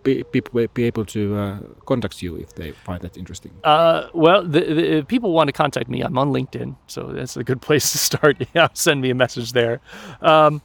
people 0.05 0.67
be 0.75 0.85
able 0.85 1.05
to 1.07 1.37
uh, 1.37 1.59
contact 1.87 2.23
you 2.23 2.37
if 2.37 2.55
they 2.55 2.73
find 2.73 3.01
that 3.03 3.17
interesting? 3.17 3.53
Uh, 3.65 4.09
well, 4.13 4.43
the, 4.43 4.61
the, 4.61 4.99
if 4.99 5.09
people 5.09 5.33
want 5.33 5.49
to 5.49 5.53
contact 5.53 5.89
me, 5.89 6.03
I'm 6.03 6.19
on 6.19 6.31
LinkedIn, 6.31 6.77
so 6.87 7.05
that's 7.13 7.37
a 7.37 7.45
good 7.45 7.63
place 7.69 7.93
to 7.93 7.99
start. 7.99 8.37
yeah, 8.55 8.69
send 8.75 9.01
me 9.01 9.11
a 9.11 9.15
message 9.15 9.53
there. 9.53 9.81
Um, 10.21 10.63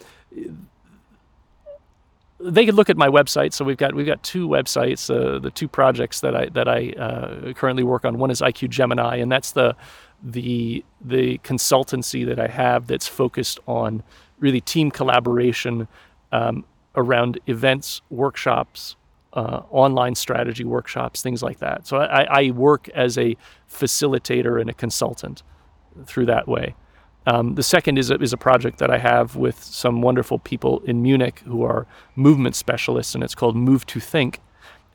they 2.39 2.65
could 2.65 2.75
look 2.75 2.89
at 2.89 2.97
my 2.97 3.07
website. 3.07 3.53
So 3.53 3.65
we've 3.65 3.77
got 3.77 3.93
we've 3.93 4.05
got 4.05 4.23
two 4.23 4.47
websites. 4.47 5.09
Uh, 5.09 5.39
the 5.39 5.51
two 5.51 5.67
projects 5.67 6.21
that 6.21 6.35
I 6.35 6.45
that 6.49 6.67
I 6.67 6.91
uh, 6.91 7.53
currently 7.53 7.83
work 7.83 8.05
on. 8.05 8.17
One 8.17 8.31
is 8.31 8.41
IQ 8.41 8.69
Gemini, 8.69 9.17
and 9.17 9.31
that's 9.31 9.51
the 9.51 9.75
the 10.23 10.83
the 11.01 11.37
consultancy 11.39 12.25
that 12.25 12.39
I 12.39 12.47
have 12.47 12.87
that's 12.87 13.07
focused 13.07 13.59
on 13.67 14.03
really 14.39 14.61
team 14.61 14.89
collaboration. 14.91 15.87
Um, 16.31 16.63
around 16.95 17.39
events, 17.47 18.01
workshops, 18.09 18.95
uh, 19.33 19.61
online 19.69 20.15
strategy 20.15 20.63
workshops, 20.63 21.21
things 21.21 21.43
like 21.43 21.59
that. 21.59 21.85
So 21.85 21.97
I, 21.97 22.45
I, 22.47 22.51
work 22.51 22.89
as 22.89 23.17
a 23.17 23.37
facilitator 23.71 24.59
and 24.59 24.69
a 24.69 24.73
consultant 24.73 25.43
through 26.05 26.25
that 26.25 26.47
way. 26.47 26.75
Um, 27.27 27.53
the 27.53 27.63
second 27.63 27.99
is 27.99 28.09
a, 28.09 28.15
is 28.15 28.33
a 28.33 28.37
project 28.37 28.79
that 28.79 28.89
I 28.89 28.97
have 28.97 29.35
with 29.35 29.61
some 29.63 30.01
wonderful 30.01 30.39
people 30.39 30.79
in 30.79 31.03
Munich 31.03 31.43
who 31.45 31.63
are 31.63 31.85
movement 32.15 32.55
specialists, 32.55 33.13
and 33.13 33.23
it's 33.23 33.35
called 33.35 33.55
Move 33.55 33.85
to 33.87 33.99
Think. 33.99 34.39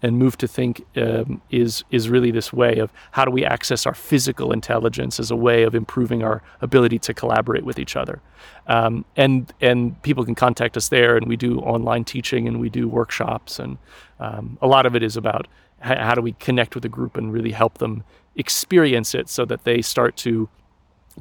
And 0.04 0.18
move 0.18 0.36
to 0.36 0.46
think 0.46 0.84
um, 0.98 1.40
is 1.50 1.82
is 1.90 2.10
really 2.10 2.30
this 2.30 2.52
way 2.52 2.76
of 2.76 2.92
how 3.12 3.24
do 3.24 3.30
we 3.30 3.42
access 3.42 3.86
our 3.86 3.94
physical 3.94 4.52
intelligence 4.52 5.18
as 5.18 5.30
a 5.30 5.36
way 5.36 5.62
of 5.62 5.74
improving 5.74 6.22
our 6.22 6.42
ability 6.60 6.98
to 6.98 7.14
collaborate 7.14 7.64
with 7.64 7.78
each 7.78 7.96
other. 7.96 8.20
Um, 8.66 9.06
and 9.16 9.50
and 9.62 10.00
people 10.02 10.22
can 10.22 10.34
contact 10.34 10.76
us 10.76 10.90
there 10.90 11.16
and 11.16 11.26
we 11.26 11.36
do 11.36 11.58
online 11.60 12.04
teaching 12.04 12.46
and 12.46 12.60
we 12.60 12.68
do 12.68 12.86
workshops 12.86 13.58
and 13.58 13.78
um, 14.20 14.58
a 14.60 14.66
lot 14.66 14.84
of 14.84 14.94
it 14.94 15.02
is 15.02 15.16
about 15.16 15.48
how, 15.80 15.96
how 15.96 16.14
do 16.14 16.20
we 16.20 16.32
connect 16.32 16.74
with 16.74 16.84
a 16.84 16.90
group 16.90 17.16
and 17.16 17.32
really 17.32 17.52
help 17.52 17.78
them 17.78 18.04
experience 18.36 19.14
it 19.14 19.30
so 19.30 19.46
that 19.46 19.64
they 19.64 19.80
start 19.80 20.18
to 20.18 20.50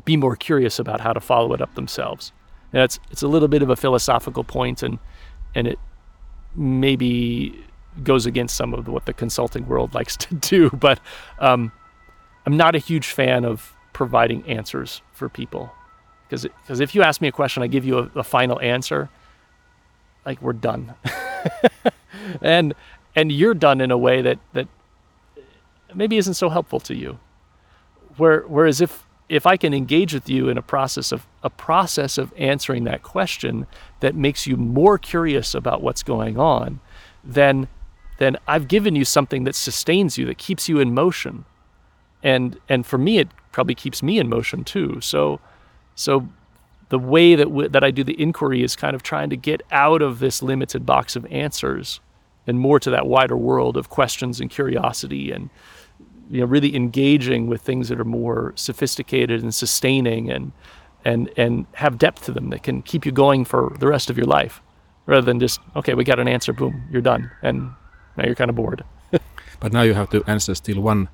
be 0.03 0.17
more 0.17 0.35
curious 0.35 0.77
about 0.77 0.99
how 0.99 1.13
to 1.13 1.21
follow 1.21 1.53
it 1.53 1.61
up 1.61 1.73
themselves. 1.75 2.33
And 2.73 2.83
it's 2.83 2.99
it's 3.11 3.23
a 3.23 3.29
little 3.29 3.47
bit 3.47 3.61
of 3.61 3.69
a 3.69 3.77
philosophical 3.77 4.43
point 4.43 4.83
and 4.83 4.99
and 5.55 5.67
it 5.67 5.79
maybe 6.55 7.63
goes 8.03 8.25
against 8.25 8.55
some 8.55 8.73
of 8.73 8.87
what 8.87 9.05
the 9.05 9.13
consulting 9.13 9.67
world 9.67 9.93
likes 9.95 10.17
to 10.17 10.35
do. 10.35 10.69
But 10.69 10.99
um, 11.39 11.71
I'm 12.45 12.57
not 12.57 12.75
a 12.75 12.79
huge 12.79 13.07
fan 13.07 13.45
of 13.45 13.73
providing 13.93 14.47
answers 14.47 15.01
for 15.13 15.29
people 15.29 15.71
because 16.33 16.43
because 16.43 16.79
if 16.79 16.95
you 16.95 17.03
ask 17.03 17.21
me 17.21 17.27
a 17.27 17.31
question, 17.31 17.61
I 17.63 17.67
give 17.67 17.85
you 17.85 17.99
a, 17.99 18.19
a 18.19 18.23
final 18.23 18.59
answer. 18.59 19.09
Like 20.25 20.41
we're 20.41 20.53
done, 20.53 20.93
and 22.41 22.73
and 23.15 23.31
you're 23.31 23.53
done 23.53 23.81
in 23.81 23.91
a 23.91 23.97
way 23.97 24.21
that 24.21 24.39
that 24.53 24.67
maybe 25.93 26.17
isn't 26.17 26.33
so 26.33 26.49
helpful 26.49 26.79
to 26.81 26.95
you. 26.95 27.19
Where 28.17 28.41
whereas 28.41 28.81
if 28.81 29.05
if 29.29 29.45
I 29.45 29.57
can 29.57 29.73
engage 29.73 30.13
with 30.13 30.29
you 30.29 30.49
in 30.49 30.57
a 30.57 30.61
process 30.61 31.11
of 31.11 31.27
a 31.43 31.49
process 31.49 32.17
of 32.17 32.33
answering 32.37 32.85
that 32.85 33.03
question 33.03 33.67
that 33.99 34.15
makes 34.15 34.47
you 34.47 34.57
more 34.57 34.97
curious 34.97 35.53
about 35.53 35.81
what's 35.81 36.03
going 36.03 36.39
on, 36.39 36.79
then 37.23 37.67
then 38.23 38.37
I've 38.47 38.67
given 38.67 38.95
you 38.95 39.05
something 39.05 39.43
that 39.43 39.55
sustains 39.55 40.17
you, 40.17 40.25
that 40.27 40.37
keeps 40.37 40.69
you 40.69 40.79
in 40.79 40.93
motion. 40.93 41.45
And 42.23 42.59
and 42.69 42.85
for 42.85 42.97
me, 42.97 43.19
it 43.19 43.29
probably 43.51 43.75
keeps 43.75 44.01
me 44.01 44.19
in 44.19 44.29
motion 44.29 44.63
too. 44.63 44.99
So 45.01 45.39
so 45.95 46.27
the 46.89 46.99
way 46.99 47.35
that 47.35 47.45
w- 47.45 47.69
that 47.69 47.83
I 47.83 47.91
do 47.91 48.03
the 48.03 48.19
inquiry 48.21 48.63
is 48.63 48.75
kind 48.75 48.95
of 48.95 49.03
trying 49.03 49.29
to 49.31 49.37
get 49.37 49.61
out 49.71 50.01
of 50.01 50.19
this 50.19 50.41
limited 50.43 50.85
box 50.85 51.15
of 51.15 51.25
answers 51.27 51.99
and 52.45 52.59
more 52.59 52.79
to 52.79 52.89
that 52.91 53.07
wider 53.07 53.37
world 53.37 53.77
of 53.77 53.89
questions 53.89 54.39
and 54.39 54.49
curiosity 54.49 55.31
and 55.31 55.49
you 56.29 56.39
know 56.39 56.45
really 56.45 56.75
engaging 56.75 57.47
with 57.47 57.61
things 57.61 57.89
that 57.89 57.99
are 57.99 58.05
more 58.05 58.53
sophisticated 58.55 59.41
and 59.41 59.53
sustaining 59.53 60.29
and 60.31 60.51
and 61.05 61.29
and 61.37 61.65
have 61.73 61.97
depth 61.97 62.25
to 62.25 62.31
them 62.31 62.49
that 62.49 62.63
can 62.63 62.81
keep 62.81 63.05
you 63.05 63.11
going 63.11 63.45
for 63.45 63.75
the 63.79 63.87
rest 63.87 64.09
of 64.09 64.17
your 64.17 64.27
life 64.27 64.61
rather 65.05 65.25
than 65.25 65.39
just 65.39 65.59
okay 65.75 65.93
we 65.93 66.03
got 66.03 66.19
an 66.19 66.27
answer 66.27 66.53
boom 66.53 66.83
you're 66.91 67.01
done 67.01 67.29
and 67.41 67.71
now 68.17 68.25
you're 68.25 68.35
kind 68.35 68.49
of 68.49 68.55
bored. 68.55 68.83
but 69.59 69.73
now 69.73 69.81
you 69.81 69.93
have 69.93 70.09
to 70.11 70.23
answer 70.27 70.55
still 70.55 70.81
one 70.81 71.09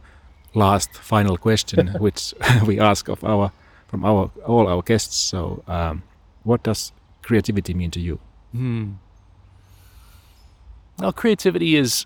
last 0.53 0.93
final 0.93 1.37
question, 1.37 1.87
which 1.99 2.33
we 2.65 2.79
ask 2.79 3.07
of 3.07 3.23
our 3.23 3.51
from 3.87 4.05
our 4.05 4.31
all 4.45 4.67
our 4.67 4.81
guests. 4.81 5.15
So, 5.15 5.63
um, 5.67 6.03
what 6.43 6.63
does 6.63 6.91
creativity 7.21 7.73
mean 7.73 7.91
to 7.91 7.99
you? 7.99 8.19
Hmm. 8.51 8.93
Well, 10.99 11.13
creativity 11.13 11.75
is 11.75 12.05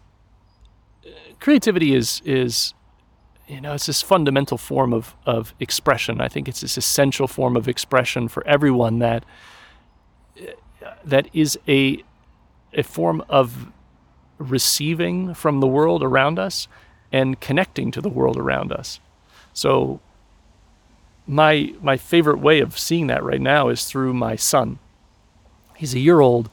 creativity 1.39 1.94
is 1.94 2.22
is 2.26 2.74
you 3.48 3.60
know 3.60 3.74
it's 3.74 3.88
this 3.88 4.02
fundamental 4.02 4.58
form 4.58 4.94
of 4.94 5.16
of 5.26 5.54
expression. 5.60 6.22
I 6.22 6.28
think 6.28 6.48
it's 6.48 6.62
this 6.62 6.78
essential 6.78 7.28
form 7.28 7.58
of 7.58 7.68
expression 7.68 8.28
for 8.28 8.46
everyone 8.48 9.00
that 9.00 9.26
that 11.04 11.28
is 11.34 11.58
a 11.68 12.04
a 12.74 12.84
form 12.84 13.24
of 13.30 13.72
receiving 14.38 15.34
from 15.34 15.60
the 15.60 15.68
world 15.68 16.04
around 16.04 16.40
us 16.40 16.68
and 17.12 17.40
connecting 17.40 17.92
to 17.92 18.02
the 18.02 18.10
world 18.10 18.38
around 18.38 18.72
us. 18.72 19.00
So 19.54 20.00
my 21.28 21.74
my 21.82 21.98
favorite 21.98 22.40
way 22.40 22.60
of 22.60 22.78
seeing 22.78 23.08
that 23.08 23.24
right 23.24 23.42
now 23.42 23.70
is 23.70 23.86
through 23.86 24.14
my 24.14 24.36
son. 24.36 24.80
He's 25.76 25.94
a 25.94 26.00
year 26.00 26.20
old 26.20 26.50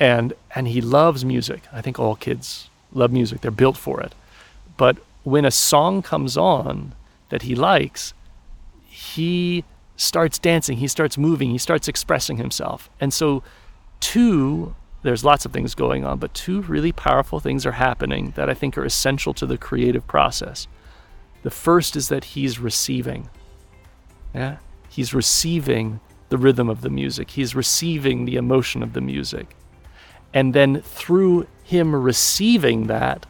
and 0.00 0.32
and 0.54 0.68
he 0.68 0.80
loves 0.80 1.24
music. 1.24 1.62
I 1.72 1.80
think 1.80 1.98
all 1.98 2.16
kids 2.16 2.70
love 2.92 3.12
music. 3.12 3.40
They're 3.40 3.50
built 3.50 3.76
for 3.76 4.00
it. 4.00 4.14
But 4.76 4.96
when 5.24 5.44
a 5.44 5.50
song 5.50 6.02
comes 6.02 6.36
on 6.36 6.94
that 7.28 7.42
he 7.42 7.54
likes, 7.54 8.14
he 8.86 9.64
starts 9.96 10.38
dancing, 10.38 10.78
he 10.78 10.88
starts 10.88 11.18
moving, 11.18 11.50
he 11.50 11.58
starts 11.58 11.88
expressing 11.88 12.36
himself. 12.36 12.88
And 13.00 13.12
so 13.12 13.42
two 14.00 14.74
there's 15.02 15.24
lots 15.24 15.44
of 15.44 15.52
things 15.52 15.74
going 15.74 16.04
on, 16.04 16.18
but 16.18 16.34
two 16.34 16.62
really 16.62 16.92
powerful 16.92 17.40
things 17.40 17.64
are 17.64 17.72
happening 17.72 18.32
that 18.36 18.50
I 18.50 18.54
think 18.54 18.76
are 18.76 18.84
essential 18.84 19.32
to 19.34 19.46
the 19.46 19.58
creative 19.58 20.06
process. 20.06 20.66
The 21.42 21.50
first 21.50 21.94
is 21.94 22.08
that 22.08 22.24
he's 22.24 22.58
receiving. 22.58 23.30
Yeah? 24.34 24.58
He's 24.88 25.14
receiving 25.14 26.00
the 26.30 26.38
rhythm 26.38 26.68
of 26.68 26.80
the 26.80 26.90
music. 26.90 27.30
He's 27.30 27.54
receiving 27.54 28.24
the 28.24 28.36
emotion 28.36 28.82
of 28.82 28.92
the 28.92 29.00
music. 29.00 29.56
And 30.34 30.52
then 30.52 30.82
through 30.82 31.46
him 31.62 31.94
receiving 31.94 32.88
that, 32.88 33.24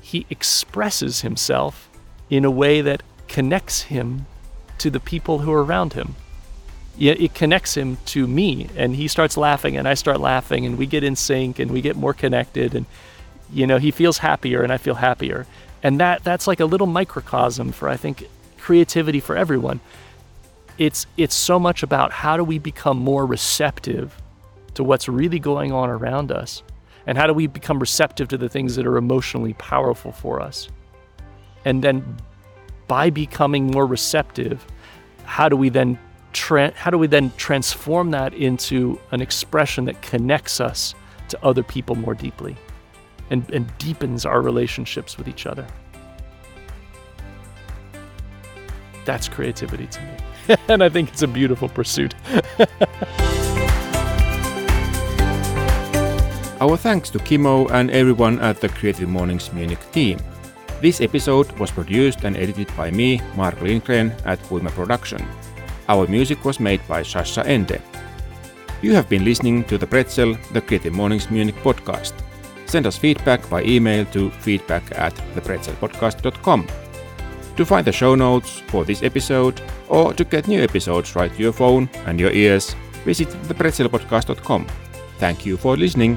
he 0.00 0.26
expresses 0.28 1.20
himself 1.20 1.88
in 2.28 2.44
a 2.44 2.50
way 2.50 2.80
that 2.80 3.02
connects 3.28 3.82
him 3.82 4.26
to 4.78 4.90
the 4.90 5.00
people 5.00 5.38
who 5.38 5.52
are 5.52 5.64
around 5.64 5.92
him 5.92 6.16
it 6.98 7.34
connects 7.34 7.76
him 7.76 7.96
to 8.06 8.26
me 8.26 8.68
and 8.76 8.94
he 8.94 9.08
starts 9.08 9.36
laughing 9.36 9.76
and 9.76 9.88
I 9.88 9.94
start 9.94 10.20
laughing 10.20 10.66
and 10.66 10.76
we 10.76 10.86
get 10.86 11.02
in 11.02 11.16
sync 11.16 11.58
and 11.58 11.70
we 11.70 11.80
get 11.80 11.96
more 11.96 12.12
connected 12.12 12.74
and 12.74 12.86
you 13.52 13.66
know 13.66 13.78
he 13.78 13.90
feels 13.90 14.18
happier 14.18 14.62
and 14.62 14.72
I 14.72 14.76
feel 14.76 14.94
happier. 14.94 15.46
And 15.82 15.98
that 16.00 16.22
that's 16.22 16.46
like 16.46 16.60
a 16.60 16.64
little 16.64 16.86
microcosm 16.86 17.72
for 17.72 17.88
I 17.88 17.96
think 17.96 18.28
creativity 18.58 19.20
for 19.20 19.36
everyone. 19.36 19.80
It's 20.78 21.06
it's 21.16 21.34
so 21.34 21.58
much 21.58 21.82
about 21.82 22.12
how 22.12 22.36
do 22.36 22.44
we 22.44 22.58
become 22.58 22.98
more 22.98 23.24
receptive 23.24 24.20
to 24.74 24.84
what's 24.84 25.08
really 25.08 25.38
going 25.38 25.72
on 25.72 25.90
around 25.90 26.30
us 26.30 26.62
and 27.06 27.18
how 27.18 27.26
do 27.26 27.32
we 27.32 27.46
become 27.46 27.78
receptive 27.78 28.28
to 28.28 28.38
the 28.38 28.48
things 28.48 28.76
that 28.76 28.86
are 28.86 28.96
emotionally 28.96 29.54
powerful 29.54 30.12
for 30.12 30.40
us? 30.40 30.68
And 31.64 31.82
then 31.82 32.16
by 32.86 33.10
becoming 33.10 33.70
more 33.70 33.86
receptive 33.86 34.66
how 35.24 35.48
do 35.48 35.56
we 35.56 35.68
then 35.68 35.98
tra- 36.32 36.72
how 36.74 36.90
do 36.90 36.98
we 36.98 37.06
then 37.06 37.32
transform 37.36 38.10
that 38.10 38.34
into 38.34 38.98
an 39.10 39.20
expression 39.20 39.84
that 39.86 40.00
connects 40.02 40.60
us 40.60 40.94
to 41.28 41.38
other 41.44 41.62
people 41.62 41.94
more 41.94 42.14
deeply 42.14 42.56
and, 43.30 43.48
and 43.50 43.76
deepens 43.78 44.26
our 44.26 44.40
relationships 44.40 45.16
with 45.16 45.28
each 45.28 45.46
other? 45.46 45.66
That's 49.04 49.28
creativity 49.28 49.86
to 49.86 50.00
me. 50.00 50.56
and 50.68 50.82
I 50.82 50.88
think 50.88 51.10
it's 51.10 51.22
a 51.22 51.28
beautiful 51.28 51.68
pursuit. 51.68 52.14
Our 56.62 56.76
thanks 56.76 57.10
to 57.10 57.18
Kimo 57.18 57.66
and 57.68 57.90
everyone 57.90 58.38
at 58.38 58.60
the 58.60 58.68
Creative 58.68 59.08
Mornings 59.08 59.52
Munich 59.52 59.80
team. 59.90 60.20
This 60.80 61.00
episode 61.00 61.50
was 61.58 61.72
produced 61.72 62.22
and 62.22 62.36
edited 62.36 62.68
by 62.76 62.92
me, 62.92 63.20
Mark 63.34 63.60
Lindgren, 63.60 64.12
at 64.24 64.38
Huima 64.44 64.70
Production. 64.70 65.26
Our 65.92 66.06
music 66.06 66.42
was 66.46 66.58
made 66.58 66.80
by 66.88 67.02
Sascha 67.02 67.44
Ende. 67.44 67.78
You 68.80 68.94
have 68.94 69.10
been 69.10 69.26
listening 69.26 69.64
to 69.64 69.76
the 69.76 69.86
Pretzel, 69.86 70.38
the 70.52 70.62
Creative 70.62 70.94
Mornings 70.94 71.30
Munich 71.30 71.56
podcast. 71.56 72.14
Send 72.64 72.86
us 72.86 72.96
feedback 72.96 73.46
by 73.50 73.62
email 73.64 74.06
to 74.06 74.30
feedback 74.30 74.84
at 74.98 75.14
thepretzelpodcast.com. 75.34 76.66
To 77.56 77.64
find 77.66 77.86
the 77.86 77.92
show 77.92 78.14
notes 78.14 78.62
for 78.68 78.86
this 78.86 79.02
episode 79.02 79.60
or 79.90 80.14
to 80.14 80.24
get 80.24 80.48
new 80.48 80.62
episodes 80.62 81.14
right 81.14 81.30
to 81.34 81.42
your 81.42 81.52
phone 81.52 81.90
and 82.06 82.18
your 82.18 82.32
ears, 82.32 82.74
visit 83.04 83.28
thepretzelpodcast.com. 83.28 84.66
Thank 85.18 85.44
you 85.44 85.58
for 85.58 85.76
listening 85.76 86.16